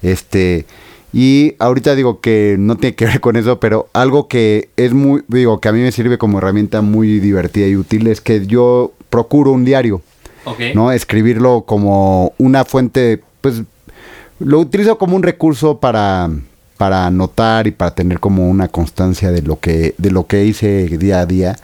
Este... 0.03 0.67
Y 1.13 1.55
ahorita 1.59 1.95
digo 1.95 2.21
que 2.21 2.57
no 2.59 2.77
tiene 2.77 2.95
que 2.95 3.05
ver 3.07 3.21
con 3.21 3.37
eso, 3.37 3.61
pero 3.61 3.89
algo 3.93 4.29
que 4.29 4.71
es 4.77 4.93
muy, 4.93 5.23
digo, 5.29 5.61
que 5.61 5.69
a 5.69 5.73
mí 5.73 5.81
me 5.81 5.93
sirve 5.93 6.19
como 6.19 6.39
herramienta 6.39 6.83
muy 6.83 7.21
divertida 7.21 7.67
y 7.67 7.77
útil 7.77 8.07
es 8.07 8.21
que 8.21 8.47
yo 8.47 8.93
procuro 9.09 9.53
un 9.53 9.65
diario. 9.65 10.03
¿No? 10.75 10.91
Escribirlo 10.91 11.63
como 11.67 12.33
una 12.39 12.65
fuente, 12.65 13.23
pues 13.41 13.63
lo 14.41 14.59
utilizo 14.59 14.99
como 14.99 15.15
un 15.15 15.23
recurso 15.23 15.79
para, 15.79 16.31
para 16.77 17.07
anotar 17.07 17.67
y 17.67 17.71
para 17.71 17.95
tener 17.95 18.19
como 18.21 18.49
una 18.49 18.67
constancia 18.69 19.31
de 19.31 19.43
lo 19.43 19.61
que, 19.61 19.95
de 19.99 20.11
lo 20.11 20.27
que 20.27 20.45
hice 20.47 20.89
día 20.89 21.21
a 21.21 21.27
día. 21.27 21.57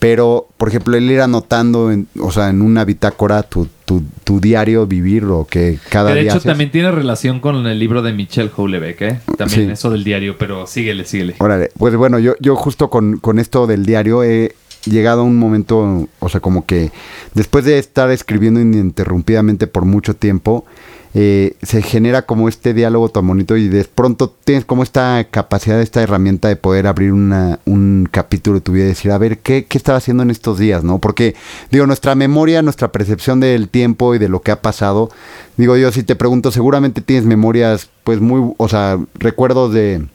Pero, 0.00 0.48
por 0.56 0.68
ejemplo, 0.68 0.96
el 0.96 1.08
ir 1.10 1.20
anotando, 1.20 1.92
en, 1.92 2.08
o 2.18 2.32
sea, 2.32 2.48
en 2.48 2.62
una 2.62 2.84
bitácora 2.84 3.42
tu, 3.42 3.68
tu, 3.84 4.02
tu 4.24 4.40
diario, 4.40 4.86
vivir 4.86 5.22
lo 5.22 5.46
que 5.48 5.78
cada 5.90 6.14
día. 6.14 6.22
De 6.22 6.28
hecho, 6.30 6.40
también 6.40 6.70
tiene 6.70 6.90
relación 6.90 7.38
con 7.38 7.66
el 7.66 7.78
libro 7.78 8.00
de 8.00 8.12
Michel 8.14 8.48
Houellebecq, 8.48 9.02
¿eh? 9.02 9.20
También 9.36 9.70
eso 9.70 9.90
del 9.90 10.02
diario, 10.02 10.36
pero 10.38 10.66
síguele, 10.66 11.04
síguele. 11.04 11.36
Órale, 11.38 11.70
pues 11.78 11.94
bueno, 11.96 12.18
yo, 12.18 12.34
yo 12.40 12.56
justo 12.56 12.88
con, 12.90 13.18
con 13.18 13.38
esto 13.38 13.66
del 13.66 13.84
diario 13.84 14.24
he, 14.24 14.54
llegado 14.84 15.20
a 15.20 15.24
un 15.24 15.38
momento, 15.38 16.08
o 16.18 16.28
sea, 16.28 16.40
como 16.40 16.64
que 16.64 16.90
después 17.34 17.64
de 17.64 17.78
estar 17.78 18.10
escribiendo 18.10 18.60
ininterrumpidamente 18.60 19.66
por 19.66 19.84
mucho 19.84 20.14
tiempo, 20.14 20.64
eh, 21.12 21.56
se 21.62 21.82
genera 21.82 22.22
como 22.22 22.48
este 22.48 22.72
diálogo 22.72 23.08
tan 23.08 23.26
bonito 23.26 23.56
y 23.56 23.68
de 23.68 23.84
pronto 23.84 24.32
tienes 24.44 24.64
como 24.64 24.84
esta 24.84 25.26
capacidad, 25.30 25.80
esta 25.80 26.02
herramienta 26.02 26.46
de 26.46 26.56
poder 26.56 26.86
abrir 26.86 27.12
una, 27.12 27.58
un 27.64 28.08
capítulo 28.10 28.56
de 28.56 28.60
tu 28.60 28.72
vida 28.72 28.84
y 28.84 28.88
decir, 28.88 29.10
a 29.10 29.18
ver, 29.18 29.38
¿qué, 29.38 29.64
¿qué 29.64 29.76
estaba 29.76 29.98
haciendo 29.98 30.22
en 30.22 30.30
estos 30.30 30.58
días? 30.58 30.84
¿no? 30.84 30.98
Porque, 30.98 31.34
digo, 31.70 31.86
nuestra 31.86 32.14
memoria, 32.14 32.62
nuestra 32.62 32.92
percepción 32.92 33.40
del 33.40 33.68
tiempo 33.68 34.14
y 34.14 34.18
de 34.18 34.28
lo 34.28 34.40
que 34.42 34.52
ha 34.52 34.62
pasado, 34.62 35.10
digo 35.56 35.76
yo, 35.76 35.90
si 35.90 36.04
te 36.04 36.14
pregunto, 36.14 36.52
seguramente 36.52 37.00
tienes 37.00 37.24
memorias, 37.24 37.90
pues 38.04 38.20
muy, 38.20 38.54
o 38.56 38.68
sea, 38.68 38.98
recuerdos 39.14 39.72
de 39.72 40.06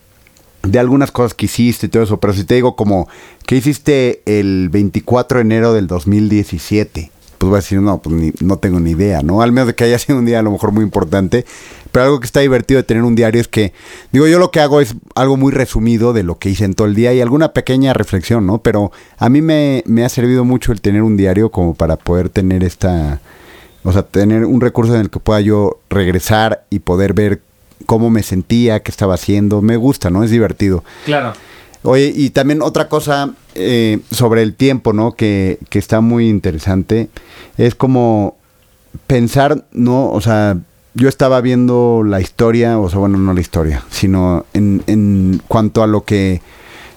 de 0.67 0.79
algunas 0.79 1.11
cosas 1.11 1.35
que 1.35 1.45
hiciste 1.45 1.85
y 1.85 1.89
todo 1.89 2.01
eso, 2.01 2.19
pero 2.19 2.33
si 2.33 2.43
te 2.43 2.55
digo 2.55 2.75
como, 2.75 3.07
¿qué 3.45 3.57
hiciste 3.57 4.23
el 4.25 4.69
24 4.69 5.37
de 5.37 5.41
enero 5.43 5.73
del 5.73 5.85
2017? 5.85 7.11
Pues 7.45 7.49
voy 7.51 7.57
a 7.57 7.61
decir, 7.61 7.79
no, 7.79 8.01
pues 8.01 8.41
no 8.41 8.57
tengo 8.57 8.79
ni 8.79 8.91
idea, 8.91 9.21
¿no? 9.21 9.43
Al 9.43 9.51
menos 9.51 9.67
de 9.67 9.75
que 9.75 9.83
haya 9.83 9.99
sido 9.99 10.17
un 10.17 10.25
día 10.25 10.39
a 10.39 10.41
lo 10.41 10.49
mejor 10.49 10.71
muy 10.71 10.83
importante. 10.83 11.45
Pero 11.91 12.05
algo 12.05 12.19
que 12.19 12.25
está 12.25 12.39
divertido 12.39 12.79
de 12.79 12.83
tener 12.83 13.03
un 13.03 13.13
diario 13.13 13.39
es 13.39 13.47
que, 13.47 13.71
digo, 14.11 14.25
yo 14.25 14.39
lo 14.39 14.49
que 14.49 14.61
hago 14.61 14.81
es 14.81 14.95
algo 15.13 15.37
muy 15.37 15.51
resumido 15.51 16.11
de 16.11 16.23
lo 16.23 16.39
que 16.39 16.49
hice 16.49 16.65
en 16.65 16.73
todo 16.73 16.87
el 16.87 16.95
día 16.95 17.13
y 17.13 17.21
alguna 17.21 17.53
pequeña 17.53 17.93
reflexión, 17.93 18.47
¿no? 18.47 18.57
Pero 18.63 18.91
a 19.19 19.29
mí 19.29 19.43
me, 19.43 19.83
me 19.85 20.03
ha 20.03 20.09
servido 20.09 20.43
mucho 20.43 20.71
el 20.71 20.81
tener 20.81 21.03
un 21.03 21.17
diario 21.17 21.51
como 21.51 21.75
para 21.75 21.97
poder 21.97 22.29
tener 22.29 22.63
esta, 22.63 23.19
o 23.83 23.93
sea, 23.93 24.01
tener 24.01 24.45
un 24.45 24.59
recurso 24.59 24.95
en 24.95 25.01
el 25.01 25.11
que 25.11 25.19
pueda 25.19 25.39
yo 25.41 25.77
regresar 25.91 26.65
y 26.71 26.79
poder 26.79 27.13
ver 27.13 27.41
cómo 27.85 28.09
me 28.09 28.23
sentía, 28.23 28.79
qué 28.79 28.89
estaba 28.89 29.13
haciendo. 29.13 29.61
Me 29.61 29.77
gusta, 29.77 30.09
¿no? 30.09 30.23
Es 30.23 30.31
divertido. 30.31 30.83
Claro. 31.05 31.33
Oye, 31.85 32.11
y 32.15 32.31
también 32.31 32.61
otra 32.61 32.89
cosa 32.89 33.31
eh, 33.53 33.99
sobre 34.11 34.41
el 34.41 34.55
tiempo, 34.55 34.91
¿no? 34.91 35.13
Que, 35.13 35.59
que 35.69 35.79
está 35.79 36.01
muy 36.01 36.29
interesante. 36.29 37.09
Es 37.57 37.75
como 37.75 38.37
pensar, 39.07 39.65
¿no? 39.71 40.09
O 40.11 40.19
sea, 40.21 40.57
yo 40.95 41.09
estaba 41.09 41.41
viendo 41.41 42.03
la 42.03 42.21
historia, 42.21 42.79
o 42.79 42.89
sea, 42.89 42.99
bueno, 42.99 43.17
no 43.17 43.33
la 43.33 43.41
historia, 43.41 43.83
sino 43.89 44.45
en, 44.53 44.83
en 44.87 45.41
cuanto 45.47 45.83
a 45.83 45.87
lo 45.87 46.05
que 46.05 46.41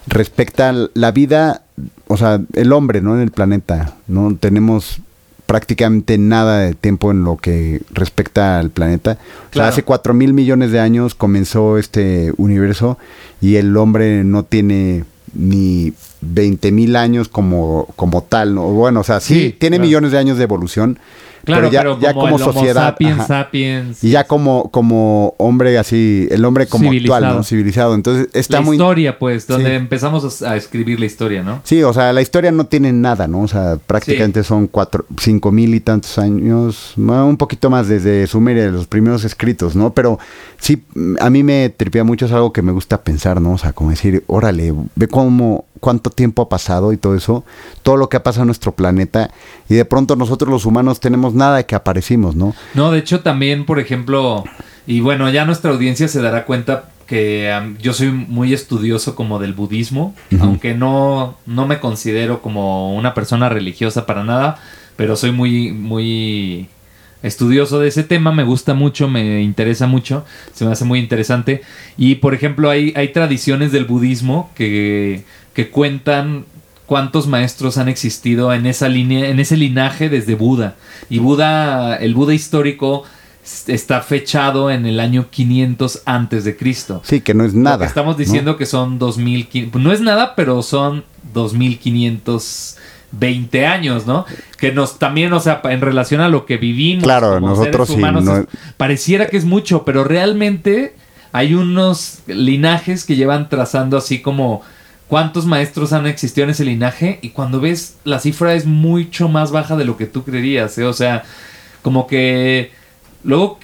respecta 0.07 0.73
la 0.95 1.13
vida, 1.13 1.63
o 2.07 2.17
sea, 2.17 2.41
el 2.55 2.73
hombre, 2.73 3.03
¿no? 3.03 3.15
En 3.15 3.21
el 3.21 3.31
planeta, 3.31 3.95
¿no? 4.07 4.37
Tenemos 4.39 5.01
prácticamente 5.49 6.19
nada 6.19 6.59
de 6.59 6.75
tiempo 6.75 7.11
en 7.11 7.25
lo 7.25 7.39
que 7.39 7.81
respecta 7.91 8.59
al 8.59 8.69
planeta. 8.69 9.17
O 9.51 9.55
sea, 9.55 9.69
hace 9.69 9.83
cuatro 9.83 10.13
mil 10.13 10.35
millones 10.35 10.73
de 10.73 10.79
años 10.79 11.15
comenzó 11.15 11.79
este 11.79 12.35
universo 12.37 12.99
y 13.41 13.57
el 13.57 13.75
hombre 13.79 14.25
no 14.25 14.43
tiene 14.43 15.05
ni 15.33 15.95
20 16.21 16.71
mil 16.71 16.97
años 16.97 17.31
como, 17.31 17.89
como 17.97 18.23
tal. 18.25 18.55
¿no? 18.55 18.65
Bueno, 18.65 19.01
o 19.01 19.05
sea, 19.05 19.21
sí, 19.21 19.57
tiene 19.59 19.79
millones 19.79 20.13
de 20.13 20.19
años 20.19 20.37
de 20.37 20.45
evolución, 20.45 20.99
Claro, 21.45 21.71
ya, 21.71 21.81
pero 21.81 21.99
ya 22.01 22.15
como, 22.15 22.39
sociedad. 22.39 22.97
sapiens. 23.27 24.05
Y 24.05 24.11
ya 24.11 24.25
como, 24.25 24.71
como 24.71 25.35
hombre 25.39 25.79
así, 25.79 26.29
el 26.31 26.45
hombre 26.45 26.67
como 26.67 26.91
actual, 26.91 26.99
Civilizado. 26.99 27.35
¿no? 27.37 27.43
Civilizado. 27.45 27.95
Entonces 27.95 28.29
está 28.33 28.59
la 28.59 28.63
muy... 28.63 28.77
historia, 28.77 29.19
pues, 29.19 29.47
donde 29.47 29.71
Sí. 29.71 29.75
empezamos 29.77 30.43
a, 30.43 30.57
escribir 30.57 30.99
la 31.01 31.07
historia, 31.07 31.43
¿no? 31.43 31.61
Sí, 31.65 31.83
o 31.83 31.93
sea, 31.93 32.13
la 32.13 32.23
historia 32.23 32.51
no 32.51 32.65
tiene 32.67 32.93
nada, 32.93 33.27
¿no? 33.29 33.43
O 33.43 33.49
sea, 33.49 33.79
prácticamente 33.87 34.43
son 34.43 34.67
cuatro, 34.67 35.05
cinco 35.21 35.53
mil 35.53 35.75
y 35.75 35.81
tantos 35.81 36.19
años, 36.19 36.95
un 36.97 37.37
poquito 37.37 37.71
más 37.71 37.89
desde 37.89 38.27
Sumeria, 38.27 38.67
los 38.69 38.87
primeros 38.87 39.25
escritos, 39.25 39.77
¿no? 39.77 39.93
Pero 39.93 40.19
sí, 40.59 40.83
a 41.21 41.31
mí 41.31 41.43
me 41.43 41.69
tripea 41.71 42.05
mucho, 42.05 42.27
es 42.27 42.33
algo 42.33 42.53
que 42.53 42.63
me 42.63 42.73
gusta 42.73 43.03
pensar, 43.03 43.41
¿no? 43.41 43.53
O 43.53 43.59
sea, 43.59 43.73
como 43.73 43.91
decir, 43.91 44.25
órale, 44.27 44.75
ve 44.95 45.09
cómo, 45.09 45.65
cuánto 45.81 46.11
tiempo 46.11 46.43
ha 46.43 46.49
pasado 46.49 46.93
y 46.93 46.97
todo 46.97 47.15
eso, 47.15 47.45
todo 47.83 47.97
lo 47.97 48.09
que 48.09 48.17
ha 48.17 48.23
pasado 48.23 48.43
en 48.43 48.49
nuestro 48.49 48.73
planeta, 48.73 49.31
y 49.69 49.75
de 49.75 49.85
pronto 49.85 50.17
nosotros 50.17 50.51
los 50.51 50.67
humanos 50.67 51.01
tenemos 51.01 51.28
nada 51.35 51.59
de 51.59 51.67
que 51.67 51.75
aparecimos, 51.75 52.37
¿no? 52.37 52.55
No, 52.75 52.91
de 52.91 52.99
hecho 52.99 53.21
también, 53.21 53.65
por 53.65 53.79
ejemplo, 53.79 54.45
y 54.87 55.01
bueno, 55.01 55.29
ya 55.31 55.45
nuestra 55.45 55.71
audiencia 55.71 56.09
se 56.09 56.23
dará 56.23 56.45
cuenta 56.45 56.91
que 57.07 57.51
yo 57.81 57.95
soy 57.95 58.11
muy 58.11 58.53
estudioso 58.53 59.15
como 59.15 59.39
del 59.39 59.55
budismo, 59.55 60.15
aunque 60.41 60.75
no, 60.75 61.39
no 61.47 61.67
me 61.67 61.81
considero 61.81 62.43
como 62.43 62.95
una 62.95 63.15
persona 63.15 63.49
religiosa 63.49 64.05
para 64.05 64.25
nada, 64.25 64.59
pero 64.97 65.17
soy 65.17 65.33
muy, 65.33 65.73
muy 65.73 66.69
estudioso 67.23 67.81
de 67.81 67.89
ese 67.89 68.05
tema, 68.05 68.31
me 68.31 68.45
gusta 68.45 68.75
mucho, 68.75 69.09
me 69.09 69.43
interesa 69.43 69.87
mucho, 69.87 70.25
se 70.53 70.67
me 70.67 70.73
hace 70.73 70.85
muy 70.85 70.99
interesante. 70.99 71.63
Y 71.97 72.17
por 72.17 72.35
ejemplo, 72.35 72.69
hay, 72.69 72.93
hay 72.95 73.09
tradiciones 73.09 73.73
del 73.73 73.87
budismo 73.87 74.51
que, 74.55 75.25
que 75.55 75.71
cuentan 75.71 76.45
cuántos 76.89 77.29
maestros 77.29 77.79
han 77.79 77.89
existido 77.89 78.53
en 78.53 78.67
esa 78.67 78.89
línea, 78.89 79.29
en 79.29 79.39
ese 79.39 79.57
linaje 79.57 80.09
desde 80.09 80.35
Buda. 80.35 80.75
Y 81.09 81.21
Buda, 81.21 81.95
el 81.97 82.15
Buda 82.15 82.35
histórico 82.35 83.05
está 83.69 84.01
fechado 84.03 84.71
en 84.71 84.87
el 84.87 84.99
año 84.99 85.27
500 85.31 86.03
antes 86.07 86.45
de 86.45 86.57
Cristo. 86.57 87.01
Sí, 87.05 87.21
que 87.21 87.35
no 87.35 87.45
es 87.45 87.55
nada. 87.55 87.87
estamos 87.87 88.17
¿no? 88.17 88.19
diciendo 88.19 88.57
que 88.57 88.67
son 88.67 88.99
2500, 88.99 89.81
no 89.81 89.93
es 89.93 90.01
nada, 90.01 90.35
pero 90.35 90.63
son 90.63 91.05
2520 91.35 93.67
años, 93.67 94.07
¿no? 94.07 94.25
Que 94.59 94.73
nos 94.73 94.99
también, 94.99 95.33
o 95.33 95.41
sea, 95.41 95.61
en 95.65 95.81
relación 95.81 96.21
a 96.21 96.29
lo 96.29 96.47
que 96.47 96.57
vivimos 96.57 97.05
Claro, 97.05 97.35
como 97.35 97.49
nosotros 97.49 97.89
seres 97.89 97.89
sí, 97.89 97.95
humanos, 97.95 98.25
no- 98.25 98.37
es- 98.39 98.47
pareciera 98.77 99.27
que 99.29 99.37
es 99.37 99.45
mucho, 99.45 99.85
pero 99.85 100.05
realmente 100.05 100.95
hay 101.33 101.55
unos 101.55 102.21
linajes 102.27 103.05
que 103.05 103.17
llevan 103.17 103.49
trazando 103.49 103.97
así 103.97 104.21
como 104.21 104.63
cuántos 105.09 105.47
maestros 105.47 105.93
han 105.93 106.07
existido 106.07 106.45
en 106.45 106.51
ese 106.51 106.65
linaje 106.65 107.19
y 107.23 107.31
cuando 107.31 107.61
ves 107.61 107.97
la 108.05 108.21
cifra 108.21 108.55
es 108.55 108.67
mucho 108.67 109.29
más 109.29 109.51
baja 109.51 109.77
de 109.77 109.85
lo 109.85 109.97
que 109.97 110.07
tú 110.07 110.23
creerías, 110.25 110.77
¿eh? 110.79 110.85
o 110.85 110.93
sea, 110.93 111.25
como 111.83 112.07
que 112.07 112.71
luego 113.25 113.59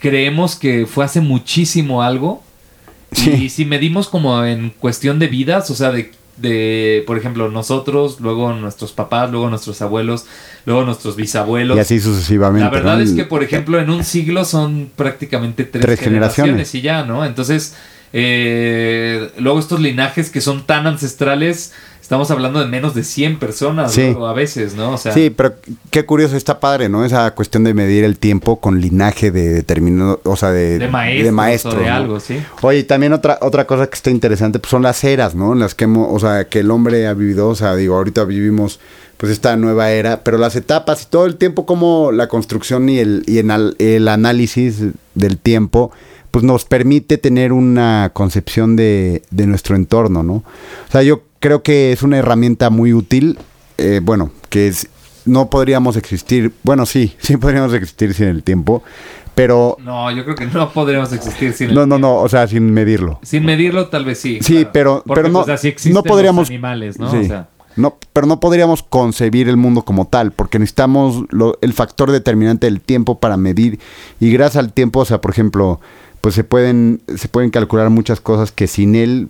creemos 0.00 0.56
que 0.56 0.86
fue 0.86 1.04
hace 1.04 1.20
muchísimo 1.20 2.02
algo 2.02 2.42
Sí. 3.12 3.30
y 3.30 3.48
si 3.48 3.64
medimos 3.64 4.06
como 4.06 4.44
en 4.44 4.68
cuestión 4.68 5.18
de 5.18 5.28
vidas, 5.28 5.70
o 5.70 5.74
sea, 5.74 5.90
de, 5.92 6.12
de, 6.36 7.02
por 7.06 7.16
ejemplo, 7.16 7.48
nosotros, 7.50 8.20
luego 8.20 8.52
nuestros 8.52 8.92
papás, 8.92 9.30
luego 9.30 9.48
nuestros 9.48 9.80
abuelos, 9.80 10.26
luego 10.66 10.84
nuestros 10.84 11.16
bisabuelos. 11.16 11.74
Y 11.78 11.80
así 11.80 12.00
sucesivamente. 12.00 12.64
La 12.66 12.70
verdad 12.70 12.96
¿no? 12.98 13.02
es 13.02 13.12
que, 13.12 13.24
por 13.24 13.42
ejemplo, 13.42 13.80
en 13.80 13.88
un 13.88 14.04
siglo 14.04 14.44
son 14.44 14.90
prácticamente 14.94 15.64
tres, 15.64 15.86
Tres 15.86 16.00
generaciones. 16.00 16.50
generaciones. 16.70 16.74
y 16.74 16.80
ya, 16.82 17.02
¿no? 17.04 17.24
Entonces, 17.24 17.74
eh, 18.12 19.30
luego 19.38 19.58
estos 19.58 19.80
linajes 19.80 20.30
que 20.30 20.40
son 20.40 20.64
tan 20.66 20.86
ancestrales, 20.86 21.72
estamos 22.00 22.30
hablando 22.30 22.58
de 22.60 22.66
menos 22.66 22.94
de 22.94 23.04
100 23.04 23.38
personas, 23.38 23.92
Sí. 23.92 24.00
luego, 24.02 24.26
a 24.28 24.32
veces, 24.32 24.74
¿no? 24.74 24.92
O 24.92 24.96
sea, 24.98 25.12
Sí, 25.12 25.28
pero 25.30 25.54
qué 25.90 26.06
curioso, 26.06 26.36
está 26.36 26.58
padre, 26.58 26.88
¿no? 26.88 27.04
Esa 27.04 27.30
cuestión 27.34 27.64
de 27.64 27.74
medir 27.74 28.04
el 28.04 28.18
tiempo 28.18 28.60
con 28.60 28.80
linaje 28.80 29.30
de 29.30 29.48
determinado, 29.50 30.20
o 30.24 30.36
sea, 30.36 30.50
de, 30.50 30.78
de 30.78 30.88
maestros 30.88 31.32
maestro, 31.34 31.70
o 31.72 31.74
de 31.78 31.86
¿no? 31.86 31.94
algo, 31.94 32.20
sí. 32.20 32.38
Oye, 32.62 32.78
y 32.78 32.84
también 32.84 33.12
otra, 33.12 33.38
otra 33.42 33.66
cosa 33.66 33.86
que 33.88 33.94
está 33.94 34.10
interesante, 34.10 34.58
pues 34.58 34.70
son 34.70 34.82
las 34.82 35.04
eras, 35.04 35.34
¿no? 35.34 35.52
En 35.52 35.58
las 35.58 35.74
que 35.74 35.84
hemos, 35.84 36.08
o 36.10 36.18
sea, 36.18 36.48
que 36.48 36.60
el 36.60 36.70
hombre 36.70 37.06
ha 37.06 37.14
vivido, 37.14 37.48
o 37.48 37.54
sea, 37.54 37.76
digo, 37.76 37.96
ahorita 37.96 38.24
vivimos 38.24 38.80
pues 39.18 39.32
esta 39.32 39.56
nueva 39.56 39.90
era, 39.90 40.22
pero 40.22 40.38
las 40.38 40.54
etapas 40.54 41.02
y 41.02 41.06
todo 41.06 41.26
el 41.26 41.34
tiempo 41.34 41.66
como 41.66 42.12
la 42.12 42.28
construcción 42.28 42.88
y 42.88 43.00
el, 43.00 43.24
y 43.26 43.38
en 43.40 43.50
al- 43.50 43.74
el 43.80 44.06
análisis 44.06 44.76
del 45.16 45.38
tiempo, 45.38 45.90
pues 46.38 46.44
nos 46.46 46.64
permite 46.64 47.18
tener 47.18 47.52
una 47.52 48.12
concepción 48.14 48.76
de, 48.76 49.22
de 49.32 49.46
nuestro 49.48 49.74
entorno, 49.74 50.22
¿no? 50.22 50.34
O 50.34 50.44
sea, 50.92 51.02
yo 51.02 51.22
creo 51.40 51.64
que 51.64 51.90
es 51.90 52.04
una 52.04 52.16
herramienta 52.18 52.70
muy 52.70 52.92
útil, 52.92 53.40
eh, 53.76 53.98
bueno, 54.00 54.30
que 54.50 54.68
es, 54.68 54.86
no 55.24 55.50
podríamos 55.50 55.96
existir, 55.96 56.52
bueno, 56.62 56.86
sí, 56.86 57.12
sí 57.18 57.36
podríamos 57.36 57.74
existir 57.74 58.14
sin 58.14 58.28
el 58.28 58.44
tiempo, 58.44 58.84
pero 59.34 59.76
No, 59.80 60.12
yo 60.12 60.22
creo 60.22 60.36
que 60.36 60.46
no 60.46 60.70
podríamos 60.72 61.12
existir 61.12 61.52
sin 61.54 61.70
el 61.70 61.74
no, 61.74 61.86
no, 61.86 61.96
tiempo. 61.96 62.08
no, 62.08 62.16
o 62.22 62.28
sea, 62.28 62.46
sin 62.46 62.72
medirlo. 62.72 63.18
Sin 63.24 63.44
medirlo, 63.44 63.88
tal 63.88 64.04
vez 64.04 64.18
sí. 64.20 64.38
Sí, 64.40 64.54
claro. 64.58 64.70
pero, 64.72 65.02
Porque, 65.04 65.22
pero 65.22 65.32
no, 65.32 65.44
pues, 65.44 65.54
así 65.56 65.66
existen 65.66 65.94
no 65.94 66.04
podríamos. 66.04 66.42
los 66.42 66.50
animales, 66.50 67.00
¿no? 67.00 67.10
sí. 67.10 67.16
O 67.16 67.24
sea, 67.24 67.48
No, 67.74 67.96
pero 68.12 68.28
no 68.28 68.38
podríamos 68.38 68.84
concebir 68.84 69.48
el 69.48 69.56
mundo 69.56 69.82
como 69.82 70.06
tal, 70.06 70.30
porque 70.30 70.60
necesitamos 70.60 71.24
lo- 71.30 71.58
el 71.62 71.72
factor 71.72 72.12
determinante 72.12 72.66
del 72.66 72.80
tiempo 72.80 73.18
para 73.18 73.36
medir. 73.36 73.80
Y 74.20 74.30
gracias 74.32 74.56
al 74.64 74.72
tiempo, 74.72 75.00
o 75.00 75.04
sea, 75.04 75.20
por 75.20 75.30
ejemplo, 75.32 75.80
pues 76.20 76.34
se 76.34 76.44
pueden, 76.44 77.00
se 77.16 77.28
pueden 77.28 77.50
calcular 77.50 77.90
muchas 77.90 78.20
cosas 78.20 78.50
que 78.52 78.66
sin 78.66 78.94
él, 78.94 79.28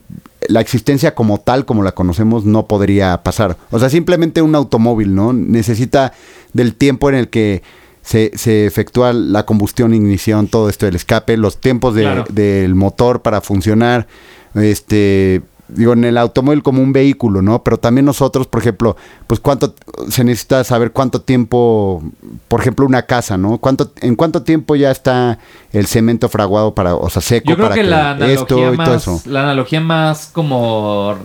la 0.48 0.60
existencia 0.60 1.14
como 1.14 1.38
tal, 1.38 1.64
como 1.66 1.82
la 1.82 1.92
conocemos, 1.92 2.44
no 2.44 2.66
podría 2.66 3.22
pasar. 3.22 3.56
O 3.70 3.78
sea, 3.78 3.90
simplemente 3.90 4.40
un 4.42 4.54
automóvil, 4.54 5.14
¿no? 5.14 5.32
Necesita 5.32 6.12
del 6.52 6.74
tiempo 6.74 7.08
en 7.10 7.14
el 7.16 7.28
que 7.28 7.62
se, 8.02 8.30
se 8.36 8.64
efectúa 8.66 9.12
la 9.12 9.44
combustión, 9.44 9.92
ignición, 9.92 10.48
todo 10.48 10.68
esto 10.70 10.86
del 10.86 10.96
escape, 10.96 11.36
los 11.36 11.60
tiempos 11.60 11.94
de- 11.94 12.02
Claro. 12.02 12.24
del 12.30 12.74
motor 12.74 13.20
para 13.20 13.40
funcionar, 13.42 14.06
este 14.54 15.42
digo 15.68 15.92
en 15.92 16.04
el 16.04 16.18
automóvil 16.18 16.62
como 16.62 16.82
un 16.82 16.92
vehículo, 16.92 17.42
¿no? 17.42 17.62
Pero 17.62 17.78
también 17.78 18.04
nosotros, 18.04 18.46
por 18.46 18.60
ejemplo, 18.60 18.96
pues 19.26 19.40
cuánto 19.40 19.74
se 20.08 20.24
necesita 20.24 20.64
saber 20.64 20.92
cuánto 20.92 21.20
tiempo, 21.20 22.02
por 22.48 22.60
ejemplo, 22.60 22.86
una 22.86 23.02
casa, 23.02 23.36
¿no? 23.36 23.58
Cuánto 23.58 23.92
en 24.00 24.16
cuánto 24.16 24.42
tiempo 24.42 24.76
ya 24.76 24.90
está 24.90 25.38
el 25.72 25.86
cemento 25.86 26.28
fraguado 26.28 26.74
para, 26.74 26.94
o 26.94 27.10
sea, 27.10 27.22
seco 27.22 27.50
yo 27.50 27.56
creo 27.56 27.68
para 27.68 27.80
que, 27.80 27.84
la 27.84 28.12
esto 28.26 28.56
analogía 28.56 28.72
y 28.72 28.76
todo 28.76 28.76
más, 28.76 29.02
eso. 29.02 29.22
la 29.26 29.42
analogía 29.42 29.80
más 29.80 30.30
como 30.32 31.16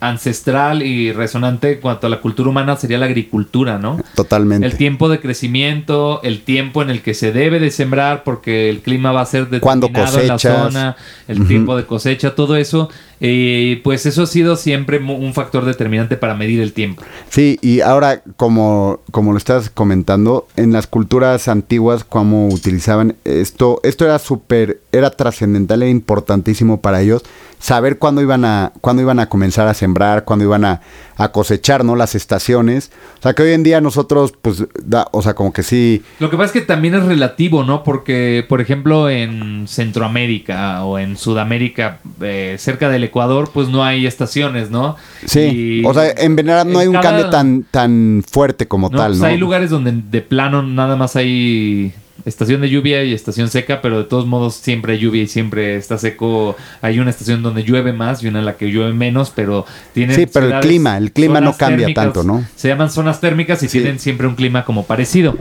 ancestral 0.00 0.82
y 0.82 1.12
resonante 1.12 1.72
en 1.72 1.80
cuanto 1.80 2.06
a 2.06 2.10
la 2.10 2.20
cultura 2.20 2.50
humana 2.50 2.76
sería 2.76 2.98
la 2.98 3.06
agricultura, 3.06 3.78
¿no? 3.78 4.00
Totalmente. 4.14 4.66
El 4.66 4.76
tiempo 4.76 5.08
de 5.08 5.20
crecimiento, 5.20 6.20
el 6.22 6.42
tiempo 6.42 6.82
en 6.82 6.90
el 6.90 7.02
que 7.02 7.14
se 7.14 7.32
debe 7.32 7.58
de 7.58 7.70
sembrar 7.70 8.22
porque 8.22 8.70
el 8.70 8.80
clima 8.80 9.10
va 9.12 9.22
a 9.22 9.26
ser 9.26 9.48
determinado 9.48 10.20
en 10.20 10.28
la 10.28 10.38
zona, 10.38 10.96
el 11.26 11.46
tiempo 11.48 11.76
de 11.76 11.84
cosecha, 11.84 12.34
todo 12.34 12.56
eso, 12.56 12.90
eh, 13.20 13.80
pues 13.84 14.06
eso 14.06 14.22
ha 14.22 14.26
sido 14.26 14.56
siempre 14.56 14.98
un 14.98 15.34
factor 15.34 15.64
determinante 15.64 16.16
para 16.16 16.34
medir 16.34 16.60
el 16.60 16.72
tiempo. 16.72 17.02
Sí, 17.28 17.58
y 17.62 17.80
ahora, 17.80 18.22
como, 18.36 19.00
como 19.10 19.32
lo 19.32 19.38
estás 19.38 19.70
comentando, 19.70 20.46
en 20.56 20.72
las 20.72 20.86
culturas 20.86 21.48
antiguas, 21.48 22.04
cómo 22.04 22.48
utilizaban 22.48 23.16
esto, 23.24 23.80
esto 23.82 24.04
era 24.04 24.18
súper, 24.18 24.80
era 24.92 25.10
trascendental 25.10 25.82
e 25.82 25.90
importantísimo 25.90 26.80
para 26.80 27.00
ellos, 27.02 27.22
saber 27.58 27.98
cuándo 27.98 28.22
iban 28.22 28.44
a, 28.44 28.72
cuándo 28.80 29.02
iban 29.02 29.18
a 29.18 29.28
comenzar 29.28 29.66
a 29.68 29.74
sembrar, 29.74 30.24
cuándo 30.24 30.44
iban 30.44 30.64
a, 30.64 30.80
a 31.16 31.32
cosechar, 31.32 31.84
¿no? 31.84 31.96
Las 31.96 32.14
estaciones. 32.14 32.92
O 33.18 33.22
sea, 33.22 33.34
que 33.34 33.42
hoy 33.42 33.52
en 33.52 33.64
día 33.64 33.80
nosotros, 33.80 34.32
pues, 34.40 34.64
da, 34.82 35.08
o 35.10 35.22
sea, 35.22 35.34
como 35.34 35.52
que 35.52 35.62
sí, 35.62 36.02
Lo 36.20 36.30
que 36.30 36.36
pasa 36.36 36.46
es 36.46 36.52
que 36.52 36.60
también 36.60 36.94
es 36.94 37.04
relativo, 37.04 37.64
¿no? 37.64 37.82
Porque, 37.82 38.44
por 38.48 38.60
ejemplo, 38.60 39.10
en 39.10 39.66
Centroamérica 39.66 40.84
o 40.84 40.98
en 40.98 41.16
Sudamérica, 41.16 41.98
eh, 42.20 42.56
cerca 42.58 42.88
del 42.88 43.04
Ecuador, 43.08 43.50
pues 43.52 43.68
no 43.68 43.84
hay 43.84 44.06
estaciones, 44.06 44.70
¿no? 44.70 44.96
sí. 45.26 45.40
Y 45.80 45.84
o 45.84 45.92
sea, 45.92 46.10
en 46.16 46.36
verdad 46.36 46.64
no 46.64 46.72
en 46.74 46.78
hay 46.80 46.86
un 46.86 46.94
cada- 46.94 47.02
cambio 47.10 47.30
tan, 47.30 47.64
tan 47.70 48.24
fuerte 48.30 48.66
como 48.68 48.88
No, 48.88 48.96
tal, 48.96 49.08
pues 49.12 49.20
¿no? 49.20 49.26
hay 49.26 49.36
lugares 49.36 49.70
donde 49.70 49.92
de 49.92 50.22
plano 50.22 50.62
nada 50.62 50.96
más 50.96 51.16
hay 51.16 51.92
estación 52.24 52.60
de 52.60 52.68
lluvia 52.68 53.04
y 53.04 53.14
estación 53.14 53.48
seca, 53.48 53.80
pero 53.80 53.98
de 53.98 54.04
todos 54.04 54.26
modos 54.26 54.54
siempre 54.56 54.92
hay 54.94 54.98
lluvia 54.98 55.22
y 55.22 55.28
siempre 55.28 55.76
está 55.76 55.96
seco. 55.96 56.56
Hay 56.82 56.98
una 56.98 57.08
estación 57.10 57.42
donde 57.42 57.62
llueve 57.62 57.92
más 57.92 58.22
y 58.22 58.28
una 58.28 58.40
en 58.40 58.44
la 58.44 58.56
que 58.56 58.66
llueve 58.70 58.92
menos, 58.92 59.32
pero 59.34 59.64
tienen 59.94 60.14
Sí, 60.16 60.26
pero 60.26 60.46
el 60.54 60.60
clima, 60.60 60.98
el 60.98 61.12
clima 61.12 61.40
no 61.40 61.56
cambia 61.56 61.86
térmicas, 61.86 62.04
tanto, 62.04 62.24
¿no? 62.24 62.44
Se 62.54 62.68
llaman 62.68 62.90
zonas 62.90 63.20
térmicas 63.20 63.62
y 63.62 63.68
Sí. 63.68 63.78
tienen 63.78 63.98
siempre 63.98 64.26
un 64.26 64.34
clima 64.34 64.64
como 64.66 64.84
parecido. 64.84 65.36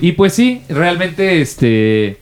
Y 0.00 0.12
pues 0.12 0.32
sí, 0.34 0.62
realmente 0.68 1.40
este 1.40 2.18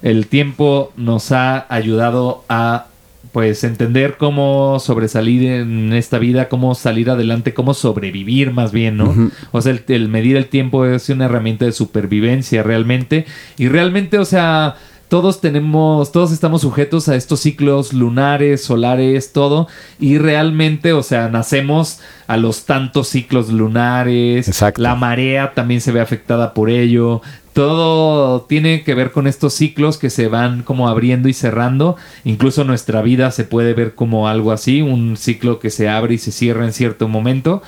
el 0.00 0.28
tiempo 0.28 0.92
nos 0.96 1.32
ha 1.32 1.66
ayudado 1.68 2.44
a 2.48 2.86
pues 3.32 3.64
entender 3.64 4.16
cómo 4.18 4.78
sobresalir 4.80 5.50
en 5.50 5.92
esta 5.92 6.18
vida, 6.18 6.48
cómo 6.48 6.74
salir 6.74 7.10
adelante, 7.10 7.54
cómo 7.54 7.74
sobrevivir 7.74 8.52
más 8.52 8.72
bien, 8.72 8.96
¿no? 8.96 9.30
O 9.52 9.60
sea, 9.60 9.72
el, 9.72 9.84
el 9.88 10.08
medir 10.08 10.36
el 10.36 10.46
tiempo 10.46 10.86
es 10.86 11.08
una 11.08 11.26
herramienta 11.26 11.64
de 11.64 11.72
supervivencia 11.72 12.62
realmente. 12.62 13.26
Y 13.56 13.68
realmente, 13.68 14.18
o 14.18 14.24
sea, 14.24 14.76
todos 15.08 15.40
tenemos, 15.40 16.12
todos 16.12 16.32
estamos 16.32 16.62
sujetos 16.62 17.08
a 17.08 17.16
estos 17.16 17.40
ciclos 17.40 17.92
lunares, 17.92 18.62
solares, 18.62 19.32
todo, 19.32 19.66
y 19.98 20.18
realmente, 20.18 20.92
o 20.92 21.02
sea, 21.02 21.28
nacemos 21.28 22.00
a 22.26 22.36
los 22.36 22.66
tantos 22.66 23.08
ciclos 23.08 23.48
lunares, 23.48 24.48
Exacto. 24.48 24.82
la 24.82 24.94
marea 24.94 25.54
también 25.54 25.80
se 25.80 25.92
ve 25.92 26.00
afectada 26.00 26.52
por 26.52 26.68
ello, 26.68 27.22
todo 27.58 28.42
tiene 28.42 28.84
que 28.84 28.94
ver 28.94 29.10
con 29.10 29.26
estos 29.26 29.52
ciclos 29.52 29.98
que 29.98 30.10
se 30.10 30.28
van 30.28 30.62
como 30.62 30.88
abriendo 30.88 31.28
y 31.28 31.32
cerrando. 31.32 31.96
Incluso 32.22 32.62
nuestra 32.62 33.02
vida 33.02 33.32
se 33.32 33.42
puede 33.42 33.74
ver 33.74 33.96
como 33.96 34.28
algo 34.28 34.52
así, 34.52 34.80
un 34.80 35.16
ciclo 35.16 35.58
que 35.58 35.70
se 35.70 35.88
abre 35.88 36.14
y 36.14 36.18
se 36.18 36.30
cierra 36.30 36.64
en 36.64 36.72
cierto 36.72 37.08
momento. 37.08 37.60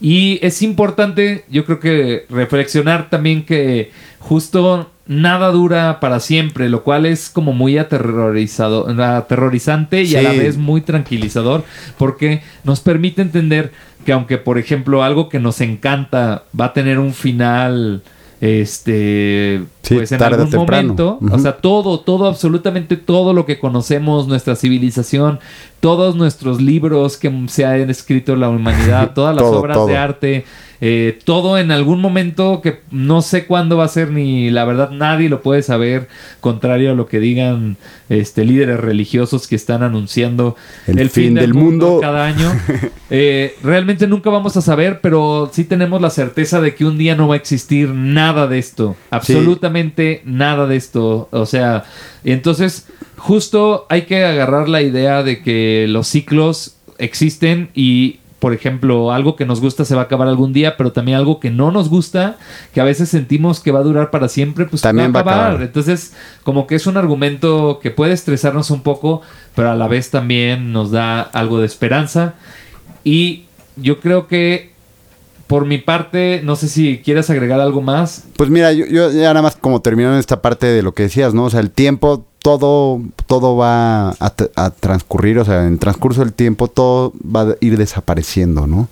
Y 0.00 0.40
es 0.42 0.62
importante, 0.62 1.44
yo 1.48 1.64
creo 1.64 1.78
que 1.78 2.26
reflexionar 2.28 3.08
también 3.08 3.44
que 3.44 3.92
justo 4.18 4.90
nada 5.06 5.52
dura 5.52 6.00
para 6.00 6.18
siempre, 6.18 6.68
lo 6.68 6.82
cual 6.82 7.06
es 7.06 7.30
como 7.30 7.52
muy 7.52 7.78
aterrorizado, 7.78 8.88
aterrorizante 9.00 10.02
y 10.02 10.16
a 10.16 10.22
la 10.22 10.32
vez 10.32 10.56
muy 10.56 10.80
tranquilizador, 10.80 11.62
porque 11.98 12.42
nos 12.64 12.80
permite 12.80 13.22
entender 13.22 13.70
que 14.04 14.12
aunque, 14.12 14.38
por 14.38 14.58
ejemplo, 14.58 15.04
algo 15.04 15.28
que 15.28 15.38
nos 15.38 15.60
encanta 15.60 16.42
va 16.60 16.64
a 16.64 16.72
tener 16.72 16.98
un 16.98 17.14
final 17.14 18.02
este 18.40 19.62
Sí, 19.82 19.94
pues 19.94 20.10
en 20.12 20.22
algún 20.22 20.50
momento 20.50 21.18
o 21.30 21.38
sea 21.38 21.58
todo 21.58 22.00
todo 22.00 22.26
absolutamente 22.26 22.96
todo 22.96 23.32
lo 23.32 23.46
que 23.46 23.58
conocemos 23.58 24.26
nuestra 24.26 24.56
civilización 24.56 25.38
todos 25.86 26.16
nuestros 26.16 26.60
libros 26.60 27.16
que 27.16 27.30
se 27.46 27.64
han 27.64 27.90
escrito 27.90 28.32
en 28.32 28.40
la 28.40 28.48
humanidad 28.48 29.12
todas 29.14 29.36
las 29.36 29.44
Todo, 29.44 29.60
obras 29.60 29.76
todo. 29.76 29.86
de 29.86 29.96
arte 29.96 30.44
eh, 30.80 31.18
todo 31.24 31.56
en 31.58 31.70
algún 31.70 32.00
momento 32.00 32.60
que 32.60 32.80
no 32.90 33.22
sé 33.22 33.46
cuándo 33.46 33.76
va 33.78 33.84
a 33.84 33.88
ser 33.88 34.10
ni 34.10 34.50
la 34.50 34.64
verdad 34.66 34.90
nadie 34.90 35.28
lo 35.30 35.40
puede 35.40 35.62
saber 35.62 36.08
contrario 36.40 36.90
a 36.90 36.94
lo 36.94 37.06
que 37.06 37.18
digan 37.20 37.76
este 38.08 38.44
líderes 38.44 38.80
religiosos 38.80 39.46
que 39.46 39.54
están 39.56 39.82
anunciando 39.82 40.54
El 40.88 41.08
fin 41.08 41.34
del 41.34 41.54
mundo. 41.54 41.98
cada 42.00 42.26
año 42.26 42.50
Eh, 43.08 43.54
realmente 43.62 44.08
nunca 44.08 44.30
vamos 44.30 44.56
a 44.56 44.60
saber 44.60 44.98
pero 45.00 45.48
sí 45.52 45.62
tenemos 45.62 46.02
la 46.02 46.10
certeza 46.10 46.60
de 46.60 46.74
que 46.74 46.84
un 46.84 46.98
día 46.98 47.14
no 47.14 47.28
va 47.28 47.34
a 47.34 47.38
existir 47.38 47.90
nada 47.90 48.48
de 48.48 48.58
esto 48.58 48.96
absolutamente 49.10 50.22
nada 50.24 50.66
de 50.66 50.74
esto 50.74 51.28
o 51.30 51.46
sea 51.46 51.84
entonces 52.24 52.88
justo 53.16 53.86
hay 53.88 54.02
que 54.02 54.24
agarrar 54.24 54.68
la 54.68 54.82
idea 54.82 55.22
de 55.22 55.42
que 55.42 55.86
los 55.88 56.06
ciclos 56.08 56.76
existen 56.98 57.70
y 57.74 58.20
por 58.38 58.52
ejemplo, 58.52 59.12
algo 59.12 59.34
que 59.34 59.46
nos 59.46 59.60
gusta 59.60 59.84
se 59.84 59.94
va 59.94 60.02
a 60.02 60.04
acabar 60.04 60.28
algún 60.28 60.52
día, 60.52 60.76
pero 60.76 60.92
también 60.92 61.16
algo 61.16 61.40
que 61.40 61.50
no 61.50 61.70
nos 61.70 61.88
gusta, 61.88 62.36
que 62.74 62.80
a 62.80 62.84
veces 62.84 63.08
sentimos 63.08 63.60
que 63.60 63.72
va 63.72 63.80
a 63.80 63.82
durar 63.82 64.10
para 64.10 64.28
siempre, 64.28 64.66
pues 64.66 64.82
También 64.82 65.12
va 65.14 65.20
a 65.20 65.22
va 65.22 65.32
a 65.32 65.34
acabar. 65.46 65.62
Entonces, 65.62 66.12
como 66.42 66.66
que 66.66 66.74
es 66.74 66.86
un 66.86 66.98
argumento 66.98 67.80
que 67.82 67.90
puede 67.90 68.12
estresarnos 68.12 68.70
un 68.70 68.82
poco, 68.82 69.22
pero 69.54 69.70
a 69.70 69.74
la 69.74 69.88
vez 69.88 70.10
también 70.10 70.72
nos 70.72 70.90
da 70.90 71.22
algo 71.22 71.58
de 71.60 71.66
esperanza. 71.66 72.34
Y 73.04 73.46
yo 73.76 74.00
creo 74.00 74.28
que, 74.28 74.70
por 75.46 75.64
mi 75.64 75.78
parte, 75.78 76.42
no 76.44 76.56
sé 76.56 76.68
si 76.68 76.98
quieres 76.98 77.30
agregar 77.30 77.60
algo 77.60 77.80
más. 77.80 78.24
Pues 78.36 78.50
mira, 78.50 78.72
yo, 78.72 78.84
yo 78.86 79.10
ya 79.12 79.28
nada 79.28 79.42
más 79.42 79.56
como 79.56 79.80
terminando 79.80 80.18
esta 80.18 80.42
parte 80.42 80.66
de 80.66 80.82
lo 80.82 80.92
que 80.92 81.04
decías, 81.04 81.32
¿no? 81.32 81.44
O 81.44 81.50
sea, 81.50 81.60
el 81.60 81.70
tiempo, 81.70 82.26
todo, 82.46 83.02
todo 83.26 83.56
va 83.56 84.10
a, 84.10 84.70
transcurrir, 84.70 85.40
o 85.40 85.44
sea, 85.44 85.66
en 85.66 85.72
el 85.72 85.78
transcurso 85.80 86.20
del 86.20 86.32
tiempo 86.32 86.68
todo 86.68 87.12
va 87.20 87.42
a 87.42 87.56
ir 87.60 87.76
desapareciendo, 87.76 88.68
¿no? 88.68 88.88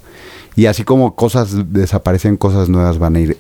Y 0.56 0.66
así 0.66 0.82
como 0.82 1.14
cosas 1.14 1.72
desaparecen, 1.72 2.36
cosas 2.36 2.68
nuevas 2.68 2.98
van 2.98 3.14
a 3.14 3.20
ir 3.20 3.38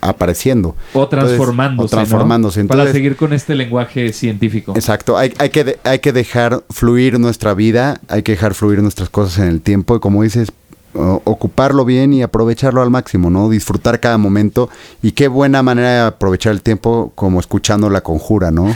apareciendo. 0.00 0.76
O 0.94 1.02
Entonces, 1.02 1.30
transformándose. 1.30 1.86
o 1.86 1.88
transformándose. 1.88 2.62
¿no? 2.62 2.68
Para 2.68 2.92
seguir 2.92 3.16
con 3.16 3.32
este 3.32 3.56
lenguaje 3.56 4.12
científico. 4.12 4.74
Exacto, 4.76 5.18
hay, 5.18 5.34
hay, 5.38 5.50
que 5.50 5.76
hay 5.82 5.98
que 5.98 6.12
dejar 6.12 6.62
fluir 6.70 7.18
nuestra 7.18 7.52
vida, 7.54 8.00
hay 8.06 8.22
que 8.22 8.32
dejar 8.32 8.54
fluir 8.54 8.80
nuestras 8.80 9.10
cosas 9.10 9.40
en 9.40 9.48
el 9.48 9.60
tiempo 9.60 9.96
y 9.96 9.98
como 9.98 10.22
dices, 10.22 10.52
ocuparlo 10.94 11.84
bien 11.84 12.12
y 12.12 12.22
aprovecharlo 12.22 12.82
al 12.82 12.90
máximo, 12.90 13.30
¿no? 13.30 13.48
Disfrutar 13.48 14.00
cada 14.00 14.18
momento 14.18 14.68
y 15.02 15.12
qué 15.12 15.28
buena 15.28 15.62
manera 15.62 15.90
de 15.90 16.00
aprovechar 16.00 16.52
el 16.52 16.62
tiempo 16.62 17.12
como 17.14 17.40
escuchando 17.40 17.90
la 17.90 18.00
conjura, 18.00 18.50
¿no? 18.50 18.72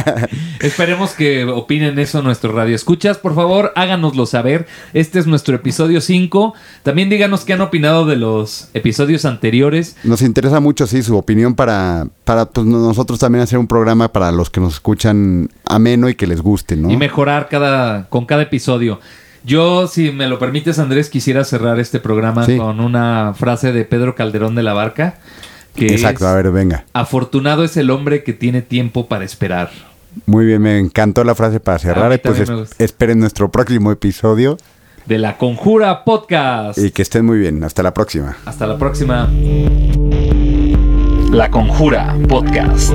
Esperemos 0.60 1.12
que 1.12 1.44
opinen 1.44 1.98
eso 1.98 2.22
nuestros 2.22 2.54
radioescuchas. 2.54 3.18
Por 3.18 3.34
favor, 3.34 3.72
háganoslo 3.74 4.26
saber. 4.26 4.66
Este 4.92 5.18
es 5.18 5.26
nuestro 5.26 5.56
episodio 5.56 6.00
5. 6.00 6.54
También 6.82 7.08
díganos 7.08 7.44
qué 7.44 7.54
han 7.54 7.60
opinado 7.60 8.06
de 8.06 8.16
los 8.16 8.68
episodios 8.74 9.24
anteriores. 9.24 9.96
Nos 10.04 10.22
interesa 10.22 10.60
mucho, 10.60 10.86
sí, 10.86 11.02
su 11.02 11.16
opinión 11.16 11.54
para, 11.54 12.06
para 12.24 12.46
pues, 12.46 12.66
nosotros 12.66 13.18
también 13.18 13.42
hacer 13.42 13.58
un 13.58 13.66
programa 13.66 14.12
para 14.12 14.30
los 14.32 14.50
que 14.50 14.60
nos 14.60 14.74
escuchan 14.74 15.48
ameno 15.64 16.08
y 16.08 16.14
que 16.14 16.26
les 16.26 16.40
guste, 16.40 16.76
¿no? 16.76 16.90
y 16.90 16.96
mejorar 16.96 17.48
cada, 17.48 18.08
con 18.08 18.26
cada 18.26 18.42
episodio. 18.42 19.00
Yo, 19.46 19.86
si 19.86 20.10
me 20.10 20.26
lo 20.26 20.38
permites, 20.40 20.78
Andrés, 20.80 21.08
quisiera 21.08 21.44
cerrar 21.44 21.78
este 21.78 22.00
programa 22.00 22.44
Sí. 22.44 22.56
con 22.56 22.80
una 22.80 23.32
frase 23.34 23.72
de 23.72 23.84
Pedro 23.84 24.14
Calderón 24.16 24.56
de 24.56 24.64
la 24.64 24.72
Barca. 24.74 25.18
Que 25.76 25.86
Exacto, 25.86 26.24
es, 26.24 26.30
a 26.30 26.34
ver, 26.34 26.50
venga. 26.50 26.84
Afortunado 26.94 27.62
es 27.62 27.76
el 27.76 27.90
hombre 27.90 28.24
que 28.24 28.32
tiene 28.32 28.60
tiempo 28.62 29.06
para 29.06 29.24
esperar. 29.24 29.70
Muy 30.26 30.46
bien, 30.46 30.62
me 30.62 30.78
encantó 30.78 31.22
la 31.22 31.34
frase 31.34 31.60
para 31.60 31.78
cerrar. 31.78 32.12
y 32.12 32.18
pues 32.18 32.40
es- 32.40 32.50
esperen 32.78 33.20
nuestro 33.20 33.50
próximo 33.50 33.92
episodio 33.92 34.56
De 35.04 35.18
la 35.18 35.36
Conjura 35.36 36.02
Podcast. 36.04 36.78
y 36.78 36.90
que 36.90 37.02
estén 37.02 37.24
muy 37.26 37.38
bien. 37.38 37.62
Hasta 37.62 37.82
la 37.84 37.92
próxima. 37.94 38.36
Hasta 38.46 38.66
la 38.66 38.78
próxima. 38.78 39.30
La 41.30 41.50
Conjura 41.50 42.16
Podcast. 42.28 42.94